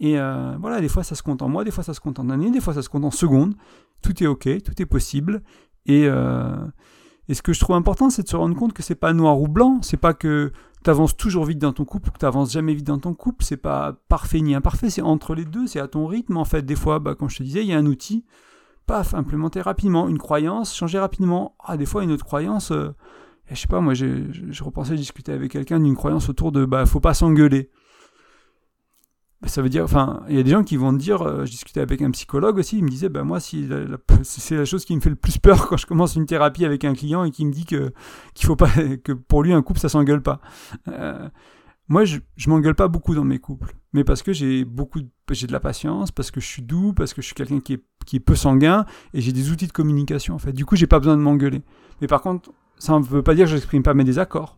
Et 0.00 0.18
euh, 0.18 0.56
voilà, 0.58 0.80
des 0.80 0.88
fois 0.88 1.04
ça 1.04 1.14
se 1.14 1.22
compte 1.22 1.42
en 1.42 1.48
mois, 1.48 1.64
des 1.64 1.70
fois 1.70 1.84
ça 1.84 1.94
se 1.94 2.00
compte 2.00 2.18
en 2.18 2.30
années, 2.30 2.50
des 2.50 2.60
fois 2.60 2.74
ça 2.74 2.82
se 2.82 2.88
compte 2.88 3.04
en 3.04 3.10
secondes. 3.10 3.54
Tout 4.02 4.22
est 4.22 4.26
ok, 4.26 4.48
tout 4.62 4.82
est 4.82 4.87
possible. 4.87 5.42
Euh, 5.88 6.66
et, 7.29 7.35
ce 7.35 7.42
que 7.42 7.53
je 7.53 7.61
trouve 7.61 7.77
important, 7.77 8.11
c'est 8.11 8.23
de 8.23 8.29
se 8.29 8.37
rendre 8.37 8.57
compte 8.57 8.73
que 8.73 8.83
c'est 8.83 8.94
pas 8.94 9.12
noir 9.12 9.40
ou 9.40 9.49
blanc, 9.49 9.81
c'est 9.83 9.97
pas 9.97 10.14
que 10.14 10.53
tu 10.83 10.90
avances 10.90 11.16
toujours 11.16 11.44
vite 11.44 11.59
dans 11.59 11.73
ton 11.73 11.85
couple 11.85 12.09
ou 12.09 12.12
que 12.12 12.18
tu 12.18 12.27
avances 12.27 12.53
jamais 12.53 12.75
vite 12.75 12.87
dans 12.87 12.99
ton 12.99 13.14
couple, 13.14 13.44
c'est 13.44 13.57
pas 13.57 13.94
parfait 14.09 14.40
ni 14.40 14.55
imparfait, 14.55 14.90
c'est 14.90 15.03
entre 15.03 15.35
les 15.35 15.44
deux, 15.44 15.66
c'est 15.66 15.81
à 15.81 15.88
ton 15.88 16.07
rythme 16.07 16.37
en 16.37 16.44
fait. 16.44 16.62
Des 16.62 16.77
fois, 16.77 16.99
bah, 16.99 17.14
comme 17.14 17.31
je 17.31 17.38
te 17.38 17.42
disais, 17.42 17.62
il 17.62 17.68
y 17.68 17.73
a 17.73 17.79
un 17.79 17.87
outil, 17.87 18.25
paf, 18.87 19.14
implémenter 19.14 19.61
rapidement, 19.61 20.09
une 20.09 20.18
croyance, 20.18 20.75
changer 20.75 20.99
rapidement. 20.99 21.57
Ah, 21.64 21.77
des 21.77 21.87
fois, 21.87 22.05
une 22.05 22.12
autre 22.12 22.25
croyance, 22.25 22.70
euh, 22.73 22.94
je 23.51 23.57
sais 23.57 23.68
pas, 23.68 23.81
moi, 23.81 23.94
je, 23.94 24.31
je 24.33 24.64
repensais 24.64 24.94
discuter 24.94 25.33
avec 25.33 25.53
quelqu'un 25.53 25.81
d'une 25.81 25.97
croyance 25.97 26.29
autour 26.29 26.53
de 26.53 26.64
bah, 26.64 26.87
faut 26.87 27.01
pas 27.01 27.14
s'engueuler 27.14 27.70
ça 29.46 29.62
veut 29.62 29.68
dire, 29.68 29.85
enfin, 29.85 30.22
il 30.28 30.37
y 30.37 30.38
a 30.38 30.42
des 30.42 30.50
gens 30.50 30.62
qui 30.62 30.76
vont 30.76 30.92
dire, 30.92 31.22
euh, 31.22 31.44
je 31.44 31.50
discutais 31.50 31.80
avec 31.80 32.02
un 32.02 32.11
psychologue 32.11 32.59
aussi, 32.59 32.78
il 32.78 32.85
me 32.85 32.88
disait, 32.88 33.09
ben 33.09 33.24
moi, 33.24 33.38
c'est 34.22 34.57
la 34.57 34.64
chose 34.64 34.85
qui 34.85 34.94
me 34.94 35.00
fait 35.00 35.11
le 35.11 35.16
plus 35.16 35.38
peur 35.38 35.68
quand 35.68 35.76
je 35.76 35.87
commence 35.87 36.16
une 36.16 36.26
thérapie 36.26 36.64
avec 36.64 36.85
un 36.85 36.94
client 36.94 37.24
et 37.24 37.30
qui 37.30 37.44
me 37.44 37.52
dit 37.52 37.64
que 37.64 37.92
qu'il 38.35 38.46
faut 38.46 38.57
pas, 38.57 38.68
que 39.04 39.12
pour 39.12 39.42
lui 39.42 39.52
un 39.52 39.62
couple 39.62 39.80
ça 39.80 39.88
s'engueule 39.88 40.22
pas. 40.22 40.40
Euh, 40.88 41.28
moi, 41.88 42.07
je, 42.07 42.18
je 42.37 42.48
m'engueule 42.48 42.74
pas 42.74 42.88
beaucoup 42.88 43.14
dans 43.14 43.24
mes 43.24 43.38
couples, 43.38 43.74
mais 43.92 44.04
parce 44.04 44.22
que 44.22 44.33
j'ai 44.33 44.64
beaucoup, 44.64 45.00
j'ai 45.30 45.46
de 45.46 45.52
la 45.52 45.61
patience, 45.61 46.11
parce 46.11 46.30
que 46.30 46.40
je 46.40 46.46
suis 46.46 46.62
doux, 46.62 46.94
parce 46.94 47.12
que 47.12 47.20
je 47.20 47.26
suis 47.26 47.35
quelqu'un 47.35 47.61
qui 47.61 47.74
est, 47.74 47.85
qui 48.07 48.16
est 48.16 48.20
peu 48.20 48.35
sanguin 48.35 48.87
et 49.12 49.20
j'ai 49.20 49.33
des 49.33 49.50
outils 49.50 49.66
de 49.66 49.72
communication 49.72 50.35
en 50.35 50.38
fait. 50.38 50.52
Du 50.52 50.64
coup, 50.64 50.76
j'ai 50.76 50.87
pas 50.87 50.98
besoin 50.98 51.16
de 51.16 51.22
m'engueuler. 51.22 51.62
Mais 52.00 52.07
par 52.07 52.22
contre, 52.22 52.52
ça 52.78 52.98
ne 52.98 53.04
veut 53.04 53.22
pas 53.22 53.35
dire 53.35 53.44
que 53.44 53.50
je 53.50 53.57
n'exprime 53.57 53.83
pas 53.83 53.94
mes 53.94 54.04
désaccords. 54.04 54.57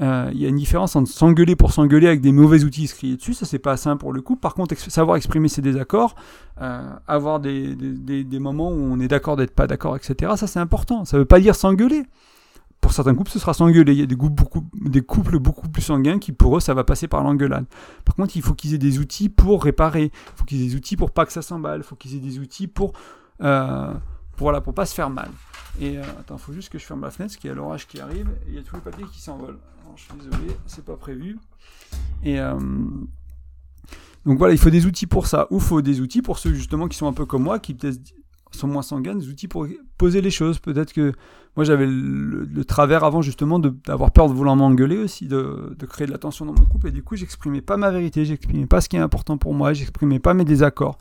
Euh, 0.00 0.30
il 0.32 0.40
y 0.40 0.46
a 0.46 0.48
une 0.48 0.56
différence 0.56 0.94
entre 0.94 1.10
s'engueuler 1.10 1.56
pour 1.56 1.72
s'engueuler 1.72 2.06
avec 2.06 2.20
des 2.20 2.30
mauvais 2.30 2.62
outils 2.62 2.84
inscrits 2.84 3.16
dessus, 3.16 3.34
ça 3.34 3.46
c'est 3.46 3.58
pas 3.58 3.76
sain 3.76 3.96
pour 3.96 4.12
le 4.12 4.20
coup. 4.20 4.36
Par 4.36 4.54
contre, 4.54 4.76
savoir 4.78 5.16
exprimer 5.16 5.48
ses 5.48 5.60
désaccords, 5.60 6.14
euh, 6.60 6.88
avoir 7.08 7.40
des, 7.40 7.74
des, 7.74 8.38
moments 8.38 8.70
où 8.70 8.80
on 8.80 9.00
est 9.00 9.08
d'accord 9.08 9.36
d'être 9.36 9.54
pas 9.54 9.66
d'accord, 9.66 9.96
etc. 9.96 10.32
Ça 10.36 10.46
c'est 10.46 10.60
important. 10.60 11.04
Ça 11.04 11.18
veut 11.18 11.24
pas 11.24 11.40
dire 11.40 11.54
s'engueuler. 11.54 12.04
Pour 12.80 12.92
certains 12.92 13.16
couples, 13.16 13.30
ce 13.30 13.40
sera 13.40 13.54
s'engueuler. 13.54 13.92
Il 13.92 13.98
y 13.98 14.02
a 14.02 14.06
des, 14.06 14.14
beaucoup, 14.14 14.64
des 14.72 15.00
couples 15.00 15.40
beaucoup 15.40 15.68
plus 15.68 15.82
sanguins 15.82 16.20
qui, 16.20 16.30
pour 16.30 16.56
eux, 16.56 16.60
ça 16.60 16.74
va 16.74 16.84
passer 16.84 17.08
par 17.08 17.24
l'engueulade. 17.24 17.64
Par 18.04 18.14
contre, 18.14 18.36
il 18.36 18.42
faut 18.42 18.54
qu'ils 18.54 18.72
aient 18.72 18.78
des 18.78 19.00
outils 19.00 19.28
pour 19.28 19.64
réparer. 19.64 20.04
Il 20.04 20.38
faut 20.38 20.44
qu'ils 20.44 20.62
aient 20.62 20.68
des 20.68 20.76
outils 20.76 20.96
pour 20.96 21.10
pas 21.10 21.26
que 21.26 21.32
ça 21.32 21.42
s'emballe. 21.42 21.80
Il 21.80 21.82
faut 21.82 21.96
qu'ils 21.96 22.14
aient 22.14 22.20
des 22.20 22.38
outils 22.38 22.68
pour, 22.68 22.92
euh, 23.42 23.92
pour, 24.38 24.46
voilà, 24.46 24.62
pour 24.62 24.72
pas 24.72 24.86
se 24.86 24.94
faire 24.94 25.10
mal. 25.10 25.30
Et 25.80 25.98
euh, 25.98 26.02
attends, 26.18 26.36
il 26.36 26.40
faut 26.40 26.52
juste 26.54 26.70
que 26.70 26.78
je 26.78 26.84
ferme 26.84 27.02
la 27.02 27.10
fenêtre, 27.10 27.34
parce 27.34 27.36
qu'il 27.36 27.48
y 27.48 27.52
a 27.52 27.56
l'orage 27.56 27.86
qui 27.86 28.00
arrive 28.00 28.28
et 28.46 28.48
il 28.48 28.54
y 28.54 28.58
a 28.58 28.62
tous 28.62 28.76
les 28.76 28.80
papiers 28.80 29.04
qui 29.12 29.20
s'envolent 29.20 29.58
je 29.98 30.04
suis 30.04 30.12
désolé, 30.14 30.56
c'est 30.66 30.84
pas 30.84 30.96
prévu. 30.96 31.38
Et 32.22 32.40
euh, 32.40 32.58
donc 34.24 34.38
voilà, 34.38 34.54
il 34.54 34.58
faut 34.58 34.70
des 34.70 34.86
outils 34.86 35.06
pour 35.06 35.26
ça, 35.26 35.46
ou 35.50 35.56
il 35.56 35.62
faut 35.62 35.82
des 35.82 36.00
outils 36.00 36.22
pour 36.22 36.38
ceux 36.38 36.54
justement 36.54 36.88
qui 36.88 36.96
sont 36.96 37.06
un 37.06 37.12
peu 37.12 37.26
comme 37.26 37.42
moi, 37.42 37.58
qui 37.58 37.74
peut-être 37.74 38.00
sont 38.50 38.68
moins 38.68 38.82
sanguins, 38.82 39.14
des 39.14 39.28
outils 39.28 39.48
pour 39.48 39.66
poser 39.98 40.20
les 40.20 40.30
choses. 40.30 40.58
Peut-être 40.58 40.92
que 40.92 41.12
moi 41.56 41.64
j'avais 41.64 41.86
le, 41.86 42.64
travers 42.64 43.04
avant 43.04 43.22
justement 43.22 43.58
d'avoir 43.58 44.10
peur 44.10 44.28
de 44.28 44.34
vouloir 44.34 44.56
m'engueuler 44.56 44.98
aussi, 44.98 45.26
de, 45.26 45.74
de, 45.76 45.86
créer 45.86 46.06
de 46.06 46.12
la 46.12 46.18
tension 46.18 46.46
dans 46.46 46.54
mon 46.54 46.64
couple, 46.64 46.88
et 46.88 46.92
du 46.92 47.02
coup 47.02 47.16
j'exprimais 47.16 47.60
pas 47.60 47.76
ma 47.76 47.90
vérité, 47.90 48.24
j'exprimais 48.24 48.66
pas 48.66 48.80
ce 48.80 48.88
qui 48.88 48.96
est 48.96 49.00
important 49.00 49.36
pour 49.36 49.54
moi, 49.54 49.72
j'exprimais 49.72 50.20
pas 50.20 50.34
mes 50.34 50.44
désaccords. 50.44 50.98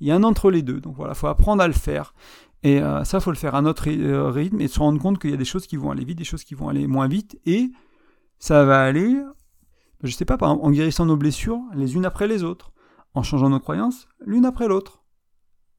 Il 0.00 0.06
y 0.06 0.10
a 0.10 0.16
un 0.16 0.22
entre 0.22 0.50
les 0.50 0.62
deux, 0.62 0.80
donc 0.80 0.96
voilà, 0.96 1.14
faut 1.14 1.26
apprendre 1.26 1.62
à 1.62 1.68
le 1.68 1.74
faire. 1.74 2.14
Et 2.62 2.80
euh, 2.80 3.04
ça, 3.04 3.20
faut 3.20 3.30
le 3.30 3.36
faire 3.36 3.54
à 3.54 3.62
notre 3.62 3.88
euh, 3.88 4.30
rythme 4.30 4.60
et 4.60 4.68
se 4.68 4.78
rendre 4.78 5.00
compte 5.00 5.18
qu'il 5.18 5.30
y 5.30 5.34
a 5.34 5.38
des 5.38 5.44
choses 5.44 5.66
qui 5.66 5.76
vont 5.76 5.90
aller 5.90 6.04
vite, 6.04 6.18
des 6.18 6.24
choses 6.24 6.44
qui 6.44 6.54
vont 6.54 6.68
aller 6.68 6.86
moins 6.86 7.08
vite, 7.08 7.38
et 7.46 7.70
ça 8.38 8.64
va 8.64 8.82
aller, 8.82 9.16
je 10.02 10.12
sais 10.12 10.24
pas, 10.24 10.36
par 10.36 10.50
exemple, 10.50 10.66
en 10.66 10.70
guérissant 10.70 11.06
nos 11.06 11.16
blessures 11.16 11.60
les 11.74 11.94
unes 11.94 12.04
après 12.04 12.28
les 12.28 12.44
autres, 12.44 12.72
en 13.14 13.22
changeant 13.22 13.48
nos 13.48 13.60
croyances 13.60 14.08
l'une 14.20 14.44
après 14.44 14.68
l'autre 14.68 15.00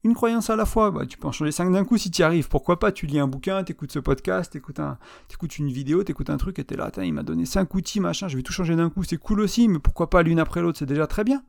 une 0.03 0.13
croyance 0.13 0.49
à 0.49 0.55
la 0.55 0.65
fois. 0.65 0.91
Bah, 0.91 1.05
tu 1.05 1.17
peux 1.17 1.27
en 1.27 1.31
changer 1.31 1.51
cinq 1.51 1.71
d'un 1.71 1.85
coup 1.85 1.97
si 1.97 2.11
tu 2.11 2.21
y 2.21 2.23
arrives. 2.23 2.49
Pourquoi 2.49 2.79
pas 2.79 2.91
Tu 2.91 3.05
lis 3.05 3.19
un 3.19 3.27
bouquin, 3.27 3.63
t'écoutes 3.63 3.91
ce 3.91 3.99
podcast, 3.99 4.53
t'écoutes 4.53 4.79
un, 4.79 4.97
écoutes 5.31 5.57
une 5.57 5.71
vidéo, 5.71 6.03
t'écoutes 6.03 6.29
un 6.29 6.37
truc 6.37 6.59
et 6.59 6.63
t'es 6.63 6.75
là, 6.75 6.91
il 6.97 7.13
m'a 7.13 7.23
donné 7.23 7.45
cinq 7.45 7.73
outils, 7.75 7.99
machin, 7.99 8.27
je 8.27 8.37
vais 8.37 8.43
tout 8.43 8.53
changer 8.53 8.75
d'un 8.75 8.89
coup. 8.89 9.03
C'est 9.03 9.17
cool 9.17 9.41
aussi, 9.41 9.67
mais 9.67 9.79
pourquoi 9.79 10.09
pas 10.09 10.23
l'une 10.23 10.39
après 10.39 10.61
l'autre 10.61 10.79
C'est 10.79 10.85
déjà 10.85 11.07
très 11.07 11.23
bien. 11.23 11.43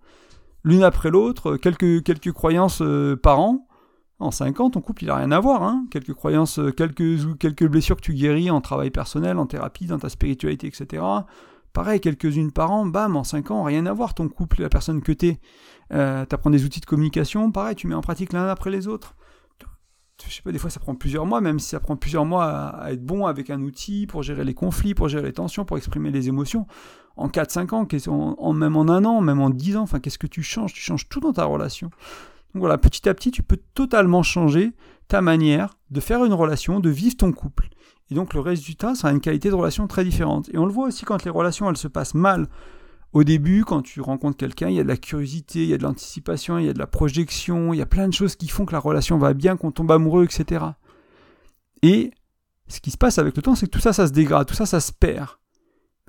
L'une 0.64 0.84
après 0.84 1.10
l'autre, 1.10 1.56
quelques, 1.56 2.04
quelques 2.04 2.32
croyances 2.32 2.82
euh, 2.82 3.16
par 3.16 3.40
an. 3.40 3.66
En 4.22 4.30
5 4.30 4.60
ans, 4.60 4.70
ton 4.70 4.80
couple, 4.80 5.02
il 5.02 5.10
a 5.10 5.16
rien 5.16 5.32
à 5.32 5.40
voir. 5.40 5.64
Hein. 5.64 5.84
Quelques 5.90 6.14
croyances, 6.14 6.60
euh, 6.60 6.70
quelques, 6.70 7.66
blessures 7.66 7.96
que 7.96 8.02
tu 8.02 8.14
guéris 8.14 8.52
en 8.52 8.60
travail 8.60 8.90
personnel, 8.90 9.36
en 9.36 9.46
thérapie, 9.46 9.86
dans 9.86 9.98
ta 9.98 10.08
spiritualité, 10.08 10.68
etc. 10.68 11.02
Pareil, 11.72 11.98
quelques-unes 11.98 12.52
par 12.52 12.70
an, 12.70 12.86
bam, 12.86 13.16
en 13.16 13.24
5 13.24 13.50
ans, 13.50 13.64
rien 13.64 13.84
à 13.84 13.92
voir 13.92 14.14
ton 14.14 14.28
couple, 14.28 14.62
la 14.62 14.68
personne 14.68 15.02
que 15.02 15.10
t'es. 15.10 15.40
Euh, 15.92 16.24
tu 16.24 16.34
apprends 16.36 16.50
des 16.50 16.64
outils 16.64 16.78
de 16.78 16.86
communication, 16.86 17.50
pareil, 17.50 17.74
tu 17.74 17.88
mets 17.88 17.96
en 17.96 18.00
pratique 18.00 18.32
l'un 18.32 18.46
après 18.46 18.70
les 18.70 18.86
autres. 18.86 19.16
Je 20.24 20.32
sais 20.32 20.42
pas, 20.42 20.52
des 20.52 20.58
fois 20.58 20.70
ça 20.70 20.78
prend 20.78 20.94
plusieurs 20.94 21.26
mois, 21.26 21.40
même 21.40 21.58
si 21.58 21.70
ça 21.70 21.80
prend 21.80 21.96
plusieurs 21.96 22.24
mois 22.24 22.44
à, 22.44 22.92
être 22.92 23.04
bon 23.04 23.26
avec 23.26 23.50
un 23.50 23.60
outil 23.60 24.06
pour 24.06 24.22
gérer 24.22 24.44
les 24.44 24.54
conflits, 24.54 24.94
pour 24.94 25.08
gérer 25.08 25.24
les 25.24 25.32
tensions, 25.32 25.64
pour 25.64 25.76
exprimer 25.78 26.12
les 26.12 26.28
émotions. 26.28 26.68
En 27.16 27.26
4-5 27.26 27.74
ans, 27.74 28.52
même 28.52 28.76
en 28.76 28.88
un 28.88 29.04
an, 29.04 29.20
même 29.20 29.40
en 29.40 29.50
10 29.50 29.78
ans, 29.78 29.82
enfin, 29.82 29.98
qu'est-ce 29.98 30.18
que 30.18 30.28
tu 30.28 30.44
changes? 30.44 30.74
Tu 30.74 30.80
changes 30.80 31.08
tout 31.08 31.18
dans 31.18 31.32
ta 31.32 31.44
relation. 31.44 31.90
Donc 32.54 32.60
voilà, 32.60 32.78
petit 32.78 33.08
à 33.08 33.14
petit, 33.14 33.30
tu 33.30 33.42
peux 33.42 33.58
totalement 33.74 34.22
changer 34.22 34.72
ta 35.08 35.20
manière 35.22 35.78
de 35.90 36.00
faire 36.00 36.24
une 36.24 36.32
relation, 36.32 36.80
de 36.80 36.90
vivre 36.90 37.16
ton 37.16 37.32
couple. 37.32 37.68
Et 38.10 38.14
donc 38.14 38.34
le 38.34 38.40
résultat 38.40 38.94
sera 38.94 39.10
une 39.10 39.20
qualité 39.20 39.48
de 39.48 39.54
relation 39.54 39.86
très 39.86 40.04
différente. 40.04 40.50
Et 40.52 40.58
on 40.58 40.66
le 40.66 40.72
voit 40.72 40.86
aussi 40.86 41.04
quand 41.04 41.24
les 41.24 41.30
relations 41.30 41.68
elles 41.70 41.76
se 41.76 41.88
passent 41.88 42.14
mal. 42.14 42.48
Au 43.12 43.24
début, 43.24 43.64
quand 43.64 43.82
tu 43.82 44.00
rencontres 44.00 44.38
quelqu'un, 44.38 44.68
il 44.68 44.74
y 44.74 44.80
a 44.80 44.82
de 44.82 44.88
la 44.88 44.96
curiosité, 44.96 45.62
il 45.62 45.68
y 45.68 45.74
a 45.74 45.78
de 45.78 45.82
l'anticipation, 45.82 46.58
il 46.58 46.64
y 46.64 46.68
a 46.68 46.72
de 46.72 46.78
la 46.78 46.86
projection, 46.86 47.74
il 47.74 47.78
y 47.78 47.82
a 47.82 47.86
plein 47.86 48.08
de 48.08 48.14
choses 48.14 48.36
qui 48.36 48.48
font 48.48 48.64
que 48.64 48.72
la 48.72 48.78
relation 48.78 49.18
va 49.18 49.34
bien, 49.34 49.56
qu'on 49.56 49.70
tombe 49.70 49.92
amoureux, 49.92 50.24
etc. 50.24 50.64
Et 51.82 52.10
ce 52.68 52.80
qui 52.80 52.90
se 52.90 52.96
passe 52.96 53.18
avec 53.18 53.36
le 53.36 53.42
temps, 53.42 53.54
c'est 53.54 53.66
que 53.66 53.70
tout 53.70 53.80
ça, 53.80 53.92
ça 53.92 54.06
se 54.06 54.12
dégrade, 54.12 54.46
tout 54.46 54.54
ça, 54.54 54.64
ça 54.64 54.80
se 54.80 54.92
perd. 54.92 55.28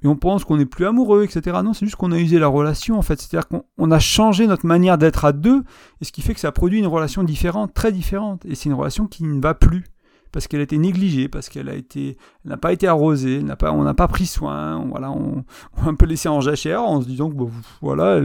Et 0.03 0.07
on 0.07 0.15
pense 0.15 0.43
qu'on 0.43 0.57
n'est 0.57 0.65
plus 0.65 0.85
amoureux, 0.85 1.23
etc. 1.23 1.57
Non, 1.63 1.73
c'est 1.73 1.85
juste 1.85 1.95
qu'on 1.95 2.11
a 2.11 2.19
usé 2.19 2.39
la 2.39 2.47
relation, 2.47 2.97
en 2.97 3.01
fait. 3.01 3.21
C'est-à-dire 3.21 3.47
qu'on 3.47 3.91
a 3.91 3.99
changé 3.99 4.47
notre 4.47 4.65
manière 4.65 4.97
d'être 4.97 5.25
à 5.25 5.31
deux, 5.31 5.63
et 6.01 6.05
ce 6.05 6.11
qui 6.11 6.21
fait 6.21 6.33
que 6.33 6.39
ça 6.39 6.51
produit 6.51 6.79
une 6.79 6.87
relation 6.87 7.23
différente, 7.23 7.73
très 7.73 7.91
différente. 7.91 8.45
Et 8.45 8.55
c'est 8.55 8.69
une 8.69 8.75
relation 8.75 9.07
qui 9.07 9.23
ne 9.23 9.41
va 9.41 9.53
plus 9.53 9.85
parce 10.33 10.47
qu'elle 10.47 10.59
a 10.59 10.63
été 10.63 10.79
négligée, 10.79 11.29
parce 11.29 11.47
qu'elle 11.47 11.69
a 11.69 11.75
été, 11.75 12.17
n'a 12.43 12.57
pas 12.57 12.73
été 12.73 12.87
arrosée, 12.87 13.41
n'a 13.43 13.55
pas, 13.55 13.71
on 13.71 13.83
n'a 13.83 13.93
pas 13.93 14.07
pris 14.07 14.25
soin, 14.25 14.83
voilà, 14.89 15.11
on, 15.11 15.45
on, 15.77 15.85
a 15.85 15.89
un 15.89 15.93
peu 15.93 16.07
laissé 16.07 16.27
en 16.27 16.41
jachère 16.41 16.81
en 16.81 17.01
se 17.01 17.07
disant 17.07 17.29
que 17.29 17.35
bon, 17.35 17.51
voilà, 17.81 18.19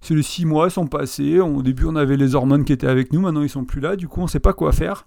c'est 0.00 0.14
les 0.14 0.22
six 0.22 0.46
mois 0.46 0.70
sont 0.70 0.86
passés, 0.86 1.38
au 1.40 1.62
début 1.62 1.84
on 1.84 1.94
avait 1.94 2.16
les 2.16 2.34
hormones 2.34 2.64
qui 2.64 2.72
étaient 2.72 2.88
avec 2.88 3.12
nous, 3.12 3.20
maintenant 3.20 3.42
ils 3.42 3.50
sont 3.50 3.66
plus 3.66 3.82
là, 3.82 3.96
du 3.96 4.08
coup 4.08 4.22
on 4.22 4.26
sait 4.26 4.40
pas 4.40 4.54
quoi 4.54 4.72
faire 4.72 5.06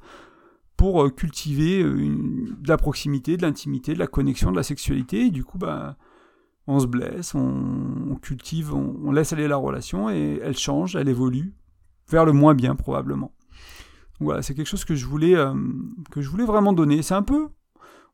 pour 0.78 1.04
euh, 1.04 1.10
cultiver 1.10 1.82
euh, 1.82 2.15
de 2.62 2.67
la 2.67 2.78
proximité, 2.78 3.38
de 3.38 3.41
l'intimité, 3.41 3.95
de 3.95 3.99
la 3.99 4.08
connexion, 4.08 4.51
de 4.51 4.58
la 4.58 4.63
sexualité, 4.63 5.32
du 5.32 5.43
coup 5.43 5.58
bah 5.58 5.97
on 6.67 6.80
se 6.80 6.88
blesse, 6.88 7.36
on, 7.36 8.17
cultive, 8.21 8.73
on, 8.73 9.12
laisse 9.12 9.34
aller 9.34 9.47
la 9.47 9.58
relation 9.58 10.10
et 10.10 10.39
elle 10.41 10.58
change, 10.58 10.95
elle 10.95 11.10
évolue 11.10 11.54
vers 12.10 12.25
le 12.25 12.34
moins 12.34 12.56
bien 12.56 12.75
probablement. 12.75 13.34
Voilà, 14.19 14.41
c'est 14.41 14.56
quelque 14.56 14.67
chose 14.67 14.86
que 14.86 14.95
je 14.95 15.06
voulais, 15.06 15.36
euh, 15.36 15.54
que 16.12 16.21
je 16.21 16.30
voulais 16.30 16.45
vraiment 16.45 16.73
donner. 16.73 17.01
C'est 17.01 17.13
un 17.13 17.21
peu, 17.21 17.49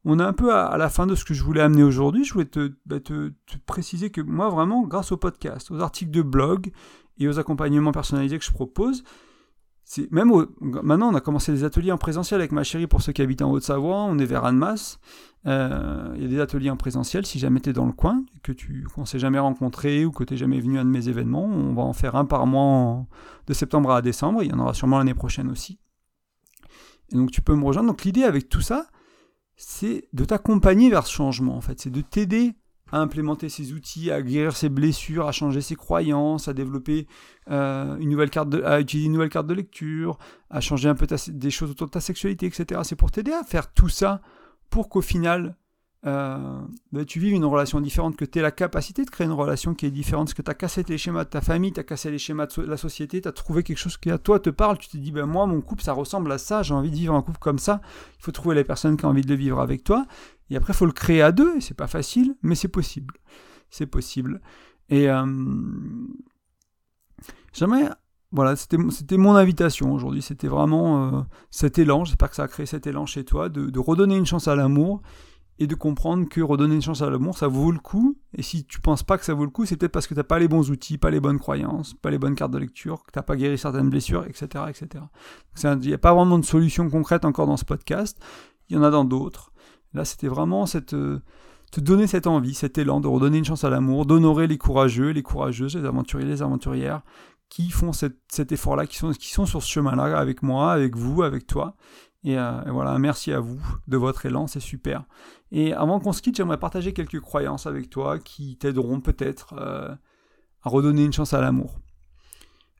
on 0.04 0.20
est 0.20 0.24
un 0.24 0.34
peu 0.34 0.54
à, 0.54 0.76
la 0.78 0.90
fin 0.90 1.06
de 1.06 1.16
ce 1.16 1.24
que 1.24 1.34
je 1.34 1.44
voulais 1.44 1.62
amener 1.62 1.84
aujourd'hui. 1.84 2.26
Je 2.26 2.34
voulais 2.34 2.50
bah, 2.86 3.00
te, 3.00 3.30
te, 3.30 3.58
préciser 3.66 4.10
que 4.10 4.22
moi, 4.22 4.50
vraiment, 4.50 4.82
grâce 4.84 5.12
au 5.12 5.18
podcast, 5.18 5.70
aux 5.72 5.80
articles 5.80 6.12
de 6.12 6.24
blog 6.24 6.72
et 7.20 7.28
aux 7.28 7.40
accompagnements 7.40 7.92
personnalisés 7.92 8.40
que 8.40 8.46
je 8.46 8.52
propose, 8.52 9.04
même 10.12 10.32
maintenant, 10.60 11.10
on 11.12 11.15
a 11.15 11.21
commencé 11.21 11.51
des 11.51 11.63
ateliers 11.63 11.91
en 11.91 11.97
présentiel 11.97 12.39
avec 12.39 12.51
ma 12.51 12.63
chérie 12.63 12.88
pour 12.88 13.01
ceux 13.01 13.12
qui 13.12 13.21
habitent 13.21 13.41
en 13.41 13.51
Haute-Savoie. 13.51 14.04
On 14.04 14.17
est 14.19 14.25
vers 14.25 14.45
Annemasse. 14.45 14.99
Euh, 15.47 16.13
il 16.15 16.21
y 16.21 16.25
a 16.25 16.27
des 16.27 16.39
ateliers 16.39 16.69
en 16.69 16.77
présentiel 16.77 17.25
si 17.25 17.39
jamais 17.39 17.60
tu 17.60 17.71
es 17.71 17.73
dans 17.73 17.88
le 17.88 17.91
coin, 17.91 18.23
que 18.43 18.51
tu 18.51 18.86
qu'on 18.93 19.06
s'est 19.06 19.17
jamais 19.17 19.39
rencontré 19.39 20.06
ou 20.06 20.12
que 20.12 20.23
tu 20.23 20.38
jamais 20.38 20.60
venu 20.60 20.77
à 20.77 20.82
un 20.82 20.86
de 20.86 20.89
mes 20.89 21.10
événements. 21.10 21.45
On 21.45 21.73
va 21.73 21.82
en 21.82 21.93
faire 21.93 22.15
un 22.15 22.25
par 22.25 22.45
mois 22.45 23.06
de 23.47 23.54
septembre 23.54 23.91
à 23.91 24.01
décembre. 24.01 24.43
Il 24.43 24.51
y 24.51 24.54
en 24.54 24.60
aura 24.60 24.73
sûrement 24.73 24.97
l'année 24.97 25.15
prochaine 25.15 25.49
aussi. 25.49 25.80
Et 27.12 27.15
donc 27.15 27.32
tu 27.32 27.41
peux 27.41 27.56
me 27.56 27.65
rejoindre. 27.65 27.89
Donc 27.89 28.04
l'idée 28.04 28.23
avec 28.23 28.49
tout 28.49 28.62
ça, 28.62 28.88
c'est 29.56 30.08
de 30.13 30.23
t'accompagner 30.25 30.89
vers 30.89 31.06
ce 31.06 31.13
changement 31.13 31.58
en 31.58 31.62
fait. 31.62 31.80
C'est 31.80 31.89
de 31.89 32.01
t'aider 32.01 32.54
à 32.91 32.99
implémenter 32.99 33.49
ces 33.49 33.73
outils, 33.73 34.12
à 34.12 34.21
guérir 34.21 34.56
ses 34.56 34.69
blessures, 34.69 35.27
à 35.27 35.32
changer 35.32 35.62
ses 35.62 35.75
croyances, 35.75 36.47
à 36.47 36.54
développer 36.54 37.08
euh, 37.49 37.97
une 37.97 38.10
nouvelle 38.10 38.30
carte, 38.30 38.49
de, 38.49 38.62
à 38.63 38.80
utiliser 38.80 39.08
une 39.08 39.13
nouvelle 39.13 39.30
carte 39.30 39.47
de 39.47 39.54
lecture, 39.54 40.17
à 40.49 40.62
changer 40.62 40.89
un 40.89 40.95
peu 40.95 41.08
des 41.30 41.51
choses 41.51 41.71
autour 41.71 41.88
de 41.88 41.91
ta 41.91 42.01
sexualité, 42.01 42.45
etc. 42.45 42.82
C'est 42.84 42.95
pour 42.95 43.12
t'aider 43.12 43.32
à 43.32 43.43
faire 43.43 43.73
tout 43.73 43.89
ça 43.89 44.21
pour 44.69 44.89
qu'au 44.89 45.01
final 45.01 45.56
euh, 46.08 46.60
bah, 46.92 47.06
tu 47.06 47.20
vis 47.20 47.30
une 47.30 47.46
relation 47.46 47.80
différente, 47.80 48.16
que 48.16 48.26
tu 48.26 48.40
aies 48.40 48.42
la 48.42 48.52
capacité 48.52 49.06
de 49.06 49.10
créer 49.10 49.28
une 49.28 49.34
relation 49.34 49.76
qui 49.76 49.86
est 49.86 49.92
différente, 49.92 50.28
parce 50.28 50.34
que 50.34 50.42
tu 50.42 50.50
as 50.50 50.56
cassé 50.56 50.84
les 50.88 50.98
schémas 50.98 51.26
de 51.26 51.30
ta 51.30 51.42
famille, 51.42 51.72
tu 51.72 51.80
as 51.80 51.84
cassé 51.84 52.10
les 52.10 52.18
schémas 52.18 52.48
de 52.48 52.64
la 52.64 52.78
société, 52.78 53.22
tu 53.22 53.28
as 53.28 53.32
trouvé 53.32 53.64
quelque 53.64 53.78
chose 53.78 53.98
qui 53.98 54.10
à 54.10 54.18
toi 54.18 54.40
te 54.40 54.50
parle, 54.50 54.78
tu 54.80 54.88
te 54.88 54.98
dis, 54.98 55.12
ben 55.12 55.26
moi, 55.26 55.46
mon 55.46 55.62
couple, 55.62 55.84
ça 55.84 55.94
ressemble 55.94 56.32
à 56.32 56.38
ça, 56.40 56.64
j'ai 56.64 56.74
envie 56.74 56.90
de 56.90 56.96
vivre 56.96 57.14
un 57.14 57.22
couple 57.22 57.40
comme 57.40 57.60
ça, 57.60 57.82
il 58.18 58.24
faut 58.24 58.32
trouver 58.32 58.56
les 58.56 58.64
personnes 58.64 58.98
qui 58.98 59.06
ont 59.06 59.10
envie 59.10 59.22
de 59.22 59.30
le 59.30 59.36
vivre 59.36 59.60
avec 59.60 59.84
toi, 59.84 60.06
et 60.50 60.56
après, 60.56 60.74
il 60.74 60.76
faut 60.76 60.88
le 60.88 60.92
créer 60.92 61.22
à 61.22 61.32
deux, 61.32 61.58
et 61.58 61.62
c'est 61.62 61.78
pas 61.78 61.88
facile, 61.88 62.36
mais 62.42 62.56
c'est 62.56 62.68
possible. 62.68 63.16
C'est 63.70 63.86
possible. 63.86 64.42
Et 64.90 65.10
euh, 65.10 65.26
j'aimerais 67.54 67.90
voilà, 68.34 68.56
c'était 68.56 69.18
mon 69.18 69.36
invitation 69.36 69.92
aujourd'hui. 69.92 70.22
C'était 70.22 70.48
vraiment 70.48 71.06
euh, 71.06 71.22
cet 71.50 71.78
élan. 71.80 72.06
J'espère 72.06 72.30
que 72.30 72.38
ça 72.38 72.44
a 72.44 72.48
créé 72.48 72.66
cet 72.66 72.88
élan 72.88 73.06
chez 73.06 73.26
toi 73.26 73.50
de 73.50 73.78
redonner 73.78 74.16
une 74.16 74.26
chance 74.26 74.48
à 74.48 74.56
l'amour 74.56 75.02
et 75.62 75.67
de 75.67 75.76
comprendre 75.76 76.28
que 76.28 76.41
redonner 76.41 76.74
une 76.74 76.82
chance 76.82 77.04
à 77.04 77.10
l'amour, 77.12 77.38
ça 77.38 77.47
vaut 77.47 77.71
le 77.71 77.78
coup. 77.78 78.17
Et 78.36 78.41
si 78.41 78.65
tu 78.65 78.82
penses 78.82 79.04
pas 79.04 79.19
que 79.19 79.26
ça 79.26 79.36
vaut 79.36 79.45
le 79.45 79.52
coup, 79.52 79.67
c'est 79.67 79.78
peut-être 79.78 79.91
parce 79.91 80.08
que 80.08 80.15
tu 80.15 80.19
n'as 80.19 80.24
pas 80.24 80.39
les 80.39 80.47
bons 80.47 80.71
outils, 80.71 80.97
pas 80.97 81.12
les 81.12 81.19
bonnes 81.19 81.38
croyances, 81.38 81.93
pas 81.93 82.10
les 82.10 82.17
bonnes 82.17 82.34
cartes 82.34 82.52
de 82.52 82.58
lecture, 82.58 83.04
que 83.04 83.12
tu 83.12 83.19
n'as 83.19 83.24
pas 83.24 83.36
guéri 83.36 83.60
certaines 83.60 83.91
blessures, 83.91 84.26
etc. 84.26 84.65
etc. 84.69 85.04
Il 85.63 85.78
n'y 85.88 85.93
a 85.93 86.00
pas 86.00 86.15
vraiment 86.15 86.39
de 86.39 86.45
solution 86.45 86.89
concrète 86.89 87.26
encore 87.26 87.45
dans 87.45 87.58
ce 87.58 87.65
podcast. 87.65 88.19
Il 88.69 88.76
y 88.76 88.80
en 88.80 88.82
a 88.82 88.89
dans 88.89 89.06
d'autres. 89.06 89.52
Là, 89.93 90.04
c'était 90.04 90.30
vraiment 90.30 90.65
cette, 90.65 90.95
euh, 90.95 91.21
te 91.71 91.80
donner 91.80 92.08
cette 92.08 92.26
envie, 92.26 92.56
cet 92.56 92.80
élan 92.80 93.00
de 93.00 93.08
redonner 93.08 93.38
une 93.38 93.45
chance 93.45 93.63
à 93.63 93.69
l'amour, 93.69 94.08
d'honorer 94.08 94.47
les 94.47 94.58
courageux, 94.58 95.12
les 95.12 95.21
courageuses, 95.21 95.76
les 95.76 95.86
aventuriers, 95.86 96.26
les 96.26 96.41
aventurières 96.41 97.04
qui 97.50 97.69
font 97.69 97.91
cet 97.93 98.52
effort-là, 98.52 98.88
qui 98.88 98.97
sont, 98.97 99.12
qui 99.12 99.30
sont 99.30 99.45
sur 99.45 99.62
ce 99.62 99.69
chemin-là 99.69 100.17
avec 100.17 100.41
moi, 100.41 100.71
avec 100.71 100.95
vous, 100.95 101.21
avec 101.21 101.45
toi. 101.45 101.76
Euh, 102.27 102.65
et, 102.65 102.69
voilà, 102.69 102.97
merci 102.99 103.31
à 103.31 103.39
vous 103.39 103.60
de 103.88 103.97
votre 103.97 104.25
élan, 104.25 104.47
c'est 104.47 104.60
super. 104.60 105.03
Et 105.51 105.73
avant 105.73 105.99
qu'on 105.99 106.13
se 106.13 106.21
quitte, 106.21 106.36
j'aimerais 106.36 106.60
partager 106.60 106.93
quelques 106.93 107.19
croyances 107.19 107.65
avec 107.65 107.89
toi 107.89 108.19
qui 108.19 108.57
t'aideront 108.57 109.01
peut-être 109.01 109.55
euh, 109.57 109.93
à 110.63 110.69
redonner 110.69 111.03
une 111.03 111.13
chance 111.13 111.34
à 111.34 111.41
l'amour. 111.41 111.79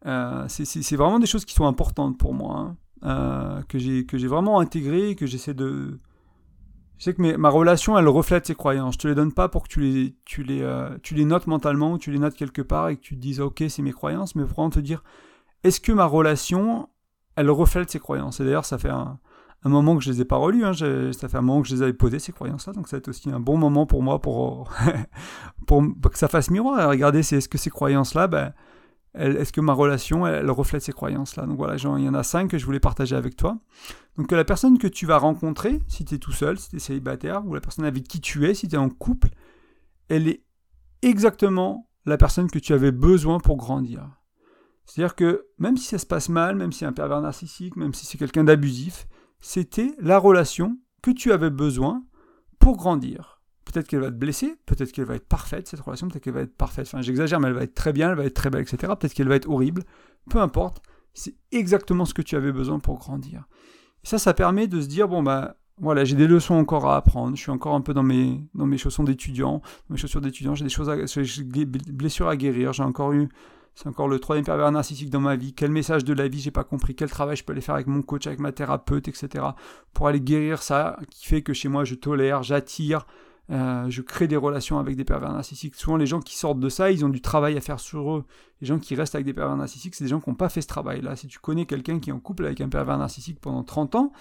Euh, 0.06 0.46
c'est 0.48 0.96
vraiment 0.96 1.20
des 1.20 1.28
choses 1.28 1.46
qui 1.46 1.54
sont 1.54 1.66
importantes 1.66 2.18
pour 2.18 2.34
moi, 2.34 2.76
hein, 3.02 3.64
que 3.68 3.78
j'ai 3.78 4.28
vraiment 4.28 4.60
intégrées, 4.60 5.16
que 5.16 5.26
j'essaie 5.26 5.54
de... 5.54 6.00
Je 6.98 7.06
sais 7.06 7.16
que 7.16 7.36
ma 7.36 7.50
relation, 7.50 7.98
elle 7.98 8.08
reflète 8.08 8.46
ces 8.46 8.54
croyances. 8.54 8.94
Je 8.94 9.00
te 9.00 9.08
les 9.08 9.16
donne 9.16 9.34
pas 9.34 9.50
pour 9.50 9.64
que 9.64 9.70
tu 9.70 9.80
les, 9.80 10.16
tu 10.24 10.44
les, 10.44 10.64
tu 11.02 11.16
les 11.16 11.26
notes 11.26 11.48
mentalement 11.48 11.94
ou 11.94 11.98
tu 11.98 12.12
les 12.12 12.20
notes 12.20 12.36
quelque 12.36 12.62
part 12.62 12.90
et 12.90 12.96
que 12.96 13.02
tu 13.02 13.16
te 13.16 13.20
dises, 13.20 13.40
ok, 13.40 13.64
c'est 13.70 13.82
mes 13.82 13.92
croyances, 13.92 14.36
mais 14.36 14.44
vraiment 14.44 14.70
te 14.70 14.80
dire, 14.80 15.04
est-ce 15.64 15.82
que 15.82 15.92
ma 15.92 16.06
relation, 16.06 16.90
elle 17.36 17.50
reflète 17.50 17.90
ces 17.90 17.98
croyances? 17.98 18.40
Et 18.40 18.44
d'ailleurs, 18.44 18.66
ça 18.66 18.78
fait 18.78 18.92
un, 18.92 19.18
un 19.64 19.70
moment 19.70 19.96
que 19.96 20.04
je 20.04 20.12
les 20.12 20.22
ai 20.22 20.26
pas 20.26 20.38
relus. 20.38 20.66
Hein. 20.66 20.74
Ça 20.74 21.28
fait 21.28 21.38
un 21.38 21.42
moment 21.42 21.62
que 21.62 21.68
je 21.68 21.76
les 21.76 21.82
avais 21.82 21.94
posées, 21.94 22.20
ces 22.20 22.32
croyances-là. 22.32 22.74
Donc 22.74 22.88
ça 22.88 22.98
va 22.98 23.00
être 23.00 23.10
aussi 23.10 23.30
un 23.30 23.40
bon 23.40 23.58
moment 23.58 23.86
pour 23.86 24.02
moi 24.02 24.20
pour, 24.20 24.72
pour 25.68 26.12
que 26.12 26.18
ça 26.18 26.28
fasse 26.28 26.50
miroir. 26.50 26.90
Regardez, 26.90 27.20
est-ce 27.20 27.48
que 27.48 27.58
ces 27.58 27.70
croyances-là, 27.70 28.28
ben, 28.28 28.54
est-ce 29.14 29.52
que 29.52 29.62
ma 29.62 29.74
relation, 29.74 30.26
elle, 30.26 30.50
reflète 30.50 30.82
ces 30.82 30.94
croyances-là? 30.94 31.46
Donc 31.46 31.58
voilà, 31.58 31.76
il 31.76 32.04
y 32.04 32.10
en 32.10 32.14
a 32.14 32.24
cinq 32.24 32.50
que 32.50 32.58
je 32.58 32.66
voulais 32.66 32.80
partager 32.80 33.16
avec 33.16 33.36
toi. 33.36 33.60
Donc 34.18 34.32
la 34.32 34.46
personne 34.46 34.78
que 34.78 34.88
tu 34.88 35.06
vas 35.06 35.18
rencontrer, 35.18 35.80
si 35.88 36.06
tu 36.06 36.16
es 36.16 36.18
tout 36.18 36.32
seul, 36.32 36.58
si 36.58 36.70
tu 36.70 36.76
es 36.78 36.80
célibataire, 36.80 37.46
ou 37.46 37.54
la 37.54 37.62
personne 37.62 37.86
avec 37.86 38.04
qui 38.04 38.22
tu 38.22 38.48
es, 38.48 38.54
si 38.54 38.68
tu 38.68 38.76
es 38.76 38.78
en 38.78 38.90
couple, 38.90 39.30
elle 40.08 40.28
est 40.28 40.44
exactement 41.02 41.90
la 42.06 42.18
personne 42.18 42.50
que 42.50 42.60
tu 42.60 42.74
avais 42.74 42.92
besoin 42.92 43.40
pour 43.40 43.58
grandir. 43.58 44.10
C'est-à-dire 44.86 45.16
que 45.16 45.46
même 45.58 45.78
si 45.78 45.88
ça 45.88 45.98
se 45.98 46.06
passe 46.06 46.30
mal, 46.30 46.56
même 46.56 46.72
si 46.72 46.80
c'est 46.80 46.86
un 46.86 46.94
pervers 46.94 47.22
narcissique, 47.22 47.76
même 47.76 47.94
si 47.94 48.06
c'est 48.06 48.18
quelqu'un 48.18 48.44
d'abusif, 48.44 49.08
c'était 49.42 49.94
la 50.00 50.18
relation 50.18 50.78
que 51.02 51.12
tu 51.12 51.32
avais 51.32 51.50
besoin 51.50 52.04
pour 52.60 52.78
grandir. 52.78 53.42
Peut-être 53.66 53.88
qu'elle 53.88 54.02
va 54.02 54.12
te 54.12 54.16
blesser, 54.16 54.56
peut-être 54.66 54.92
qu'elle 54.92 55.06
va 55.06 55.16
être 55.16 55.28
parfaite, 55.28 55.68
cette 55.68 55.80
relation, 55.80 56.08
peut-être 56.08 56.24
qu'elle 56.24 56.34
va 56.34 56.42
être 56.42 56.56
parfaite. 56.56 56.88
Enfin, 56.88 57.02
j'exagère, 57.02 57.40
mais 57.40 57.48
elle 57.48 57.54
va 57.54 57.64
être 57.64 57.74
très 57.74 57.94
bien, 57.94 58.10
elle 58.10 58.18
va 58.18 58.26
être 58.26 58.34
très 58.34 58.50
belle, 58.50 58.62
etc. 58.62 58.94
Peut-être 59.00 59.14
qu'elle 59.14 59.28
va 59.28 59.36
être 59.36 59.50
horrible. 59.50 59.84
Peu 60.30 60.40
importe, 60.40 60.82
c'est 61.14 61.36
exactement 61.52 62.06
ce 62.06 62.14
que 62.14 62.22
tu 62.22 62.36
avais 62.36 62.52
besoin 62.52 62.80
pour 62.80 62.98
grandir. 62.98 63.48
Ça, 64.04 64.18
ça 64.18 64.34
permet 64.34 64.68
de 64.68 64.82
se 64.82 64.88
dire, 64.88 65.08
bon, 65.08 65.24
bah, 65.24 65.58
voilà, 65.78 66.04
j'ai 66.06 66.16
des 66.16 66.28
leçons 66.28 66.56
encore 66.56 66.88
à 66.88 66.98
apprendre, 66.98 67.36
je 67.36 67.42
suis 67.42 67.52
encore 67.52 67.74
un 67.74 67.82
peu 67.82 67.94
dans 67.94 68.04
mes, 68.04 68.48
dans 68.54 68.66
mes 68.66 68.78
chaussons 68.78 69.04
d'étudiant, 69.04 69.62
mes 69.90 69.98
chaussures 69.98 70.22
d'étudiant, 70.22 70.54
j'ai 70.54 70.64
des 70.64 70.70
choses 70.70 70.92
des 71.44 71.66
blessures 71.66 72.28
à 72.28 72.36
guérir, 72.36 72.74
j'ai 72.74 72.84
encore 72.84 73.14
eu 73.14 73.30
c'est 73.76 73.88
encore 73.88 74.08
le 74.08 74.20
troisième 74.20 74.46
pervers 74.46 74.72
narcissique 74.72 75.10
dans 75.10 75.22
ma 75.22 75.36
vie. 75.36 75.54
Quel 75.54 75.72
message 75.72 76.04
de 76.04 76.14
la 76.14 76.28
vie 76.28 76.40
j'ai 76.40 76.52
pas 76.52 76.64
compris 76.64 76.94
Quel 76.94 77.10
travail 77.10 77.36
je 77.36 77.44
peux 77.44 77.54
aller 77.54 77.62
faire 77.62 77.76
avec 77.76 77.88
mon 77.88 78.02
coach, 78.02 78.28
avec 78.28 78.40
ma 78.40 78.52
thérapeute, 78.52 79.08
etc. 79.08 79.46
Pour 79.94 80.08
aller 80.08 80.20
guérir 80.20 80.62
ça, 80.62 80.98
qui 81.10 81.26
fait 81.28 81.42
que 81.42 81.54
chez 81.54 81.70
moi 81.70 81.86
je 81.86 81.96
tolère, 81.96 82.44
j'attire, 82.44 83.06
euh, 83.50 83.90
je 83.90 84.02
crée 84.02 84.28
des 84.28 84.36
relations 84.36 84.78
avec 84.78 84.96
des 84.96 85.06
pervers 85.06 85.32
narcissiques. 85.32 85.76
Souvent 85.76 85.98
les 85.98 86.06
gens 86.06 86.20
qui 86.20 86.38
sortent 86.38 86.60
de 86.60 86.70
ça, 86.70 86.92
ils 86.92 87.06
ont 87.06 87.10
du 87.10 87.22
travail 87.22 87.58
à 87.58 87.62
faire 87.62 87.80
sur 87.80 88.18
eux. 88.18 88.26
Les 88.60 88.68
gens 88.68 88.78
qui 88.78 88.94
restent 88.96 89.16
avec 89.16 89.26
des 89.26 89.34
pervers 89.34 89.56
narcissiques, 89.56 89.96
c'est 89.96 90.04
des 90.04 90.10
gens 90.10 90.20
qui 90.20 90.30
n'ont 90.30 90.36
pas 90.36 90.50
fait 90.50 90.62
ce 90.62 90.68
travail-là. 90.68 91.16
Si 91.16 91.28
tu 91.28 91.40
connais 91.40 91.66
quelqu'un 91.66 92.00
qui 92.00 92.10
est 92.10 92.14
en 92.14 92.20
couple 92.20 92.46
avec 92.46 92.62
un 92.62 92.70
pervers 92.70 92.98
narcissique 92.98 93.40
pendant 93.40 93.64
30 93.64 93.96
ans, 93.96 94.12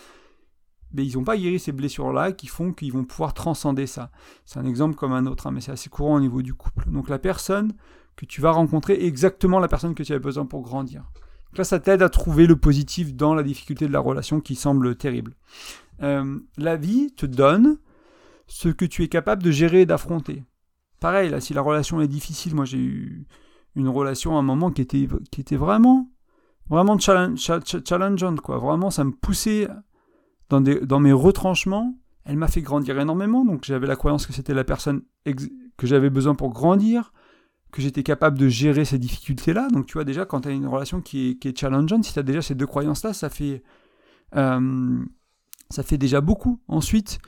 mais 0.92 1.06
ils 1.06 1.16
n'ont 1.16 1.24
pas 1.24 1.36
guéri 1.36 1.58
ces 1.58 1.72
blessures-là 1.72 2.32
qui 2.32 2.46
font 2.46 2.72
qu'ils 2.72 2.92
vont 2.92 3.04
pouvoir 3.04 3.34
transcender 3.34 3.86
ça. 3.86 4.10
C'est 4.44 4.58
un 4.58 4.66
exemple 4.66 4.96
comme 4.96 5.12
un 5.12 5.26
autre, 5.26 5.46
hein, 5.46 5.52
mais 5.52 5.60
c'est 5.60 5.72
assez 5.72 5.88
courant 5.88 6.16
au 6.16 6.20
niveau 6.20 6.42
du 6.42 6.54
couple. 6.54 6.90
Donc 6.90 7.08
la 7.08 7.18
personne 7.18 7.72
que 8.16 8.26
tu 8.26 8.40
vas 8.40 8.50
rencontrer 8.50 9.04
exactement 9.04 9.58
la 9.60 9.68
personne 9.68 9.94
que 9.94 10.02
tu 10.02 10.12
as 10.12 10.18
besoin 10.18 10.46
pour 10.46 10.62
grandir. 10.62 11.10
Donc 11.50 11.58
là, 11.58 11.64
ça 11.64 11.80
t'aide 11.80 12.02
à 12.02 12.08
trouver 12.08 12.46
le 12.46 12.56
positif 12.56 13.14
dans 13.14 13.34
la 13.34 13.42
difficulté 13.42 13.86
de 13.88 13.92
la 13.92 14.00
relation 14.00 14.40
qui 14.40 14.54
semble 14.54 14.94
terrible. 14.96 15.34
Euh, 16.02 16.38
la 16.56 16.76
vie 16.76 17.12
te 17.12 17.26
donne 17.26 17.78
ce 18.46 18.68
que 18.68 18.84
tu 18.84 19.02
es 19.02 19.08
capable 19.08 19.42
de 19.42 19.50
gérer 19.50 19.82
et 19.82 19.86
d'affronter. 19.86 20.44
Pareil, 21.00 21.30
là, 21.30 21.40
si 21.40 21.54
la 21.54 21.62
relation 21.62 22.00
est 22.00 22.08
difficile, 22.08 22.54
moi 22.54 22.64
j'ai 22.64 22.78
eu 22.78 23.26
une 23.74 23.88
relation 23.88 24.36
à 24.36 24.40
un 24.40 24.42
moment 24.42 24.70
qui 24.70 24.82
était, 24.82 25.08
qui 25.30 25.40
était 25.40 25.56
vraiment, 25.56 26.10
vraiment 26.68 26.98
challengeante, 26.98 28.40
quoi. 28.40 28.58
Vraiment, 28.58 28.90
ça 28.90 29.04
me 29.04 29.12
poussait 29.12 29.68
dans, 30.48 30.60
des, 30.60 30.80
dans 30.80 31.00
mes 31.00 31.12
retranchements. 31.12 31.94
Elle 32.24 32.36
m'a 32.36 32.48
fait 32.48 32.62
grandir 32.62 32.98
énormément, 32.98 33.44
donc 33.44 33.64
j'avais 33.64 33.86
la 33.86 33.96
croyance 33.96 34.26
que 34.26 34.32
c'était 34.32 34.54
la 34.54 34.64
personne 34.64 35.02
que 35.24 35.86
j'avais 35.86 36.10
besoin 36.10 36.34
pour 36.34 36.50
grandir 36.50 37.12
que 37.70 37.82
j'étais 37.82 38.02
capable 38.02 38.38
de 38.38 38.48
gérer 38.48 38.84
ces 38.84 38.98
difficultés-là. 38.98 39.68
Donc 39.68 39.86
tu 39.86 39.94
vois 39.94 40.04
déjà, 40.04 40.24
quand 40.24 40.42
tu 40.42 40.48
as 40.48 40.52
une 40.52 40.66
relation 40.66 41.00
qui 41.00 41.30
est, 41.30 41.34
qui 41.36 41.48
est 41.48 41.58
challengeante, 41.58 42.04
si 42.04 42.12
tu 42.12 42.18
as 42.18 42.22
déjà 42.22 42.42
ces 42.42 42.54
deux 42.54 42.66
croyances-là, 42.66 43.12
ça 43.12 43.30
fait, 43.30 43.62
euh, 44.36 44.98
ça 45.70 45.82
fait 45.82 45.98
déjà 45.98 46.20
beaucoup. 46.20 46.60
Ensuite, 46.68 47.18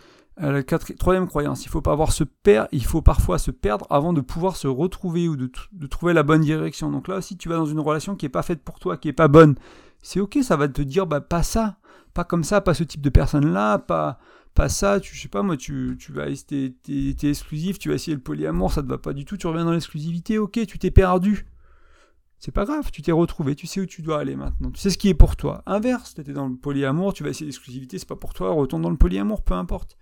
euh, 0.40 0.62
la 0.68 0.78
troisième 0.96 1.26
croyance, 1.26 1.64
il 1.66 1.68
faut 1.68 1.82
pas 1.82 1.92
avoir 1.92 2.12
se 2.12 2.24
perdre, 2.24 2.68
il 2.72 2.84
faut 2.84 3.02
parfois 3.02 3.38
se 3.38 3.50
perdre 3.50 3.86
avant 3.90 4.12
de 4.12 4.20
pouvoir 4.20 4.56
se 4.56 4.66
retrouver 4.66 5.28
ou 5.28 5.36
de, 5.36 5.50
de, 5.72 5.86
trouver 5.86 6.14
la 6.14 6.22
bonne 6.22 6.40
direction. 6.40 6.90
Donc 6.90 7.08
là 7.08 7.16
aussi, 7.16 7.36
tu 7.36 7.48
vas 7.48 7.56
dans 7.56 7.66
une 7.66 7.80
relation 7.80 8.16
qui 8.16 8.26
est 8.26 8.30
pas 8.30 8.42
faite 8.42 8.62
pour 8.62 8.78
toi, 8.78 8.96
qui 8.96 9.08
est 9.08 9.12
pas 9.12 9.28
bonne. 9.28 9.56
C'est 10.02 10.20
ok, 10.20 10.38
ça 10.42 10.56
va 10.56 10.68
te 10.68 10.82
dire, 10.82 11.06
bah 11.06 11.20
pas 11.20 11.42
ça, 11.42 11.76
pas 12.14 12.24
comme 12.24 12.44
ça, 12.44 12.60
pas 12.60 12.74
ce 12.74 12.82
type 12.82 13.02
de 13.02 13.10
personne-là, 13.10 13.78
pas 13.78 14.18
pas 14.54 14.68
ça, 14.68 15.00
tu 15.00 15.16
sais 15.16 15.28
pas 15.28 15.42
moi, 15.42 15.56
tu, 15.56 15.96
vas 16.10 16.26
t'es, 16.46 16.74
t'es, 16.82 17.28
exclusif, 17.28 17.78
tu 17.78 17.88
vas 17.88 17.94
essayer 17.94 18.14
le 18.14 18.22
polyamour, 18.22 18.72
ça 18.72 18.82
te 18.82 18.88
va 18.88 18.98
pas 18.98 19.12
du 19.12 19.24
tout, 19.24 19.36
tu 19.36 19.46
reviens 19.46 19.64
dans 19.64 19.72
l'exclusivité, 19.72 20.38
ok, 20.38 20.66
tu 20.66 20.78
t'es 20.78 20.90
perdu. 20.90 21.46
C'est 22.38 22.52
pas 22.52 22.64
grave, 22.64 22.90
tu 22.90 23.02
t'es 23.02 23.12
retrouvé, 23.12 23.54
tu 23.54 23.68
sais 23.68 23.80
où 23.80 23.86
tu 23.86 24.02
dois 24.02 24.18
aller 24.18 24.34
maintenant, 24.34 24.70
tu 24.70 24.80
sais 24.80 24.90
ce 24.90 24.98
qui 24.98 25.08
est 25.08 25.14
pour 25.14 25.36
toi. 25.36 25.62
Inverse, 25.64 26.14
t'étais 26.14 26.32
dans 26.32 26.48
le 26.48 26.56
polyamour, 26.56 27.14
tu 27.14 27.22
vas 27.22 27.30
essayer 27.30 27.46
l'exclusivité, 27.46 27.98
c'est 27.98 28.08
pas 28.08 28.16
pour 28.16 28.34
toi, 28.34 28.50
retourne 28.50 28.82
dans 28.82 28.90
le 28.90 28.96
polyamour, 28.96 29.42
peu 29.42 29.54
importe. 29.54 29.96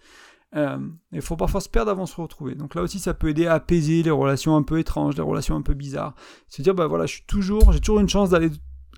Euh, 0.56 0.78
il 1.12 1.22
faut 1.22 1.36
parfois 1.36 1.60
se 1.60 1.68
perdre 1.68 1.90
avant 1.90 2.04
de 2.04 2.08
se 2.08 2.20
retrouver. 2.20 2.54
Donc 2.54 2.74
là 2.74 2.82
aussi, 2.82 2.98
ça 2.98 3.14
peut 3.14 3.28
aider 3.28 3.46
à 3.46 3.54
apaiser 3.54 4.02
les 4.02 4.10
relations 4.10 4.56
un 4.56 4.62
peu 4.62 4.78
étranges, 4.78 5.16
les 5.16 5.22
relations 5.22 5.54
un 5.54 5.62
peu 5.62 5.74
bizarres. 5.74 6.14
Se 6.48 6.62
dire, 6.62 6.74
bah 6.74 6.86
voilà, 6.86 7.06
je 7.06 7.20
toujours, 7.26 7.72
j'ai 7.72 7.80
toujours 7.80 8.00
une 8.00 8.08
chance 8.08 8.30
d'aller 8.30 8.50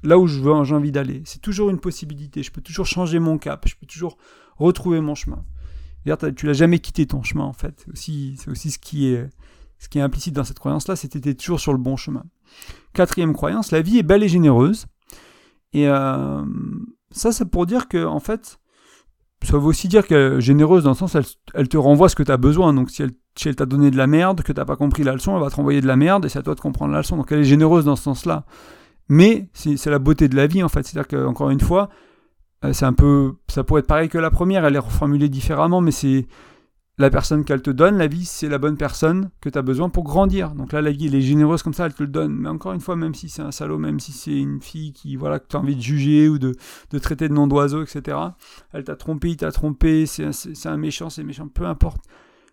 là 0.03 0.19
où 0.19 0.27
veux, 0.27 0.65
j'ai 0.65 0.75
envie 0.75 0.93
d'aller. 0.93 1.23
C'est 1.25 1.41
toujours 1.41 1.71
une 1.71 1.79
possibilité. 1.79 2.43
Je 2.43 2.51
peux 2.51 2.61
toujours 2.61 2.87
changer 2.87 3.19
mon 3.19 3.39
cap. 3.39 3.67
Je 3.69 3.75
peux 3.77 3.87
toujours 3.87 4.17
retrouver 4.57 5.01
mon 5.01 5.15
chemin. 5.15 5.45
Tu 6.37 6.47
l'as 6.47 6.53
jamais 6.53 6.81
quitté 6.81 7.07
ton 7.07 7.23
chemin 7.23 7.45
en 7.45 7.53
fait. 7.53 7.87
C'est 7.95 8.49
aussi, 8.49 8.71
ce 8.71 8.79
qui 8.79 9.07
est 9.07 10.01
implicite 10.01 10.35
dans 10.35 10.45
cette 10.45 10.59
croyance-là, 10.59 10.97
c'est 10.97 11.13
que 11.13 11.19
tu 11.19 11.37
toujours 11.37 11.61
sur 11.61 11.73
le 11.73 11.79
bon 11.79 11.97
chemin. 11.97 12.25
Quatrième 12.93 13.33
croyance, 13.33 13.71
la 13.71 13.83
vie 13.83 13.99
est 13.99 14.03
belle 14.03 14.23
et 14.23 14.29
généreuse. 14.29 14.87
Et 15.73 15.89
euh, 15.89 16.45
ça, 17.11 17.33
c'est 17.33 17.47
pour 17.47 17.67
dire 17.67 17.89
que 17.89 18.05
en 18.05 18.21
fait, 18.21 18.59
ça 19.43 19.59
veut 19.59 19.67
aussi 19.67 19.89
dire 19.89 20.07
qu'elle 20.07 20.35
est 20.35 20.41
généreuse 20.41 20.85
dans 20.85 20.91
le 20.91 20.97
sens 20.97 21.15
elle, 21.15 21.25
elle 21.55 21.69
te 21.69 21.77
renvoie 21.77 22.09
ce 22.09 22.17
que 22.17 22.23
tu 22.23 22.33
as 22.33 22.37
besoin. 22.37 22.75
Donc 22.75 22.91
si 22.91 23.03
elle, 23.03 23.13
si 23.37 23.49
elle 23.49 23.57
t'a 23.57 23.67
donné 23.67 23.91
de 23.91 23.97
la 23.97 24.07
merde, 24.07 24.43
que 24.43 24.53
tu 24.53 24.59
n'as 24.59 24.65
pas 24.65 24.77
compris 24.77 25.03
la 25.03 25.13
leçon, 25.13 25.35
elle 25.35 25.43
va 25.43 25.51
te 25.51 25.57
renvoyer 25.57 25.81
de 25.81 25.87
la 25.87 25.97
merde 25.97 26.25
et 26.25 26.29
c'est 26.29 26.39
à 26.39 26.43
toi 26.43 26.55
de 26.55 26.61
comprendre 26.61 26.93
la 26.93 26.99
leçon. 26.99 27.17
Donc 27.17 27.33
elle 27.33 27.41
est 27.41 27.45
généreuse 27.45 27.85
dans 27.85 27.97
ce 27.97 28.03
sens-là. 28.03 28.45
Mais 29.09 29.49
c'est 29.53 29.87
la 29.87 29.99
beauté 29.99 30.29
de 30.29 30.37
la 30.37 30.47
vie 30.47 30.63
en 30.63 30.69
fait. 30.69 30.87
C'est-à-dire 30.87 31.09
qu'encore 31.09 31.51
une 31.51 31.61
fois, 31.61 31.91
euh, 32.65 32.73
c'est 32.73 32.85
un 32.85 32.93
peu, 32.93 33.35
ça 33.49 33.65
pourrait 33.65 33.81
être 33.81 33.87
pareil 33.87 34.09
que 34.09 34.19
la 34.19 34.31
première, 34.31 34.65
elle 34.65 34.77
est 34.77 34.81
reformulée 34.81 35.29
différemment, 35.29 35.81
mais 35.81 35.91
c'est 35.91 36.27
la 36.99 37.11
personne 37.11 37.45
qu'elle 37.45 37.63
te 37.63 37.71
donne, 37.71 37.97
la 37.97 38.07
vie, 38.07 38.25
c'est 38.25 38.49
la 38.49 38.59
bonne 38.59 38.77
personne 38.77 39.31
que 39.41 39.49
tu 39.49 39.59
as 39.59 39.63
besoin 39.63 39.89
pour 39.89 40.05
grandir. 40.05 40.55
Donc 40.55 40.73
là, 40.73 40.83
la 40.83 40.91
vie, 40.91 41.07
elle 41.07 41.15
est 41.15 41.23
généreuse 41.23 41.63
comme 41.63 41.73
ça, 41.73 41.87
elle 41.87 41.95
te 41.95 42.03
le 42.03 42.09
donne. 42.09 42.35
Mais 42.35 42.49
encore 42.49 42.73
une 42.73 42.81
fois, 42.81 42.97
même 42.97 43.15
si 43.15 43.29
c'est 43.29 43.43
un 43.43 43.51
salaud, 43.51 43.79
même 43.79 43.99
si 43.99 44.13
c'est 44.13 44.39
une 44.39 44.61
fille 44.61 44.93
qui, 44.93 45.17
voilà, 45.17 45.39
que 45.39 45.47
tu 45.49 45.57
as 45.57 45.61
envie 45.61 45.75
de 45.75 45.81
juger 45.81 46.29
ou 46.29 46.39
de, 46.39 46.55
de 46.91 46.99
traiter 46.99 47.29
de 47.29 47.35
nom 47.35 47.47
d'oiseau, 47.47 47.83
etc., 47.83 48.19
elle 48.73 48.85
t'a 48.85 48.97
trompé, 48.97 49.31
il 49.31 49.37
t'a 49.37 49.51
trompé, 49.51 50.07
c'est 50.07 50.27
un, 50.67 50.77
méchant, 50.77 51.09
c'est 51.09 51.25
méchant, 51.25 51.49
peu 51.49 51.65
importe. 51.65 52.03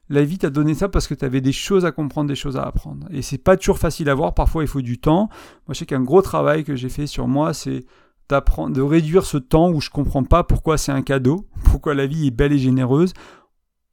La 0.09 0.23
vie 0.23 0.39
t'a 0.39 0.49
donné 0.49 0.73
ça 0.73 0.89
parce 0.89 1.07
que 1.07 1.13
tu 1.13 1.23
avais 1.23 1.41
des 1.41 1.51
choses 1.51 1.85
à 1.85 1.91
comprendre, 1.91 2.27
des 2.27 2.35
choses 2.35 2.57
à 2.57 2.63
apprendre. 2.63 3.07
Et 3.11 3.21
c'est 3.21 3.37
pas 3.37 3.57
toujours 3.57 3.77
facile 3.77 4.09
à 4.09 4.15
voir, 4.15 4.33
parfois 4.33 4.63
il 4.63 4.67
faut 4.67 4.81
du 4.81 4.97
temps. 4.97 5.29
Moi, 5.67 5.73
je 5.73 5.79
sais 5.79 5.85
qu'un 5.85 6.01
gros 6.01 6.23
travail 6.23 6.63
que 6.63 6.75
j'ai 6.75 6.89
fait 6.89 7.05
sur 7.05 7.27
moi, 7.27 7.53
c'est 7.53 7.85
d'apprendre, 8.27 8.75
de 8.75 8.81
réduire 8.81 9.25
ce 9.25 9.37
temps 9.37 9.71
où 9.71 9.81
je 9.81 9.89
comprends 9.89 10.23
pas 10.23 10.43
pourquoi 10.43 10.77
c'est 10.77 10.91
un 10.91 11.01
cadeau, 11.01 11.47
pourquoi 11.65 11.93
la 11.93 12.07
vie 12.07 12.27
est 12.27 12.31
belle 12.31 12.53
et 12.53 12.59
généreuse, 12.59 13.13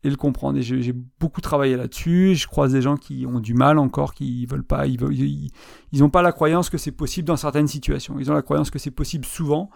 et 0.04 0.10
le 0.10 0.16
comprendre. 0.16 0.58
Et 0.58 0.62
j'ai 0.62 0.94
beaucoup 1.20 1.40
travaillé 1.40 1.76
là-dessus. 1.76 2.34
Je 2.34 2.46
croise 2.46 2.72
des 2.72 2.82
gens 2.82 2.96
qui 2.96 3.26
ont 3.26 3.40
du 3.40 3.54
mal 3.54 3.78
encore, 3.78 4.14
qui 4.14 4.46
veulent 4.46 4.64
pas, 4.64 4.86
ils, 4.86 4.98
veulent, 4.98 5.14
ils, 5.14 6.10
pas 6.10 6.22
la 6.22 6.32
croyance 6.32 6.70
que 6.70 6.78
c'est 6.78 6.92
possible 6.92 7.26
dans 7.26 7.36
certaines 7.36 7.68
situations. 7.68 8.18
Ils 8.18 8.30
ont 8.30 8.34
la 8.34 8.42
croyance 8.42 8.70
que 8.70 8.78
c'est 8.78 8.90
possible 8.90 9.24
souvent, 9.24 9.70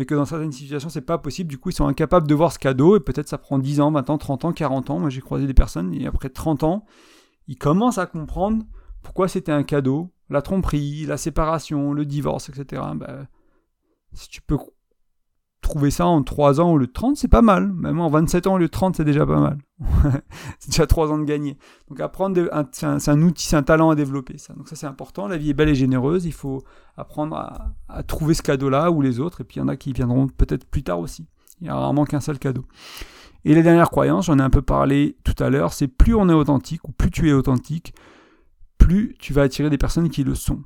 mais 0.00 0.06
que 0.06 0.14
dans 0.14 0.24
certaines 0.24 0.50
situations 0.50 0.88
c'est 0.88 1.02
pas 1.02 1.18
possible. 1.18 1.50
Du 1.50 1.58
coup, 1.58 1.68
ils 1.68 1.74
sont 1.74 1.86
incapables 1.86 2.26
de 2.26 2.34
voir 2.34 2.54
ce 2.54 2.58
cadeau. 2.58 2.96
Et 2.96 3.00
peut-être 3.00 3.28
ça 3.28 3.36
prend 3.36 3.58
10 3.58 3.82
ans, 3.82 3.92
20 3.92 4.08
ans, 4.08 4.16
30 4.16 4.46
ans, 4.46 4.52
40 4.54 4.88
ans. 4.88 4.98
Moi, 4.98 5.10
j'ai 5.10 5.20
croisé 5.20 5.46
des 5.46 5.52
personnes 5.52 5.92
et 5.92 6.06
après 6.06 6.30
30 6.30 6.62
ans, 6.62 6.86
ils 7.48 7.58
commencent 7.58 7.98
à 7.98 8.06
comprendre 8.06 8.64
pourquoi 9.02 9.28
c'était 9.28 9.52
un 9.52 9.62
cadeau, 9.62 10.10
la 10.30 10.40
tromperie, 10.40 11.04
la 11.04 11.18
séparation, 11.18 11.92
le 11.92 12.06
divorce, 12.06 12.48
etc. 12.48 12.80
Si 14.14 14.30
tu 14.30 14.40
peux 14.40 14.56
trouver 15.60 15.90
ça 15.90 16.06
en 16.06 16.22
3 16.22 16.60
ans 16.60 16.72
au 16.72 16.78
lieu 16.78 16.86
de 16.86 16.92
30, 16.92 17.16
c'est 17.16 17.28
pas 17.28 17.42
mal. 17.42 17.72
Même 17.72 18.00
en 18.00 18.08
27 18.08 18.46
ans 18.46 18.54
au 18.54 18.58
lieu 18.58 18.66
de 18.66 18.70
30, 18.70 18.96
c'est 18.96 19.04
déjà 19.04 19.26
pas 19.26 19.38
mal. 19.38 19.58
c'est 20.58 20.70
déjà 20.70 20.86
3 20.86 21.12
ans 21.12 21.18
de 21.18 21.24
gagner. 21.24 21.56
Donc 21.88 22.00
apprendre, 22.00 22.40
c'est 22.72 22.86
un, 22.86 23.22
outil, 23.22 23.46
c'est 23.46 23.56
un 23.56 23.62
talent 23.62 23.90
à 23.90 23.94
développer. 23.94 24.36
Donc 24.56 24.68
ça 24.68 24.76
c'est 24.76 24.86
important. 24.86 25.28
La 25.28 25.36
vie 25.36 25.50
est 25.50 25.54
belle 25.54 25.68
et 25.68 25.74
généreuse. 25.74 26.26
Il 26.26 26.32
faut 26.32 26.62
apprendre 26.96 27.36
à, 27.88 28.02
trouver 28.02 28.34
ce 28.34 28.42
cadeau-là 28.42 28.90
ou 28.90 29.02
les 29.02 29.20
autres. 29.20 29.42
Et 29.42 29.44
puis 29.44 29.56
il 29.56 29.60
y 29.60 29.62
en 29.62 29.68
a 29.68 29.76
qui 29.76 29.92
viendront 29.92 30.28
peut-être 30.28 30.64
plus 30.64 30.82
tard 30.82 31.00
aussi. 31.00 31.26
Il 31.60 31.64
n'y 31.64 31.70
a 31.70 31.74
rarement 31.74 32.04
qu'un 32.04 32.20
seul 32.20 32.38
cadeau. 32.38 32.64
Et 33.44 33.54
les 33.54 33.62
dernières 33.62 33.90
croyances, 33.90 34.26
j'en 34.26 34.38
ai 34.38 34.42
un 34.42 34.50
peu 34.50 34.62
parlé 34.62 35.16
tout 35.24 35.40
à 35.42 35.48
l'heure, 35.48 35.72
c'est 35.72 35.88
plus 35.88 36.14
on 36.14 36.28
est 36.28 36.34
authentique 36.34 36.86
ou 36.86 36.92
plus 36.92 37.10
tu 37.10 37.30
es 37.30 37.32
authentique, 37.32 37.94
plus 38.76 39.16
tu 39.18 39.32
vas 39.32 39.42
attirer 39.42 39.70
des 39.70 39.78
personnes 39.78 40.10
qui 40.10 40.24
le 40.24 40.34
sont 40.34 40.62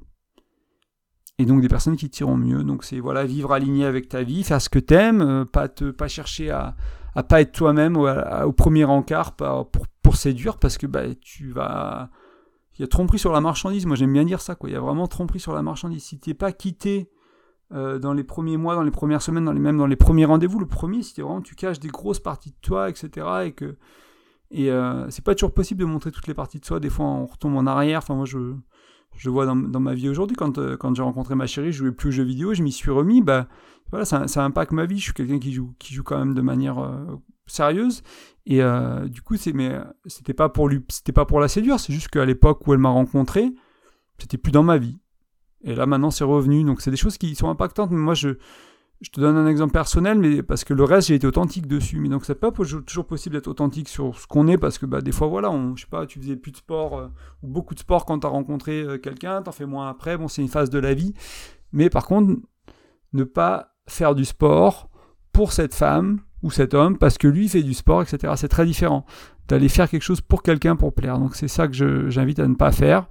et 1.38 1.46
donc 1.46 1.60
des 1.60 1.68
personnes 1.68 1.96
qui 1.96 2.08
tireront 2.10 2.36
mieux. 2.36 2.62
Donc 2.62 2.84
c'est 2.84 3.00
voilà 3.00 3.24
vivre 3.24 3.52
aligné 3.52 3.84
avec 3.84 4.08
ta 4.08 4.22
vie, 4.22 4.42
faire 4.44 4.60
ce 4.60 4.68
que 4.68 4.78
t'aimes, 4.78 5.22
euh, 5.22 5.44
pas 5.44 5.68
te 5.68 5.90
pas 5.90 6.08
chercher 6.08 6.50
à 6.50 6.76
à 7.14 7.22
pas 7.22 7.40
être 7.40 7.52
toi-même 7.52 7.96
au, 7.96 8.52
premier 8.52 8.84
encart 8.84 9.36
pour, 9.36 9.86
pour 10.02 10.16
séduire 10.16 10.58
parce 10.58 10.78
que 10.78 10.86
bah 10.86 11.02
tu 11.20 11.52
vas 11.52 12.10
il 12.76 12.80
y 12.80 12.84
a 12.84 12.88
tromperie 12.88 13.20
sur 13.20 13.32
la 13.32 13.40
marchandise. 13.40 13.86
Moi 13.86 13.96
j'aime 13.96 14.12
bien 14.12 14.24
dire 14.24 14.40
ça 14.40 14.54
quoi. 14.54 14.68
Il 14.68 14.72
y 14.72 14.76
a 14.76 14.80
vraiment 14.80 15.06
tromperie 15.06 15.40
sur 15.40 15.54
la 15.54 15.62
marchandise. 15.62 16.02
Si 16.02 16.18
t'es 16.18 16.34
pas 16.34 16.52
quitté 16.52 17.08
euh, 17.72 17.98
dans 17.98 18.12
les 18.12 18.24
premiers 18.24 18.56
mois, 18.56 18.74
dans 18.74 18.82
les 18.82 18.90
premières 18.90 19.22
semaines, 19.22 19.44
dans 19.44 19.52
les 19.52 19.60
même 19.60 19.78
dans 19.78 19.86
les 19.86 19.96
premiers 19.96 20.24
rendez-vous, 20.24 20.58
le 20.58 20.66
premier, 20.66 21.02
si 21.02 21.20
vraiment 21.20 21.40
tu 21.40 21.54
caches 21.54 21.78
des 21.78 21.88
grosses 21.88 22.20
parties 22.20 22.50
de 22.50 22.56
toi, 22.62 22.88
etc. 22.88 23.26
et 23.44 23.52
que 23.52 23.76
et 24.50 24.70
euh, 24.70 25.08
c'est 25.10 25.24
pas 25.24 25.34
toujours 25.34 25.54
possible 25.54 25.80
de 25.80 25.86
montrer 25.86 26.10
toutes 26.10 26.26
les 26.26 26.34
parties 26.34 26.58
de 26.58 26.64
soi. 26.64 26.80
Des 26.80 26.90
fois 26.90 27.06
on 27.06 27.26
retombe 27.26 27.56
en 27.56 27.66
arrière. 27.66 27.98
Enfin 27.98 28.14
moi 28.14 28.26
je 28.26 28.54
je 29.16 29.30
vois 29.30 29.46
dans, 29.46 29.54
ma 29.54 29.94
vie 29.94 30.08
aujourd'hui, 30.08 30.36
quand, 30.36 30.58
euh, 30.58 30.76
quand 30.76 30.94
j'ai 30.94 31.02
rencontré 31.02 31.34
ma 31.34 31.46
chérie, 31.46 31.72
je 31.72 31.78
jouais 31.78 31.92
plus 31.92 32.08
aux 32.08 32.12
jeux 32.12 32.24
vidéo, 32.24 32.54
je 32.54 32.62
m'y 32.62 32.72
suis 32.72 32.90
remis, 32.90 33.22
bah, 33.22 33.48
voilà, 33.90 34.04
ça, 34.04 34.44
impacte 34.44 34.72
ma 34.72 34.86
vie. 34.86 34.98
Je 34.98 35.04
suis 35.04 35.12
quelqu'un 35.12 35.38
qui 35.38 35.52
joue, 35.52 35.72
quand 36.04 36.18
même 36.18 36.34
de 36.34 36.40
manière 36.40 36.78
euh, 36.78 37.16
sérieuse. 37.46 38.02
Et 38.46 38.62
euh, 38.62 39.06
du 39.06 39.22
coup, 39.22 39.36
c'est, 39.36 39.52
mais 39.52 39.78
c'était 40.06 40.34
pas 40.34 40.48
pour 40.48 40.68
pas 41.14 41.24
pour 41.24 41.40
la 41.40 41.48
séduire, 41.48 41.78
c'est 41.78 41.92
juste 41.92 42.08
qu'à 42.08 42.24
l'époque 42.24 42.66
où 42.66 42.72
elle 42.72 42.80
m'a 42.80 42.90
rencontré, 42.90 43.52
c'était 44.18 44.38
plus 44.38 44.52
dans 44.52 44.62
ma 44.62 44.78
vie. 44.78 44.98
Et 45.62 45.74
là, 45.74 45.86
maintenant, 45.86 46.10
c'est 46.10 46.24
revenu. 46.24 46.64
Donc, 46.64 46.82
c'est 46.82 46.90
des 46.90 46.96
choses 46.96 47.16
qui 47.16 47.34
sont 47.34 47.48
impactantes. 47.48 47.90
Mais 47.90 47.98
moi, 47.98 48.14
je, 48.14 48.30
je 49.04 49.10
te 49.10 49.20
donne 49.20 49.36
un 49.36 49.46
exemple 49.46 49.72
personnel, 49.72 50.18
mais 50.18 50.42
parce 50.42 50.64
que 50.64 50.72
le 50.72 50.82
reste, 50.82 51.08
j'ai 51.08 51.16
été 51.16 51.26
authentique 51.26 51.66
dessus. 51.66 51.98
Mais 51.98 52.08
donc, 52.08 52.24
c'est 52.24 52.34
pas 52.34 52.50
toujours 52.50 53.04
possible 53.04 53.34
d'être 53.34 53.48
authentique 53.48 53.88
sur 53.88 54.18
ce 54.18 54.26
qu'on 54.26 54.48
est, 54.48 54.56
parce 54.56 54.78
que 54.78 54.86
bah, 54.86 55.02
des 55.02 55.12
fois, 55.12 55.26
voilà, 55.26 55.50
on, 55.50 55.76
je 55.76 55.82
sais 55.82 55.90
pas, 55.90 56.06
tu 56.06 56.18
faisais 56.18 56.36
plus 56.36 56.52
de 56.52 56.56
sport, 56.56 56.98
euh, 56.98 57.08
ou 57.42 57.48
beaucoup 57.48 57.74
de 57.74 57.80
sport 57.80 58.06
quand 58.06 58.20
tu 58.20 58.26
as 58.26 58.30
rencontré 58.30 58.80
euh, 58.80 58.96
quelqu'un, 58.96 59.42
t'en 59.42 59.52
fais 59.52 59.66
moins 59.66 59.90
après. 59.90 60.16
Bon, 60.16 60.26
c'est 60.26 60.40
une 60.40 60.48
phase 60.48 60.70
de 60.70 60.78
la 60.78 60.94
vie. 60.94 61.12
Mais 61.72 61.90
par 61.90 62.06
contre, 62.06 62.34
ne 63.12 63.24
pas 63.24 63.74
faire 63.86 64.14
du 64.14 64.24
sport 64.24 64.88
pour 65.32 65.52
cette 65.52 65.74
femme 65.74 66.20
ou 66.42 66.50
cet 66.50 66.72
homme 66.72 66.96
parce 66.96 67.18
que 67.18 67.28
lui 67.28 67.48
fait 67.48 67.62
du 67.62 67.74
sport, 67.74 68.02
etc. 68.02 68.32
C'est 68.36 68.48
très 68.48 68.64
différent 68.64 69.04
d'aller 69.48 69.68
faire 69.68 69.90
quelque 69.90 70.02
chose 70.02 70.22
pour 70.22 70.42
quelqu'un 70.42 70.76
pour 70.76 70.94
plaire. 70.94 71.18
Donc 71.18 71.36
c'est 71.36 71.48
ça 71.48 71.68
que 71.68 72.08
j'invite 72.08 72.38
à 72.38 72.46
ne 72.46 72.54
pas 72.54 72.72
faire. 72.72 73.06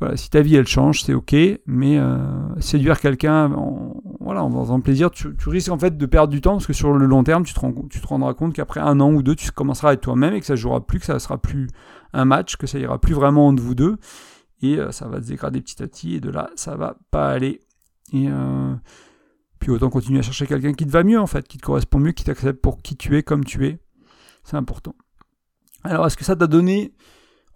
Voilà, 0.00 0.16
si 0.16 0.30
ta 0.30 0.40
vie 0.40 0.56
elle 0.56 0.66
change, 0.66 1.02
c'est 1.02 1.12
ok, 1.12 1.34
mais 1.66 1.98
euh, 1.98 2.18
séduire 2.58 3.00
quelqu'un 3.00 3.52
en, 3.52 4.09
voilà, 4.30 4.44
en 4.44 4.62
faisant 4.62 4.80
plaisir, 4.80 5.10
tu, 5.10 5.34
risques 5.48 5.72
en 5.72 5.78
fait 5.80 5.98
de 5.98 6.06
perdre 6.06 6.32
du 6.32 6.40
temps 6.40 6.52
parce 6.52 6.66
que 6.68 6.72
sur 6.72 6.92
le 6.92 7.04
long 7.04 7.24
terme, 7.24 7.42
tu 7.44 7.52
te, 7.52 8.06
rendras 8.06 8.32
compte 8.34 8.54
qu'après 8.54 8.78
un 8.78 9.00
an 9.00 9.12
ou 9.12 9.24
deux, 9.24 9.34
tu 9.34 9.50
commenceras 9.50 9.90
à 9.90 9.92
être 9.94 10.02
toi-même 10.02 10.34
et 10.34 10.38
que 10.38 10.46
ça 10.46 10.54
jouera 10.54 10.86
plus, 10.86 11.00
que 11.00 11.06
ça 11.06 11.18
sera 11.18 11.36
plus 11.36 11.66
un 12.12 12.24
match, 12.24 12.54
que 12.54 12.68
ça 12.68 12.78
ira 12.78 13.00
plus 13.00 13.12
vraiment 13.12 13.48
entre 13.48 13.60
vous 13.60 13.74
deux 13.74 13.96
et 14.62 14.78
euh, 14.78 14.92
ça 14.92 15.08
va 15.08 15.20
se 15.20 15.26
dégrader 15.26 15.60
petit 15.60 15.82
à 15.82 15.88
petit 15.88 16.14
et 16.14 16.20
de 16.20 16.30
là, 16.30 16.48
ça 16.54 16.76
va 16.76 16.96
pas 17.10 17.28
aller. 17.28 17.60
Et 18.12 18.28
euh, 18.28 18.72
puis 19.58 19.72
autant 19.72 19.90
continuer 19.90 20.20
à 20.20 20.22
chercher 20.22 20.46
quelqu'un 20.46 20.74
qui 20.74 20.86
te 20.86 20.92
va 20.92 21.02
mieux 21.02 21.18
en 21.18 21.26
fait, 21.26 21.48
qui 21.48 21.58
te 21.58 21.66
correspond 21.66 21.98
mieux, 21.98 22.12
qui 22.12 22.22
t'accepte 22.22 22.62
pour 22.62 22.82
qui 22.82 22.96
tu 22.96 23.16
es, 23.16 23.24
comme 23.24 23.44
tu 23.44 23.66
es. 23.66 23.80
C'est 24.44 24.56
important. 24.56 24.94
Alors, 25.82 26.06
est-ce 26.06 26.16
que 26.16 26.24
ça 26.24 26.36
t'a 26.36 26.46
donné 26.46 26.94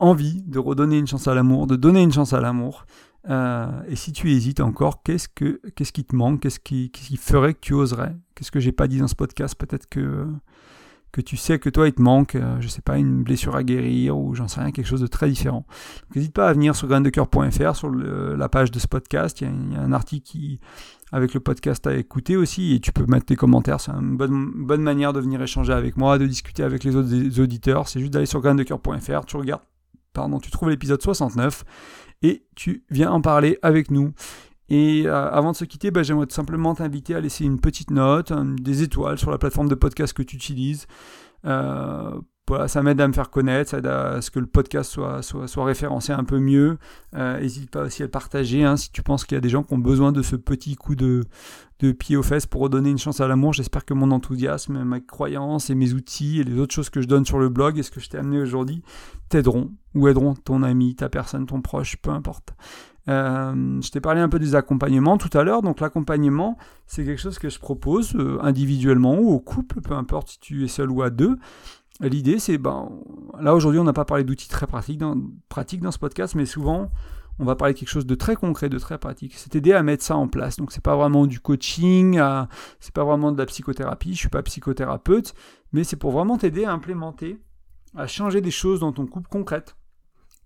envie 0.00 0.42
de 0.42 0.58
redonner 0.58 0.98
une 0.98 1.06
chance 1.06 1.28
à 1.28 1.36
l'amour, 1.36 1.68
de 1.68 1.76
donner 1.76 2.02
une 2.02 2.12
chance 2.12 2.32
à 2.32 2.40
l'amour? 2.40 2.84
Euh, 3.30 3.82
Et 3.88 3.96
si 3.96 4.12
tu 4.12 4.30
hésites 4.30 4.60
encore, 4.60 5.02
qu'est-ce, 5.02 5.28
que, 5.28 5.60
qu'est-ce 5.74 5.92
qui 5.92 6.04
te 6.04 6.14
manque? 6.14 6.40
Qu'est-ce 6.40 6.60
qui, 6.60 6.90
ferait 7.16 7.54
que 7.54 7.60
tu 7.60 7.74
oserais? 7.74 8.16
Qu'est-ce 8.34 8.50
que 8.50 8.60
j'ai 8.60 8.72
pas 8.72 8.88
dit 8.88 8.98
dans 8.98 9.08
ce 9.08 9.14
podcast? 9.14 9.54
Peut-être 9.54 9.88
que, 9.88 10.26
tu 11.24 11.36
sais 11.36 11.58
que 11.58 11.70
toi, 11.70 11.86
il 11.86 11.92
te 11.92 12.02
manque, 12.02 12.34
euh, 12.34 12.60
je 12.60 12.68
sais 12.68 12.82
pas, 12.82 12.98
une 12.98 13.22
blessure 13.22 13.54
à 13.54 13.62
guérir 13.62 14.18
ou 14.18 14.34
j'en 14.34 14.48
sais 14.48 14.60
rien, 14.60 14.72
quelque 14.72 14.86
chose 14.86 15.00
de 15.00 15.06
très 15.06 15.28
différent. 15.28 15.64
N'hésite 16.14 16.34
pas 16.34 16.48
à 16.48 16.52
venir 16.52 16.74
sur 16.74 16.88
graindecoeur.fr, 16.88 17.76
sur 17.76 17.90
la 17.90 18.48
page 18.48 18.70
de 18.70 18.78
ce 18.78 18.88
podcast. 18.88 19.40
Il 19.40 19.44
y, 19.44 19.50
a, 19.50 19.52
il 19.52 19.72
y, 19.72 19.76
a, 19.76 19.80
un 19.80 19.92
article 19.92 20.24
qui, 20.24 20.60
avec 21.12 21.32
le 21.32 21.38
podcast 21.40 21.86
à 21.86 21.94
écouter 21.94 22.36
aussi 22.36 22.74
et 22.74 22.80
tu 22.80 22.92
peux 22.92 23.06
mettre 23.06 23.26
tes 23.26 23.36
commentaires. 23.36 23.80
C'est 23.80 23.92
une 23.92 24.16
bonne, 24.16 24.50
bonne 24.66 24.82
manière 24.82 25.12
de 25.12 25.20
venir 25.20 25.40
échanger 25.40 25.72
avec 25.72 25.96
moi, 25.96 26.18
de 26.18 26.26
discuter 26.26 26.64
avec 26.64 26.82
les 26.82 26.96
autres 26.96 27.40
auditeurs. 27.40 27.88
C'est 27.88 28.00
juste 28.00 28.12
d'aller 28.12 28.26
sur 28.26 28.40
graindecoeur.fr, 28.40 29.24
tu 29.24 29.36
regardes, 29.36 29.62
pardon, 30.12 30.40
tu 30.40 30.50
trouves 30.50 30.70
l'épisode 30.70 31.00
69 31.00 31.64
et 32.22 32.46
tu 32.54 32.84
viens 32.90 33.10
en 33.10 33.20
parler 33.20 33.58
avec 33.62 33.90
nous. 33.90 34.12
Et 34.68 35.02
euh, 35.06 35.30
avant 35.30 35.52
de 35.52 35.56
se 35.56 35.64
quitter, 35.64 35.90
bah, 35.90 36.02
j'aimerais 36.02 36.26
simplement 36.30 36.74
t'inviter 36.74 37.14
à 37.14 37.20
laisser 37.20 37.44
une 37.44 37.60
petite 37.60 37.90
note, 37.90 38.32
des 38.60 38.82
étoiles 38.82 39.18
sur 39.18 39.30
la 39.30 39.38
plateforme 39.38 39.68
de 39.68 39.74
podcast 39.74 40.12
que 40.14 40.22
tu 40.22 40.36
utilises. 40.36 40.86
Euh, 41.44 42.18
ça 42.66 42.82
m'aide 42.82 43.00
à 43.00 43.08
me 43.08 43.12
faire 43.12 43.30
connaître, 43.30 43.70
ça 43.70 43.78
aide 43.78 43.86
à 43.86 44.20
ce 44.20 44.30
que 44.30 44.38
le 44.38 44.46
podcast 44.46 44.90
soit, 44.90 45.22
soit, 45.22 45.64
référencé 45.64 46.12
un 46.12 46.24
peu 46.24 46.38
mieux. 46.38 46.78
N'hésite 47.14 47.74
euh, 47.74 47.80
pas 47.80 47.86
aussi 47.86 48.02
à 48.02 48.06
le 48.06 48.10
partager 48.10 48.64
hein, 48.64 48.76
si 48.76 48.90
tu 48.90 49.02
penses 49.02 49.24
qu'il 49.24 49.34
y 49.34 49.38
a 49.38 49.40
des 49.40 49.48
gens 49.48 49.62
qui 49.62 49.72
ont 49.72 49.78
besoin 49.78 50.12
de 50.12 50.20
ce 50.20 50.36
petit 50.36 50.76
coup 50.76 50.94
de, 50.94 51.24
de 51.80 51.92
pied 51.92 52.16
aux 52.16 52.22
fesses 52.22 52.46
pour 52.46 52.60
redonner 52.60 52.90
une 52.90 52.98
chance 52.98 53.20
à 53.20 53.28
l'amour. 53.28 53.54
J'espère 53.54 53.84
que 53.84 53.94
mon 53.94 54.10
enthousiasme, 54.10 54.84
ma 54.84 55.00
croyance 55.00 55.70
et 55.70 55.74
mes 55.74 55.94
outils 55.94 56.40
et 56.40 56.44
les 56.44 56.58
autres 56.58 56.74
choses 56.74 56.90
que 56.90 57.00
je 57.00 57.08
donne 57.08 57.24
sur 57.24 57.38
le 57.38 57.48
blog 57.48 57.78
et 57.78 57.82
ce 57.82 57.90
que 57.90 58.00
je 58.00 58.10
t'ai 58.10 58.18
amené 58.18 58.40
aujourd'hui 58.40 58.82
t'aideront 59.30 59.72
ou 59.94 60.08
aideront 60.08 60.34
ton 60.34 60.62
ami, 60.62 60.94
ta 60.96 61.08
personne, 61.08 61.46
ton 61.46 61.62
proche, 61.62 61.96
peu 61.96 62.10
importe. 62.10 62.54
Euh, 63.08 63.80
je 63.82 63.90
t'ai 63.90 64.00
parlé 64.00 64.20
un 64.20 64.28
peu 64.28 64.38
des 64.38 64.54
accompagnements 64.54 65.18
tout 65.18 65.36
à 65.36 65.44
l'heure. 65.44 65.62
Donc 65.62 65.80
l'accompagnement, 65.80 66.56
c'est 66.86 67.04
quelque 67.04 67.20
chose 67.20 67.38
que 67.38 67.48
je 67.48 67.58
propose 67.58 68.14
euh, 68.14 68.38
individuellement 68.42 69.18
ou 69.18 69.30
au 69.30 69.40
couple, 69.40 69.80
peu 69.80 69.94
importe 69.94 70.28
si 70.28 70.40
tu 70.40 70.64
es 70.64 70.68
seul 70.68 70.90
ou 70.90 71.02
à 71.02 71.10
deux. 71.10 71.36
L'idée, 72.00 72.38
c'est, 72.38 72.58
ben, 72.58 72.90
là 73.40 73.54
aujourd'hui, 73.54 73.78
on 73.78 73.84
n'a 73.84 73.92
pas 73.92 74.04
parlé 74.04 74.24
d'outils 74.24 74.48
très 74.48 74.66
pratiques 74.66 74.98
dans, 74.98 75.14
ce 75.90 75.98
podcast, 75.98 76.34
mais 76.34 76.44
souvent, 76.44 76.90
on 77.38 77.44
va 77.44 77.54
parler 77.54 77.74
de 77.74 77.78
quelque 77.78 77.88
chose 77.88 78.06
de 78.06 78.14
très 78.14 78.34
concret, 78.34 78.68
de 78.68 78.78
très 78.78 78.98
pratique. 78.98 79.34
C'est 79.36 79.54
aider 79.54 79.72
à 79.72 79.82
mettre 79.82 80.02
ça 80.02 80.16
en 80.16 80.26
place. 80.26 80.56
Donc, 80.56 80.72
c'est 80.72 80.82
pas 80.82 80.96
vraiment 80.96 81.26
du 81.26 81.40
coaching, 81.40 82.20
c'est 82.80 82.92
pas 82.92 83.04
vraiment 83.04 83.30
de 83.30 83.38
la 83.38 83.46
psychothérapie. 83.46 84.14
Je 84.14 84.18
suis 84.18 84.28
pas 84.28 84.42
psychothérapeute, 84.42 85.34
mais 85.72 85.84
c'est 85.84 85.96
pour 85.96 86.10
vraiment 86.10 86.36
t'aider 86.36 86.64
à 86.64 86.72
implémenter, 86.72 87.38
à 87.96 88.06
changer 88.06 88.40
des 88.40 88.50
choses 88.50 88.80
dans 88.80 88.92
ton 88.92 89.06
couple 89.06 89.28
concrète 89.28 89.76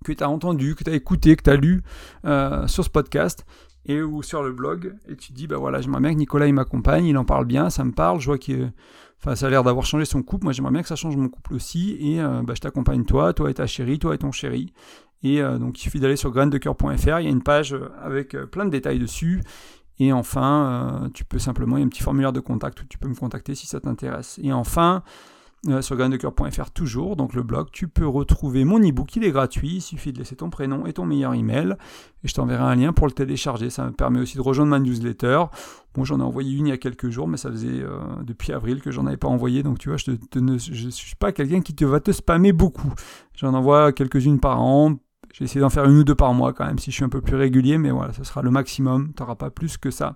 que 0.04 0.12
tu 0.12 0.22
as 0.22 0.28
entendu, 0.28 0.74
que 0.74 0.84
tu 0.84 0.90
as 0.90 0.94
écouté, 0.94 1.36
que 1.36 1.42
tu 1.42 1.50
as 1.50 1.56
lu 1.56 1.82
euh, 2.24 2.66
sur 2.66 2.84
ce 2.84 2.90
podcast 2.90 3.44
et 3.86 4.02
ou 4.02 4.22
sur 4.22 4.42
le 4.42 4.52
blog. 4.52 4.94
Et 5.08 5.16
tu 5.16 5.32
te 5.32 5.34
dis, 5.34 5.46
bah 5.46 5.56
voilà, 5.56 5.80
j'aimerais 5.80 6.00
bien 6.00 6.12
que 6.12 6.18
Nicolas 6.18 6.46
il 6.46 6.54
m'accompagne, 6.54 7.06
il 7.06 7.16
en 7.16 7.24
parle 7.24 7.46
bien, 7.46 7.70
ça 7.70 7.84
me 7.84 7.92
parle, 7.92 8.20
je 8.20 8.26
vois 8.26 8.38
qu'il 8.38 8.72
Enfin, 9.20 9.34
ça 9.34 9.46
a 9.46 9.50
l'air 9.50 9.64
d'avoir 9.64 9.84
changé 9.84 10.04
son 10.04 10.22
couple. 10.22 10.44
Moi, 10.44 10.52
j'aimerais 10.52 10.72
bien 10.72 10.82
que 10.82 10.88
ça 10.88 10.96
change 10.96 11.16
mon 11.16 11.28
couple 11.28 11.54
aussi. 11.54 11.96
Et 12.00 12.20
euh, 12.20 12.42
bah, 12.42 12.54
je 12.54 12.60
t'accompagne 12.60 13.04
toi, 13.04 13.32
toi 13.32 13.50
et 13.50 13.54
ta 13.54 13.66
chérie, 13.66 13.98
toi 13.98 14.14
et 14.14 14.18
ton 14.18 14.30
chéri. 14.30 14.72
Et 15.24 15.42
euh, 15.42 15.58
donc, 15.58 15.78
il 15.78 15.82
suffit 15.82 15.98
d'aller 15.98 16.16
sur 16.16 16.30
graindecoeur.fr. 16.30 17.18
Il 17.20 17.24
y 17.24 17.26
a 17.26 17.30
une 17.30 17.42
page 17.42 17.74
euh, 17.74 17.90
avec 18.00 18.36
plein 18.50 18.64
de 18.64 18.70
détails 18.70 18.98
dessus. 18.98 19.42
Et 19.98 20.12
enfin, 20.12 21.10
tu 21.12 21.24
peux 21.24 21.40
simplement, 21.40 21.76
il 21.76 21.80
y 21.80 21.82
a 21.82 21.86
un 21.86 21.88
petit 21.88 22.04
formulaire 22.04 22.32
de 22.32 22.38
contact 22.38 22.80
où 22.80 22.84
tu 22.84 22.98
peux 22.98 23.08
me 23.08 23.16
contacter 23.16 23.56
si 23.56 23.66
ça 23.66 23.80
t'intéresse. 23.80 24.38
Et 24.40 24.52
enfin, 24.52 25.02
euh, 25.66 25.82
sur 25.82 25.96
graindecoeur.fr 25.96 26.70
toujours, 26.70 27.16
donc 27.16 27.34
le 27.34 27.42
blog, 27.42 27.68
tu 27.72 27.88
peux 27.88 28.06
retrouver 28.06 28.64
mon 28.64 28.78
e-book, 28.78 29.16
il 29.16 29.24
est 29.24 29.32
gratuit, 29.32 29.76
il 29.76 29.80
suffit 29.80 30.12
de 30.12 30.18
laisser 30.18 30.36
ton 30.36 30.50
prénom 30.50 30.86
et 30.86 30.92
ton 30.92 31.04
meilleur 31.04 31.34
email, 31.34 31.74
et 32.22 32.28
je 32.28 32.34
t'enverrai 32.34 32.62
un 32.62 32.76
lien 32.76 32.92
pour 32.92 33.08
le 33.08 33.12
télécharger, 33.12 33.68
ça 33.68 33.86
me 33.86 33.90
permet 33.90 34.20
aussi 34.20 34.36
de 34.36 34.42
rejoindre 34.42 34.70
ma 34.70 34.78
newsletter. 34.78 35.46
Bon, 35.94 36.04
j'en 36.04 36.20
ai 36.20 36.22
envoyé 36.22 36.56
une 36.56 36.68
il 36.68 36.70
y 36.70 36.72
a 36.72 36.78
quelques 36.78 37.08
jours, 37.08 37.26
mais 37.26 37.38
ça 37.38 37.50
faisait 37.50 37.82
euh, 37.82 37.98
depuis 38.22 38.52
avril 38.52 38.80
que 38.80 38.92
j'en 38.92 39.06
avais 39.06 39.16
pas 39.16 39.26
envoyé, 39.26 39.64
donc 39.64 39.80
tu 39.80 39.88
vois, 39.88 39.98
je 39.98 40.12
ne 40.38 40.58
suis 40.58 41.16
pas 41.16 41.32
quelqu'un 41.32 41.60
qui 41.60 41.74
va 41.84 41.98
te 41.98 42.12
spammer 42.12 42.52
beaucoup. 42.52 42.92
J'en 43.34 43.52
envoie 43.52 43.92
quelques-unes 43.92 44.38
par 44.38 44.60
an, 44.60 44.94
j'ai 45.32 45.44
essayé 45.44 45.60
d'en 45.60 45.70
faire 45.70 45.86
une 45.86 45.96
ou 45.96 46.04
deux 46.04 46.14
par 46.14 46.34
mois 46.34 46.52
quand 46.52 46.66
même, 46.66 46.78
si 46.78 46.92
je 46.92 46.96
suis 46.96 47.04
un 47.04 47.08
peu 47.08 47.20
plus 47.20 47.34
régulier, 47.34 47.78
mais 47.78 47.90
voilà, 47.90 48.12
ce 48.12 48.22
sera 48.22 48.42
le 48.42 48.52
maximum, 48.52 49.12
tu 49.16 49.22
n'auras 49.24 49.34
pas 49.34 49.50
plus 49.50 49.76
que 49.76 49.90
ça. 49.90 50.14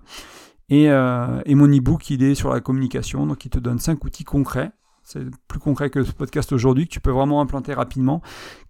Et, 0.69 0.89
euh, 0.89 1.41
et 1.45 1.55
mon 1.55 1.67
e-book, 1.67 2.09
il 2.09 2.23
est 2.23 2.33
sur 2.33 2.53
la 2.53 2.61
communication, 2.61 3.27
donc 3.27 3.43
il 3.43 3.49
te 3.49 3.59
donne 3.59 3.79
cinq 3.79 4.05
outils 4.05 4.23
concrets 4.23 4.71
c'est 5.03 5.23
plus 5.47 5.59
concret 5.59 5.89
que 5.89 6.03
ce 6.03 6.11
podcast 6.11 6.51
aujourd'hui, 6.51 6.87
que 6.87 6.93
tu 6.93 6.99
peux 6.99 7.11
vraiment 7.11 7.41
implanter 7.41 7.73
rapidement, 7.73 8.21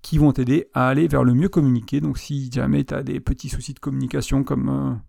qui 0.01 0.17
vont 0.17 0.31
t'aider 0.31 0.67
à 0.73 0.87
aller 0.87 1.07
vers 1.07 1.23
le 1.23 1.33
mieux 1.33 1.49
communiquer. 1.49 2.01
Donc 2.01 2.17
si 2.17 2.51
jamais 2.51 2.83
tu 2.83 2.93
as 2.93 3.03
des 3.03 3.19
petits 3.19 3.49
soucis 3.49 3.73
de 3.73 3.79
communication 3.79 4.43
comme 4.43 4.99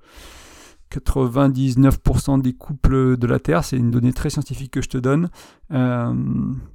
99% 0.91 2.39
euh, 2.39 2.43
des 2.43 2.53
couples 2.53 3.17
de 3.17 3.27
la 3.27 3.39
Terre, 3.39 3.65
c'est 3.65 3.77
une 3.77 3.91
donnée 3.91 4.13
très 4.13 4.31
scientifique 4.31 4.71
que 4.71 4.83
je 4.83 4.89
te 4.89 4.99
donne. 4.99 5.31
Euh, 5.73 6.15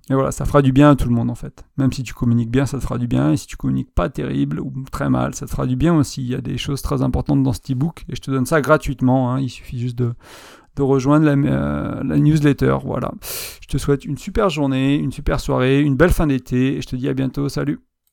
et 0.09 0.13
voilà, 0.13 0.31
ça 0.31 0.45
fera 0.45 0.61
du 0.61 0.71
bien 0.71 0.89
à 0.89 0.95
tout 0.95 1.07
le 1.07 1.13
monde 1.13 1.29
en 1.29 1.35
fait. 1.35 1.63
Même 1.77 1.93
si 1.93 2.03
tu 2.03 2.13
communiques 2.13 2.51
bien, 2.51 2.65
ça 2.65 2.77
te 2.77 2.83
fera 2.83 2.97
du 2.97 3.07
bien. 3.07 3.31
Et 3.31 3.37
si 3.37 3.47
tu 3.47 3.55
communiques 3.55 3.93
pas 3.93 4.09
terrible 4.09 4.59
ou 4.59 4.73
très 4.91 5.09
mal, 5.09 5.35
ça 5.35 5.45
te 5.45 5.51
fera 5.51 5.67
du 5.67 5.75
bien 5.75 5.95
aussi. 5.95 6.21
Il 6.21 6.29
y 6.29 6.35
a 6.35 6.41
des 6.41 6.57
choses 6.57 6.81
très 6.81 7.01
importantes 7.01 7.43
dans 7.43 7.53
ce 7.53 7.59
e-book 7.71 8.03
et 8.09 8.15
je 8.15 8.21
te 8.21 8.31
donne 8.31 8.45
ça 8.45 8.61
gratuitement. 8.61 9.31
Hein. 9.31 9.41
Il 9.41 9.49
suffit 9.49 9.79
juste 9.79 9.97
de 9.97 10.13
rejoindre 10.83 11.27
euh, 11.27 12.03
la, 12.03 12.17
newsletter. 12.17 12.77
Voilà. 12.83 13.11
Je 13.61 13.67
te 13.67 13.77
souhaite 13.77 14.05
une 14.05 14.17
super 14.17 14.49
journée, 14.49 14.95
une 14.95 15.11
super 15.11 15.39
soirée, 15.39 15.81
une 15.81 15.95
belle 15.95 16.11
fin 16.11 16.27
d'été 16.27 16.77
et 16.77 16.81
je 16.81 16.87
te 16.87 16.95
dis 16.95 17.09
à 17.09 17.13
bientôt. 17.13 17.49
Salut 17.49 17.88